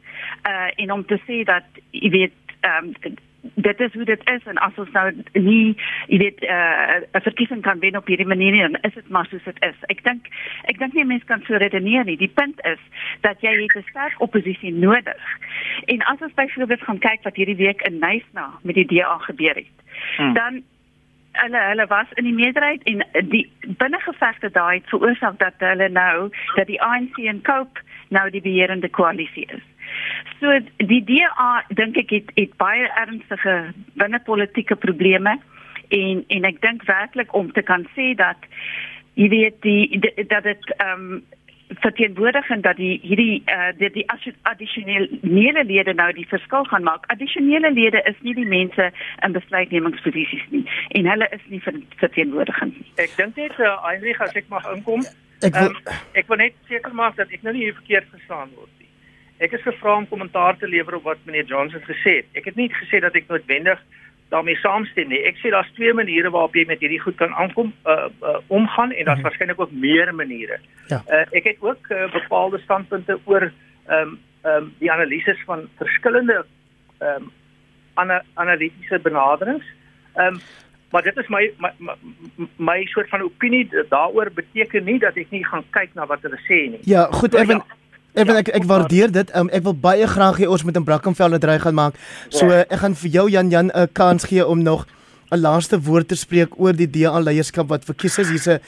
uh 0.49 0.69
en 0.75 0.91
om 0.91 1.05
te 1.05 1.19
sê 1.27 1.43
dat 1.43 1.67
jy 1.91 2.09
weet 2.09 2.33
ehm 2.61 2.91
um, 3.05 3.15
dit 3.53 3.79
is 3.79 3.93
hoe 3.93 4.05
dit 4.05 4.21
is 4.29 4.43
en 4.43 4.57
as 4.57 4.77
ons 4.81 4.91
nou 4.91 5.05
nie 5.33 5.75
jy 6.07 6.17
weet 6.17 6.43
uh 6.43 6.97
'n 7.13 7.25
verkiesing 7.27 7.61
kan 7.61 7.79
wen 7.79 7.97
op 7.97 8.07
hierdie 8.07 8.25
manier 8.33 8.51
nie, 8.51 8.61
dan 8.61 8.77
is 8.81 8.93
dit 8.93 9.09
maar 9.09 9.27
soos 9.29 9.43
dit 9.43 9.63
is. 9.63 9.77
Ek 9.87 10.03
dink 10.03 10.27
ek 10.63 10.77
dink 10.77 10.93
nie 10.93 11.05
mense 11.05 11.25
kan 11.25 11.43
so 11.47 11.55
redeneer 11.55 12.05
nie. 12.05 12.17
Die 12.17 12.33
punt 12.33 12.59
is 12.65 12.79
dat 13.21 13.41
jy 13.41 13.53
het 13.61 13.75
'n 13.75 13.89
sterk 13.89 14.21
oppositie 14.21 14.73
nodig. 14.73 15.23
En 15.85 16.01
as 16.01 16.21
ons 16.21 16.33
byvoorbeeld 16.33 16.81
gaan 16.81 16.99
kyk 16.99 17.23
wat 17.23 17.35
hierdie 17.35 17.61
week 17.65 17.81
in 17.81 17.99
Nysna 17.99 18.49
met 18.61 18.75
die 18.75 18.85
DA 18.85 19.17
gebeur 19.17 19.55
het, 19.55 19.75
hmm. 20.17 20.33
dan 20.33 20.63
hulle 21.31 21.61
hulle 21.69 21.87
was 21.87 22.07
in 22.13 22.23
die 22.23 22.33
meerderheid 22.33 22.83
en 22.83 23.03
die 23.29 23.51
binnengevegte 23.77 24.49
daai 24.51 24.77
het 24.77 24.89
veroorsaak 24.89 25.39
dat 25.39 25.53
hulle 25.57 25.89
nou 25.89 26.29
dat 26.55 26.67
die 26.67 26.81
ANC 26.81 27.17
en 27.17 27.41
Cope 27.41 27.79
nou 28.09 28.29
die 28.29 28.41
beheerende 28.41 28.89
koalisie 28.89 29.45
is. 29.45 29.63
So 30.39 30.51
die 30.77 31.03
DA 31.07 31.51
dink 31.69 31.97
ek 31.97 32.11
het, 32.11 32.33
het 32.35 32.57
baie 32.61 32.89
ernstige 33.03 33.55
binnepolitiese 33.99 34.75
probleme 34.75 35.37
en 35.93 36.23
en 36.27 36.49
ek 36.51 36.61
dink 36.61 36.83
werklik 36.89 37.33
om 37.33 37.51
te 37.51 37.61
kan 37.61 37.87
sê 37.95 38.13
dat 38.17 38.49
jy 39.15 39.29
weet 39.31 39.61
die, 39.61 39.99
die 39.99 40.27
dat 40.27 40.43
dit 40.43 40.75
ehm 40.77 41.09
um, 41.15 41.23
verteenwoordigend 41.81 42.63
dat 42.63 42.75
die 42.75 42.99
hierdie 43.01 43.43
uh, 43.45 43.71
die, 43.77 43.89
die 43.91 44.05
addisionele 44.41 45.63
lede 45.63 45.93
nou 45.93 46.11
die 46.13 46.27
verskil 46.27 46.63
gaan 46.63 46.83
maak. 46.83 47.05
Addisionele 47.07 47.71
lede 47.73 48.01
is 48.05 48.15
nie 48.21 48.35
die 48.37 48.45
mense 48.45 48.91
in 49.25 49.31
besluitnemingsposisies 49.31 50.45
nie 50.49 50.63
en 50.87 51.09
hulle 51.09 51.27
is 51.31 51.41
nie 51.49 51.61
verteenwoordigend 51.97 52.77
nie. 52.79 52.91
Ek 53.01 53.15
dink 53.17 53.35
net 53.35 53.59
uh, 53.59 53.75
Heinrich 53.87 54.21
as 54.21 54.35
ek 54.35 54.49
mag 54.53 54.67
inkom. 54.75 55.05
Ek 55.41 55.57
wil 55.57 55.73
um, 55.73 55.93
ek 56.13 56.29
wil 56.31 56.43
net 56.43 56.57
seker 56.69 56.93
maak 56.93 57.17
dat 57.17 57.33
ek 57.33 57.43
nou 57.43 57.53
nie 57.55 57.67
hier 57.67 57.79
verkeerd 57.81 58.11
verstaan 58.13 58.53
word 58.53 58.71
nie. 58.79 58.84
Ek 59.43 59.51
is 59.51 59.61
gevra 59.61 59.97
om 59.97 60.07
kommentaar 60.07 60.57
te 60.57 60.67
lewer 60.67 60.95
op 60.95 61.03
wat 61.03 61.23
meneer 61.27 61.45
Johnson 61.45 61.83
gesê 61.83 62.21
het. 62.21 62.27
Ek 62.39 62.45
het 62.45 62.55
nie 62.55 62.69
gesê 62.71 63.01
dat 63.03 63.15
ek 63.15 63.27
noodwendig 63.27 63.81
daarmee 64.29 64.55
saamstem 64.55 65.09
nie. 65.11 65.21
Ek 65.27 65.37
sê 65.41 65.51
daar's 65.53 65.71
twee 65.75 65.93
maniere 65.93 66.31
waarop 66.33 66.55
jy 66.55 66.65
met 66.67 66.79
hierdie 66.79 67.01
goed 67.03 67.17
kan 67.19 67.33
aankom 67.35 67.73
uh, 67.85 68.07
uh 68.23 68.37
omgaan 68.47 68.91
en 68.91 69.05
daar's 69.05 69.19
-hmm. 69.19 69.27
waarskynlik 69.27 69.59
ook 69.59 69.71
meer 69.71 70.15
maniere. 70.15 70.59
Ja. 70.87 71.03
Uh 71.07 71.25
ek 71.31 71.43
het 71.43 71.57
ook 71.59 71.89
uh, 71.89 72.11
bepaalde 72.11 72.59
standpunte 72.63 73.19
oor 73.25 73.51
ehm 73.87 73.99
um, 74.01 74.19
ehm 74.43 74.63
um, 74.63 74.73
die 74.79 74.91
analises 74.91 75.43
van 75.45 75.67
verskillende 75.77 76.45
ehm 76.97 77.23
um, 77.23 77.31
ana 77.93 78.23
analitiese 78.33 78.99
benaderings. 78.99 79.65
Ehm 80.15 80.33
um, 80.33 80.39
maar 80.91 81.03
dit 81.03 81.17
is 81.17 81.27
my 81.27 81.51
my 81.57 81.71
my, 81.77 81.95
my 82.55 82.85
soort 82.85 83.09
van 83.09 83.21
opinie 83.21 83.69
daaroor 83.89 84.31
beteken 84.33 84.83
nie 84.83 84.99
dat 84.99 85.15
ek 85.15 85.29
nie 85.29 85.45
gaan 85.45 85.63
kyk 85.69 85.93
na 85.93 86.05
wat 86.05 86.21
hulle 86.21 86.39
sê 86.47 86.59
nie. 86.71 86.79
Ja, 86.81 87.07
goed, 87.11 87.31
So, 87.31 87.37
Erwin. 87.37 87.57
ja. 87.67 87.84
Ewen 88.15 88.33
Ja, 88.33 88.39
ek 88.39 88.47
ek 88.55 88.63
waardeer 88.63 89.11
dit. 89.11 89.31
Um, 89.35 89.49
ek 89.51 89.63
wil 89.63 89.73
baie 89.75 90.07
graag 90.07 90.37
hê 90.39 90.47
ons 90.47 90.63
moet 90.63 90.75
in 90.79 90.83
Brackenfell 90.87 91.35
reg 91.43 91.61
gaan 91.61 91.75
maak. 91.75 91.95
So 92.29 92.47
Ja. 92.47 92.63
ek 92.69 92.79
gaan 92.79 92.95
vir 92.95 93.09
jou 93.11 93.29
Jan 93.29 93.49
Jan 93.49 93.71
'n 93.75 93.87
kans 93.93 94.23
gee 94.23 94.45
om 94.47 94.63
nog 94.63 94.85
'n 95.31 95.41
laaste 95.41 95.79
woord 95.81 96.07
te 96.07 96.15
spreek 96.15 96.53
oor 96.61 96.75
die 96.77 96.87
DA 96.87 97.17
leierskap 97.19 97.69
wat 97.69 97.85
verkies 97.85 98.19
is. 98.21 98.29
Hier's 98.29 98.47
'n 98.47 98.59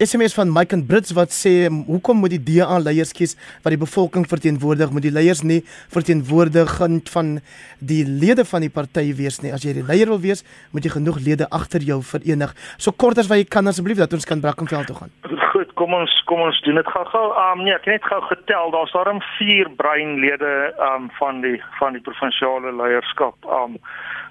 SMS 0.00 0.34
van 0.34 0.52
Mike 0.52 0.74
en 0.74 0.86
Brits 0.86 1.12
wat 1.12 1.28
sê 1.28 1.68
hoekom 1.68 2.16
moet 2.16 2.30
die 2.30 2.42
DA 2.42 2.78
leiers 2.78 3.12
kies 3.12 3.36
wat 3.62 3.72
die 3.72 3.84
bevolking 3.84 4.24
verteenwoordig? 4.26 4.90
Moet 4.90 5.02
die 5.02 5.12
leiers 5.12 5.42
nie 5.42 5.62
verteenwoordigend 5.92 7.10
van 7.10 7.40
die 7.80 8.04
lede 8.04 8.44
van 8.44 8.60
die 8.60 8.70
party 8.70 9.14
wees 9.14 9.42
nie? 9.42 9.52
As 9.52 9.62
jy 9.62 9.74
die 9.74 9.84
leier 9.84 10.08
wil 10.08 10.20
wees, 10.20 10.42
moet 10.72 10.84
jy 10.84 10.90
genoeg 10.90 11.18
lede 11.20 11.50
agter 11.50 11.80
jou 11.80 12.02
verenig. 12.02 12.54
So 12.78 12.92
kort 12.92 13.18
as 13.18 13.28
wat 13.28 13.38
jy 13.38 13.44
kan 13.44 13.66
asseblief 13.66 13.98
dat 13.98 14.12
ons 14.12 14.24
kan 14.24 14.40
Brackenfell 14.40 14.84
toe 14.84 14.96
gaan. 14.96 15.12
Goed, 15.52 15.72
kom 15.74 15.94
ons 15.94 16.22
kom 16.24 16.40
ons 16.40 16.60
doen 16.62 16.74
dit 16.74 16.86
gou-gou. 16.86 17.26
Um 17.52 17.64
nee, 17.64 17.74
ek 17.74 17.84
het 17.84 18.00
net 18.00 18.04
gou 18.04 18.22
getel. 18.22 18.70
Daar's 18.70 18.92
daarom 18.92 19.20
4 19.38 19.68
breinlede 19.76 20.72
um 20.80 21.10
van 21.20 21.40
die 21.40 21.62
van 21.78 21.92
die 21.92 22.02
provinsiale 22.02 22.72
leierskap. 22.72 23.36
Um 23.44 23.76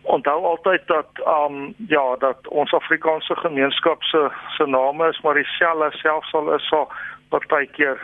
onthou 0.06 0.44
altyd 0.46 0.88
dat 0.88 1.08
um 1.26 1.74
ja, 1.88 2.16
dat 2.20 2.48
ons 2.48 2.74
Afrikaanse 2.74 3.36
gemeenskap 3.36 4.04
se 4.04 4.30
se 4.58 4.68
name 4.68 5.10
is 5.10 5.22
maar 5.22 5.34
dieselfde 5.34 5.98
selfs 5.98 6.34
al 6.34 6.54
is 6.54 6.70
daar 6.70 6.88
partykeer 7.30 8.02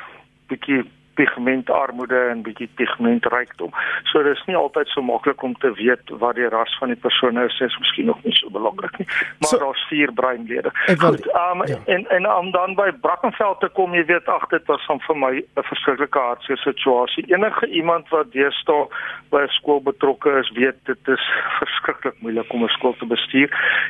bietjie 0.47 0.83
pigmentarmoede 1.21 2.19
en 2.31 2.41
bietjie 2.45 2.69
pigmentrykdom. 2.79 3.71
So 4.11 4.23
dis 4.25 4.41
nie 4.49 4.57
altyd 4.57 4.87
so 4.93 5.01
maklik 5.05 5.43
om 5.43 5.53
te 5.63 5.71
weet 5.77 6.13
wat 6.23 6.35
die 6.39 6.49
ras 6.49 6.73
van 6.79 6.93
die 6.93 6.99
persoon 7.05 7.37
is, 7.45 7.59
is 7.59 7.77
miskien 7.83 8.09
nog 8.11 8.23
nie 8.23 8.33
so 8.39 8.49
belangrik 8.49 8.97
nie. 8.99 9.07
Maar 9.39 9.49
So- 9.49 9.59
daar's 9.63 9.85
vier 9.89 10.13
breinlede. 10.13 10.71
Goed, 11.03 11.25
um, 11.35 11.65
ja. 11.67 11.77
en 11.85 12.07
en 12.17 12.29
om 12.31 12.51
dan 12.51 12.75
by 12.75 12.89
Brackenfell 13.01 13.55
te 13.59 13.69
kom, 13.77 13.93
jy 13.93 14.05
weet 14.05 14.27
ag 14.27 14.47
dit 14.49 14.65
was 14.65 14.85
van 14.85 14.99
vir 15.07 15.17
my 15.17 15.33
'n 15.37 15.63
verskriklike 15.71 16.19
hartseer 16.19 16.57
situasie. 16.57 17.25
Enige 17.33 17.67
iemand 17.67 18.09
wat 18.09 18.31
deesdae 18.31 18.87
by 19.29 19.41
'n 19.43 19.47
skool 19.59 19.81
betrokke 19.81 20.31
is, 20.39 20.51
weet 20.51 20.77
dit 20.85 21.07
is 21.07 21.23
verskriklik 21.59 22.15
moeilik 22.21 22.53
om 22.53 22.63
'n 22.63 22.67
skool 22.77 22.95
te 22.99 23.05
bestuur. 23.05 23.49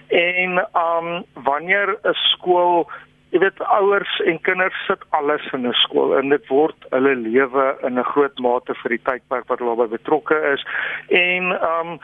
En 0.10 0.68
um 0.74 1.24
wanneer 1.34 1.98
'n 2.04 2.14
skool 2.14 2.90
Jy 3.32 3.40
weet 3.40 3.62
ouers 3.64 4.12
en 4.28 4.42
kinders 4.44 4.80
sit 4.88 5.04
alles 5.16 5.44
in 5.56 5.68
'n 5.68 5.74
skool 5.84 6.18
en 6.18 6.30
dit 6.30 6.48
word 6.48 6.76
hulle 6.92 7.16
lewe 7.16 7.66
in 7.88 8.00
'n 8.00 8.10
groot 8.14 8.40
mate 8.40 8.74
vir 8.82 8.90
die 8.90 9.04
tydperk 9.08 9.48
wat 9.48 9.60
hulle 9.60 9.76
daarbey 9.76 9.98
betrokke 9.98 10.36
is. 10.54 10.66
En 11.08 11.52
ehm 11.52 11.94
um, 11.94 12.00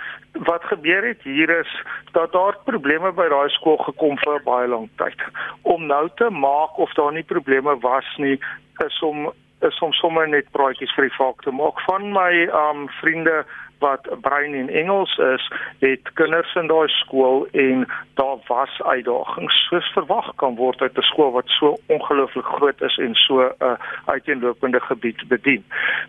wat 0.47 0.63
gebeur 0.63 1.03
het 1.03 1.21
hier 1.23 1.49
is 1.49 1.71
dat 2.13 2.31
daar 2.31 2.55
probleme 2.65 3.11
by 3.11 3.27
daai 3.29 3.49
skool 3.49 3.77
gekom 3.77 4.17
vir 4.23 4.39
baie 4.43 4.67
lang 4.67 4.89
tyd. 4.97 5.19
Om 5.61 5.85
nou 5.85 6.09
te 6.15 6.29
maak 6.29 6.77
of 6.77 6.93
daar 6.93 7.11
nie 7.11 7.23
probleme 7.23 7.79
was 7.79 8.07
nie, 8.17 8.39
is 8.85 9.01
om 9.01 9.31
is 9.61 9.79
om 9.79 9.93
sommer 9.93 10.27
net 10.29 10.51
praatjies 10.51 10.93
vir 10.95 11.09
die 11.09 11.17
volk 11.17 11.41
te 11.41 11.51
maak. 11.51 11.79
Van 11.89 12.11
my 12.11 12.31
ehm 12.47 12.83
um, 12.83 12.89
vriende 13.01 13.45
wat 13.79 14.07
brein 14.21 14.53
en 14.53 14.69
Engels 14.69 15.17
is, 15.17 15.51
het 15.79 16.13
kinders 16.13 16.55
in 16.55 16.67
daai 16.67 16.87
skool 16.87 17.47
en 17.51 17.87
daar 18.13 18.37
was 18.47 18.81
uitdagings 18.81 19.67
soos 19.67 19.91
verwag 19.93 20.35
kan 20.35 20.55
word 20.55 20.81
uit 20.81 20.97
'n 20.97 21.01
skool 21.01 21.31
wat 21.31 21.47
so 21.47 21.77
ongelooflik 21.87 22.45
groot 22.45 22.81
is 22.81 22.97
en 22.97 23.15
so 23.15 23.41
'n 23.41 23.53
uh, 23.59 23.73
uiteenlopende 24.05 24.79
gebied 24.79 25.27
bedien. 25.27 25.63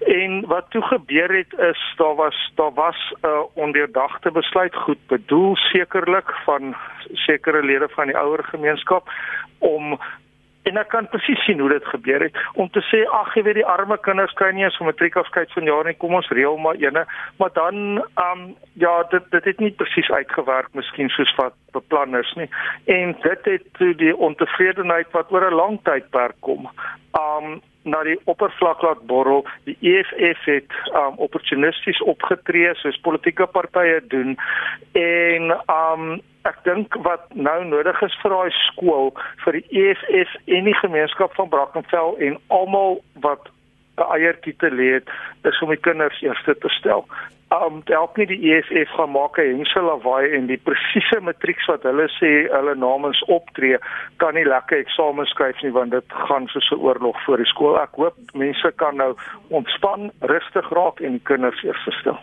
En 0.06 0.46
wat 0.46 0.70
toe 0.70 0.82
gebeur 0.82 1.36
het 1.36 1.52
is 1.58 1.94
daar 1.96 2.14
was 2.14 2.52
daar 2.54 2.74
was 2.74 3.14
'n 3.22 3.26
uh, 3.26 3.40
ondeurdagte 3.54 4.30
besluit 4.30 4.74
goed 4.74 5.06
bedoel 5.06 5.56
sekerlik 5.56 6.30
van 6.44 6.76
sekere 7.12 7.62
lede 7.62 7.88
van 7.88 8.06
die 8.06 8.16
ouer 8.16 8.44
gemeenskap 8.44 9.10
om 9.58 9.98
en 10.62 10.76
ek 10.76 10.88
kan 10.92 11.08
presies 11.08 11.40
sien 11.46 11.60
hoe 11.62 11.70
dit 11.70 11.84
gebeur 11.92 12.24
het. 12.26 12.36
Om 12.54 12.70
te 12.74 12.82
sê 12.90 13.04
ag 13.20 13.34
jy 13.36 13.44
weet 13.46 13.60
die 13.60 13.66
arme 13.66 13.98
kinders 14.04 14.34
kry 14.40 14.50
nie 14.52 14.64
eens 14.64 14.78
'n 14.80 14.88
matriekafskeid 14.90 15.52
van 15.52 15.64
jaar 15.64 15.84
nie. 15.84 15.94
Kom 15.94 16.14
ons 16.14 16.28
reël 16.28 16.56
maar 16.56 16.74
ene. 16.74 17.06
Maar 17.38 17.52
dan 17.52 18.04
um 18.26 18.56
ja 18.72 19.02
dit 19.10 19.30
dit 19.30 19.44
het 19.44 19.60
nie 19.60 19.70
presies 19.70 20.10
uitgewerk 20.10 20.68
miskien 20.74 21.08
soos 21.08 21.34
wat 21.36 21.54
beplan 21.72 22.16
is 22.16 22.32
nie. 22.36 22.50
En 22.86 23.16
dit 23.22 23.44
het 23.44 23.64
toe 23.78 23.94
die 23.94 24.16
ontevredenheid 24.16 25.10
wat 25.12 25.32
oor 25.32 25.50
'n 25.50 25.54
lang 25.54 25.80
tydperk 25.82 26.36
kom 26.40 26.68
um 27.12 27.60
na 27.84 28.02
die 28.02 28.18
oppervlak 28.24 28.82
laat 28.82 29.06
borrel. 29.06 29.46
Die 29.64 29.76
EFF 29.80 30.44
het 30.44 30.72
um 30.92 31.14
opportunisties 31.16 32.02
opgetree 32.02 32.74
soos 32.74 33.00
politieke 33.00 33.46
partye 33.46 34.00
doen. 34.08 34.38
En 34.92 35.42
um 35.68 36.20
ek 36.48 36.64
dink 36.64 36.94
wat 37.06 37.28
nou 37.34 37.58
nodig 37.64 38.02
is 38.06 38.16
vir 38.22 38.34
daai 38.34 38.50
skool 38.64 39.12
vir 39.44 39.58
die 39.58 39.66
EFF 39.84 40.36
en 40.56 40.68
die 40.70 40.78
gemeenskap 40.80 41.34
van 41.38 41.50
Brackenfell 41.52 42.14
en 42.26 42.38
almal 42.48 43.00
wat 43.26 43.50
'n 43.98 44.12
eiertjie 44.14 44.56
te 44.62 44.70
lê 44.70 44.92
het, 44.98 45.08
is 45.44 45.62
om 45.62 45.74
die 45.74 45.84
kinders 45.88 46.22
eerste 46.22 46.54
te 46.54 46.70
stel. 46.78 47.04
Um 47.50 47.80
help 47.88 48.16
nie 48.20 48.26
die 48.28 48.40
EFF 48.52 48.90
gaan 48.96 49.10
maak 49.10 49.38
'n 49.38 49.56
hensel 49.56 49.84
lawaai 49.88 50.36
en 50.36 50.46
die 50.46 50.60
presiese 50.68 51.20
matrieks 51.20 51.66
wat 51.66 51.82
hulle 51.82 52.08
sê 52.20 52.32
hulle 52.52 52.74
namens 52.74 53.22
optree 53.36 53.78
kan 54.16 54.34
nie 54.34 54.44
lekker 54.44 54.78
eksamens 54.78 55.30
skryf 55.30 55.62
nie 55.62 55.72
want 55.72 55.90
dit 55.90 56.18
gaan 56.28 56.48
soos 56.48 56.70
'n 56.70 56.82
oorlog 56.88 57.16
voor 57.24 57.36
die 57.36 57.52
skool. 57.52 57.80
Ek 57.80 57.96
hoop 57.96 58.16
mense 58.34 58.72
kan 58.76 58.96
nou 58.96 59.14
ontspan, 59.48 60.10
rustig 60.20 60.68
raak 60.70 61.00
en 61.00 61.12
die 61.12 61.24
kinders 61.24 61.62
eerste 61.64 61.90
stel. 61.90 62.18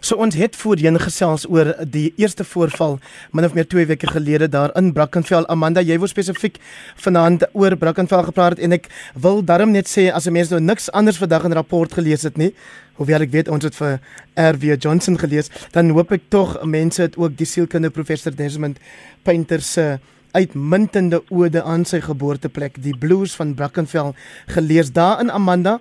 So 0.00 0.16
ons 0.18 0.34
het 0.34 0.56
voorheen 0.58 0.98
gesels 0.98 1.44
oor 1.46 1.72
die 1.86 2.12
eerste 2.18 2.44
voorval 2.44 2.98
min 3.30 3.44
of 3.46 3.54
meer 3.54 3.68
2 3.70 3.86
weke 3.86 4.06
gelede 4.10 4.48
daar 4.48 4.72
in 4.78 4.92
Brackenfell. 4.92 5.46
Amanda, 5.46 5.80
jy 5.80 5.98
wou 6.02 6.08
spesifiek 6.10 6.58
vanaand 7.04 7.46
oor 7.52 7.76
Brackenfell 7.76 8.24
gepraat 8.26 8.58
en 8.58 8.74
ek 8.74 8.88
wil 9.14 9.44
daarom 9.46 9.70
net 9.70 9.86
sê 9.86 10.10
as 10.10 10.26
'n 10.26 10.32
mens 10.32 10.50
nou 10.50 10.60
niks 10.60 10.90
anders 10.90 11.18
vandag 11.18 11.44
in 11.44 11.52
rapport 11.52 11.92
gelees 11.92 12.22
het 12.22 12.36
nie, 12.36 12.52
hoewel 12.94 13.22
ek 13.22 13.30
weet 13.30 13.48
ons 13.48 13.64
het 13.64 13.74
vir 13.74 14.00
RW 14.36 14.76
Johnson 14.78 15.18
gelees, 15.18 15.50
dan 15.72 15.90
hoop 15.90 16.12
ek 16.12 16.28
tog 16.28 16.58
mense 16.64 17.02
het 17.02 17.16
ook 17.16 17.36
die 17.36 17.46
sielkundige 17.46 17.92
professor 17.92 18.34
Desmond 18.34 18.78
Painter 19.22 19.60
se 19.60 19.98
uitmuntende 20.32 21.22
ode 21.30 21.62
aan 21.62 21.84
sy 21.84 22.00
geboorteplek, 22.00 22.82
die 22.82 22.96
Blues 22.96 23.34
van 23.34 23.54
Brackenfell 23.54 24.14
gelees 24.46 24.92
daar 24.92 25.20
in 25.20 25.30
Amanda 25.30 25.78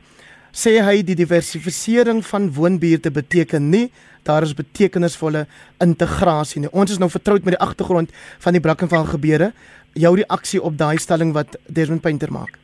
sê 0.51 0.81
hy 0.83 1.01
die 1.03 1.15
diversifisering 1.15 2.23
van 2.25 2.51
woonbuurte 2.53 3.11
beteken 3.11 3.69
nie 3.69 3.89
daar 4.23 4.45
is 4.45 4.53
betekenisvolle 4.53 5.45
integrasie 5.81 6.61
nie. 6.61 6.71
Ons 6.71 6.91
is 6.91 6.99
nou 7.01 7.09
vertroud 7.09 7.43
met 7.43 7.55
die 7.57 7.63
agtergrond 7.63 8.11
van 8.43 8.53
die 8.53 8.61
Brackenfell 8.61 9.07
gebeure. 9.09 9.51
Jou 9.97 10.15
reaksie 10.15 10.61
op 10.61 10.77
daai 10.77 10.97
stelling 10.97 11.33
wat 11.33 11.57
Desmond 11.67 12.01
Painter 12.01 12.31
maak? 12.31 12.59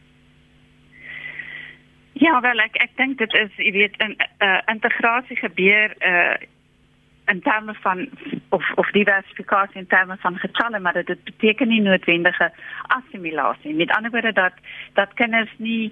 Ja, 2.17 2.39
wel 2.41 2.61
ek 2.65 2.77
ek 2.81 2.93
dink 2.97 3.17
dit 3.17 3.33
is, 3.37 3.51
jy 3.61 3.71
weet, 3.71 3.97
'n 4.01 4.15
uh, 4.41 4.61
integrasie 4.73 5.37
gebeur 5.37 5.93
uh 6.01 6.37
in 7.27 7.41
terme 7.41 7.73
van 7.73 8.09
of 8.49 8.71
of 8.75 8.91
diversifikasie 8.91 9.79
in 9.79 9.87
terme 9.87 10.15
van 10.19 10.37
getalle 10.37 10.79
maar 10.79 10.93
dit 10.93 11.23
beteken 11.23 11.67
nie 11.67 11.81
noodwendige 11.81 12.51
assimilasie 12.97 13.75
met 13.75 13.91
ander 13.91 14.11
woorde 14.11 14.33
dat 14.33 14.53
dat 14.93 15.13
kinders 15.13 15.51
nie 15.57 15.91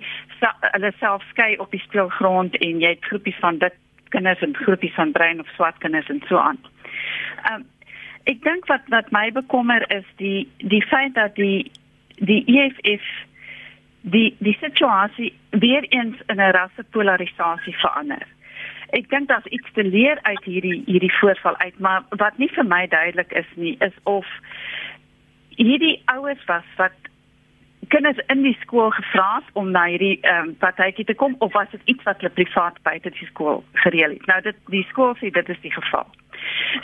hulle 0.60 0.94
self 1.00 1.24
skei 1.30 1.58
op 1.58 1.72
die 1.72 1.80
speelgrond 1.80 2.58
en 2.58 2.80
jy 2.80 2.90
het 2.96 3.06
groepies 3.06 3.40
van 3.40 3.58
dit 3.58 3.74
kinders 4.10 4.42
en 4.42 4.56
groepies 4.56 4.94
van 4.94 5.12
bruin 5.12 5.40
of 5.40 5.48
swart 5.48 5.78
kinders 5.78 6.10
en 6.10 6.22
so 6.28 6.38
aan. 6.38 6.60
Ehm 7.44 7.54
um, 7.54 7.66
ek 8.26 8.42
dink 8.44 8.66
wat 8.66 8.88
wat 8.90 9.12
my 9.12 9.32
bekommer 9.32 9.84
is 9.94 10.06
die 10.22 10.48
die 10.58 10.84
feit 10.86 11.14
dat 11.14 11.36
die 11.36 11.72
die 12.16 12.42
EFF 12.46 13.06
die 14.02 14.36
die 14.40 14.58
situasie 14.62 15.34
weer 15.50 15.84
eens 15.90 16.18
in 16.28 16.42
'n 16.42 16.56
rassepolarisasie 16.58 17.76
verander 17.78 18.26
ek 18.90 19.10
dink 19.10 19.28
daar's 19.28 19.46
iets 19.46 19.72
te 19.74 19.84
leer 19.84 20.20
uit 20.22 20.44
hierdie 20.44 20.84
hierdie 20.86 21.14
voorval 21.20 21.58
uit, 21.58 21.80
maar 21.80 22.04
wat 22.10 22.38
nie 22.38 22.50
vir 22.50 22.66
my 22.66 22.88
duidelik 22.88 23.32
is 23.32 23.50
nie, 23.56 23.76
is 23.80 23.94
of 24.04 24.26
hierdie 25.56 26.02
ouers 26.06 26.46
was 26.46 26.68
wat 26.78 26.92
kinders 27.88 28.20
in 28.28 28.42
die 28.42 28.58
skool 28.62 28.90
gevra 28.90 29.36
het 29.36 29.50
om 29.54 29.72
na 29.72 29.86
hierdie 29.86 30.18
ehm 30.22 30.50
um, 30.50 30.54
partytjie 30.62 31.06
te 31.06 31.14
kom 31.14 31.36
of 31.40 31.54
was 31.54 31.70
dit 31.72 31.82
iets 31.86 32.04
wat 32.04 32.22
hulle 32.22 32.34
privaat 32.34 32.82
buite 32.84 33.10
die 33.10 33.28
skool 33.30 33.64
gereël 33.86 34.16
het. 34.18 34.26
Nou 34.26 34.42
dit 34.42 34.62
die 34.74 34.86
skool 34.90 35.16
sê 35.20 35.32
dit 35.32 35.50
is 35.50 35.62
die 35.62 35.74
geval. 35.74 36.08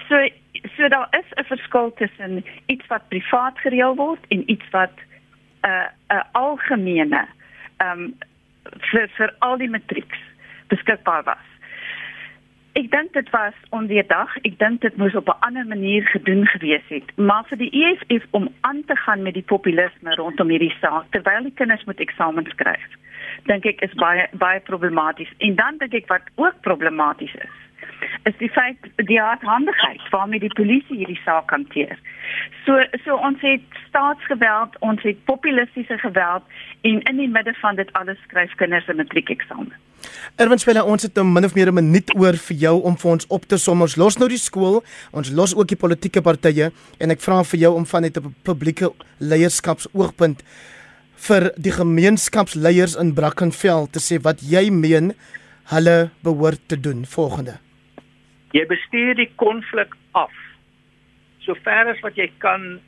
So 0.10 0.22
so 0.76 0.88
daar 0.88 1.08
is 1.20 1.30
'n 1.36 1.47
verskil 1.54 1.93
tussen 1.93 2.43
iets 2.66 2.88
wat 2.88 3.08
privaat 3.10 3.60
gereël 3.60 3.95
word 3.95 4.26
en 4.30 4.52
iets 4.52 4.70
wat 4.72 4.93
'n 4.97 5.70
uh, 5.70 5.88
'n 6.10 6.16
uh, 6.16 6.24
algemene 6.32 7.28
ehm 7.78 7.99
um, 7.99 8.14
vir 8.91 9.10
vir 9.18 9.34
al 9.39 9.58
die 9.58 9.70
matrieks 9.70 10.20
beskikbaar 10.68 11.24
was. 11.24 11.47
Ek 12.82 12.88
dink 12.89 13.11
dit 13.13 13.27
was 13.29 13.57
onweerdag. 13.77 14.32
Ek 14.47 14.55
dink 14.57 14.82
dit 14.82 14.95
moes 14.97 15.15
op 15.15 15.27
'n 15.29 15.43
ander 15.45 15.65
manier 15.65 16.01
gedoen 16.07 16.47
gewees 16.47 16.88
het. 16.88 17.17
Maar 17.17 17.43
vir 17.49 17.57
die 17.57 17.69
EFF 17.82 18.25
om 18.32 18.49
aan 18.61 18.82
te 18.86 18.95
gaan 18.95 19.21
met 19.21 19.34
die 19.34 19.45
populisme 19.53 20.15
rondom 20.15 20.49
hierdie 20.49 20.73
saak 20.82 21.05
terwyl 21.09 21.43
die 21.43 21.53
kinders 21.53 21.84
moet 21.84 21.99
eksamens 21.99 22.49
skryf, 22.49 22.88
dink 23.45 23.65
ek 23.65 23.82
is 23.82 23.93
baie 23.93 24.27
baie 24.32 24.59
problematies. 24.59 25.29
En 25.38 25.55
dan 25.55 25.77
dink 25.77 25.93
ek 25.93 26.07
wat 26.07 26.25
ook 26.36 26.61
problematies 26.61 27.36
is, 27.36 27.55
is 28.24 28.38
die 28.38 28.49
feit 28.49 28.78
die 28.95 29.20
hardhandigheid 29.20 30.01
waarmee 30.09 30.39
die 30.39 30.53
polisie 30.53 30.97
hierdie 30.97 31.20
saak 31.26 31.51
hanteer. 31.51 31.97
So 32.66 32.78
so 33.05 33.16
ons 33.16 33.41
het 33.41 33.64
staatsgeweld, 33.88 34.78
ons 34.80 35.01
het 35.03 35.24
populistiese 35.26 35.97
geweld 35.97 36.43
en 36.82 37.01
in 37.01 37.18
die 37.18 37.30
midde 37.30 37.53
van 37.62 37.76
dit 37.76 37.93
alles 37.93 38.20
skryf 38.28 38.53
kinders 38.55 38.88
'n 38.88 38.95
matriekeksamen. 38.95 39.74
Erwin 40.36 40.59
Speller, 40.59 40.86
ons 40.86 41.03
het 41.03 41.16
nou 41.16 41.26
min 41.26 41.45
of 41.45 41.55
meer 41.55 41.68
'n 41.68 41.74
minuut 41.74 42.16
oor 42.16 42.38
vir 42.38 42.57
jou 42.57 42.82
om 42.82 42.97
vir 42.97 43.12
ons 43.12 43.28
op 43.28 43.45
te 43.45 43.57
som. 43.57 43.82
Ons 43.82 43.95
los 43.95 44.18
nou 44.18 44.30
die 44.30 44.38
skool, 44.38 44.84
ons 45.12 45.30
los 45.30 45.55
ook 45.55 45.68
die 45.68 45.78
politieke 45.78 46.22
partye 46.22 46.72
en 46.99 47.12
ek 47.12 47.22
vra 47.22 47.43
vir 47.43 47.59
jou 47.59 47.76
om 47.76 47.86
van 47.86 48.01
net 48.01 48.18
'n 48.18 48.36
publieke 48.43 48.91
leierskapsoogpunt 49.20 50.43
vir 51.16 51.51
die 51.57 51.72
gemeenskapsleiers 51.72 52.95
in 52.95 53.14
Brackenfell 53.14 53.88
te 53.91 53.99
sê 53.99 54.22
wat 54.22 54.41
jy 54.41 54.70
meen 54.70 55.14
hulle 55.74 56.09
behoort 56.24 56.62
te 56.68 56.80
doen 56.80 57.05
volgende. 57.05 57.59
Jy 58.52 58.66
bestuur 58.68 59.16
die 59.16 59.32
konflik 59.36 59.95
af. 60.12 60.34
Sover 61.39 61.93
as 61.93 61.99
wat 62.04 62.16
jy 62.16 62.32
kan, 62.38 62.80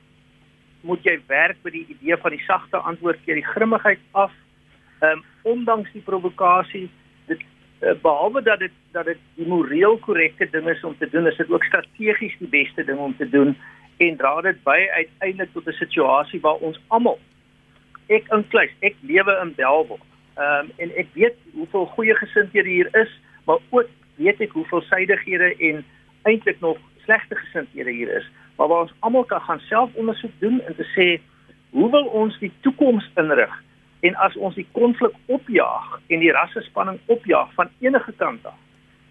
moet 0.82 1.04
jy 1.04 1.20
werk 1.28 1.58
met 1.64 1.74
die 1.74 1.86
idee 1.88 2.18
van 2.18 2.32
die 2.32 2.44
sagte 2.48 2.78
antwoord 2.78 3.22
keer 3.26 3.40
die 3.40 3.52
grimmigheid 3.54 4.02
af. 4.12 4.32
Ehm 5.02 5.20
um, 5.20 5.24
ondanks 5.44 5.92
die 5.92 6.02
provokasie 6.02 6.90
Eh, 7.84 7.92
behalwe 8.02 8.42
dat 8.42 8.60
dit 8.60 8.72
dat 8.92 9.06
dit 9.06 9.18
die 9.36 9.48
moreel 9.48 9.98
korrekte 9.98 10.48
ding 10.52 10.70
is 10.70 10.84
om 10.84 10.98
te 10.98 11.10
doen, 11.10 11.28
is 11.28 11.36
dit 11.36 11.50
ook 11.52 11.64
strategies 11.64 12.36
die 12.40 12.48
beste 12.48 12.84
ding 12.84 13.00
om 13.00 13.16
te 13.18 13.30
doen 13.30 13.58
en 13.98 14.18
dra 14.18 14.42
dit 14.42 14.62
by 14.64 14.78
uiteindelik 14.92 15.52
tot 15.54 15.68
'n 15.68 15.72
situasie 15.72 16.40
waar 16.40 16.64
ons 16.68 16.80
almal 16.88 17.20
ek 18.08 18.28
inkluis, 18.32 18.72
ek 18.80 18.96
lewe 19.02 19.40
in 19.42 19.54
Belwel. 19.56 20.00
Ehm 20.36 20.60
um, 20.60 20.72
en 20.78 20.96
ek 20.96 21.08
weet 21.14 21.36
hoeveel 21.54 21.86
goeie 21.86 22.16
gesindhede 22.16 22.70
hier 22.70 22.90
is, 22.96 23.20
maar 23.46 23.58
ook 23.70 23.90
weet 24.16 24.42
ek 24.42 24.56
hoeveel 24.58 24.82
suidighede 24.82 25.56
en 25.70 25.84
eintlik 26.24 26.60
nog 26.60 26.78
slegte 27.04 27.36
gesindhede 27.36 27.92
hier 27.92 28.16
is. 28.18 28.28
Maar 28.56 28.68
waar 28.68 28.86
ons 28.88 28.94
almal 29.00 29.24
kan 29.24 29.42
gaan 29.42 29.60
selfondersoek 29.60 30.32
doen 30.40 30.62
en 30.62 30.76
te 30.76 30.88
sê 30.96 31.08
hoe 31.70 31.90
wil 31.92 32.06
ons 32.06 32.38
die 32.40 32.52
toekoms 32.62 33.10
inrig? 33.16 33.54
En 34.00 34.16
as 34.16 34.36
ons 34.36 34.56
die 34.56 34.68
konflik 34.72 35.16
opjaag 35.26 36.00
en 36.08 36.20
die 36.20 36.32
rassespanning 36.32 37.00
opjaag 37.06 37.54
van 37.54 37.70
enige 37.80 38.14
kant 38.18 38.46
af, 38.46 38.60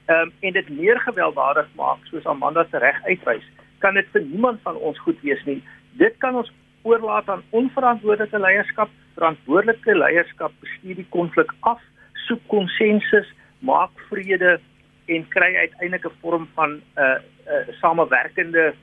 ehm 0.07 0.29
um, 0.29 0.33
en 0.41 0.53
dit 0.53 0.69
meer 0.69 0.99
gewelddadig 1.01 1.69
maak 1.79 1.99
soos 2.11 2.27
Amanda 2.27 2.67
se 2.71 2.79
reg 2.79 2.99
uitwys, 3.05 3.45
kan 3.79 3.95
dit 3.95 4.09
vir 4.13 4.23
niemand 4.23 4.61
van 4.63 4.77
ons 4.77 4.99
goed 4.99 5.21
wees 5.23 5.45
nie. 5.45 5.63
Dit 5.99 6.19
kan 6.19 6.35
ons 6.35 6.53
oorlaat 6.83 7.29
aan 7.29 7.43
onverantwoordelike 7.51 8.39
leierskap, 8.39 8.91
verantwoordelike 9.15 9.95
leierskap 9.95 10.53
bestuur 10.61 10.99
die 10.99 11.09
konflik 11.15 11.55
af, 11.61 11.81
soek 12.27 12.43
konsensus, 12.47 13.29
maak 13.59 13.91
vrede 14.11 14.59
en 15.07 15.29
kry 15.29 15.57
uiteindelik 15.57 16.05
'n 16.05 16.19
vorm 16.21 16.49
van 16.55 16.71
'n 16.71 16.83
uh, 16.97 17.19
'n 17.47 17.71
uh, 17.71 17.75
samewerkende 17.81 18.75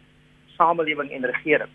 samelewing 0.58 1.12
en 1.12 1.26
regering. 1.26 1.70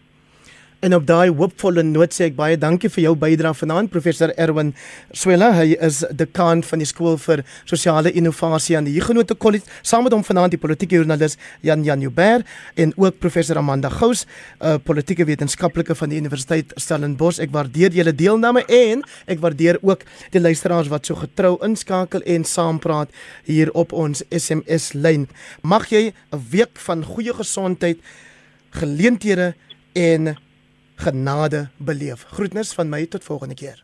En 0.84 0.92
op 0.94 1.06
daai 1.08 1.30
hoopvolle 1.32 1.80
noot 1.86 2.12
sê 2.12 2.26
ek 2.28 2.34
baie 2.36 2.58
dankie 2.60 2.90
vir 2.92 3.06
jou 3.06 3.12
bydrae 3.16 3.56
vanaand 3.56 3.88
professor 3.88 4.34
Erwin 4.36 4.74
Swela. 5.16 5.46
Hy 5.56 5.78
is 5.86 6.02
dekaan 6.12 6.60
van 6.66 6.82
die 6.82 6.88
skool 6.90 7.16
vir 7.22 7.40
sosiale 7.64 8.12
innovasie 8.12 8.76
aan 8.76 8.84
die 8.84 8.92
Huguenot 8.98 9.32
College. 9.40 9.64
Saam 9.80 10.04
met 10.04 10.12
hom 10.12 10.26
vanaand 10.26 10.52
die 10.52 10.60
politieke 10.60 10.98
joernalis 10.98 11.38
Jan 11.64 11.86
Jan 11.88 12.04
Joubert 12.04 12.44
en 12.76 12.92
ook 13.00 13.16
professor 13.16 13.62
Amanda 13.62 13.88
Gous, 13.88 14.26
'n 14.60 14.66
uh, 14.66 14.76
politieke 14.76 15.24
wetenskaplike 15.24 15.94
van 15.94 16.12
die 16.12 16.20
Universiteit 16.20 16.76
Stellenbosch. 16.76 17.40
Ek 17.40 17.56
waardeer 17.56 17.90
julle 17.90 18.12
deelname 18.12 18.66
en 18.68 19.02
ek 19.26 19.40
waardeer 19.40 19.78
ook 19.80 20.04
die 20.36 20.40
luisteraars 20.40 20.92
wat 20.92 21.06
so 21.06 21.14
getrou 21.14 21.56
inskakel 21.64 22.20
en 22.26 22.44
saampraat 22.44 23.08
hier 23.44 23.72
op 23.72 23.92
ons 23.92 24.22
SMS 24.28 24.92
lyn. 24.92 25.28
Mag 25.62 25.88
jy 25.88 26.12
'n 26.32 26.44
week 26.50 26.76
van 26.76 27.04
goeie 27.04 27.32
gesondheid, 27.32 27.98
geleenthede 28.70 29.54
en 29.94 30.36
genade 30.94 31.68
beleef. 31.76 32.22
Groetnis 32.22 32.72
van 32.72 32.88
my 32.88 33.06
tot 33.06 33.24
volgende 33.24 33.54
keer. 33.54 33.83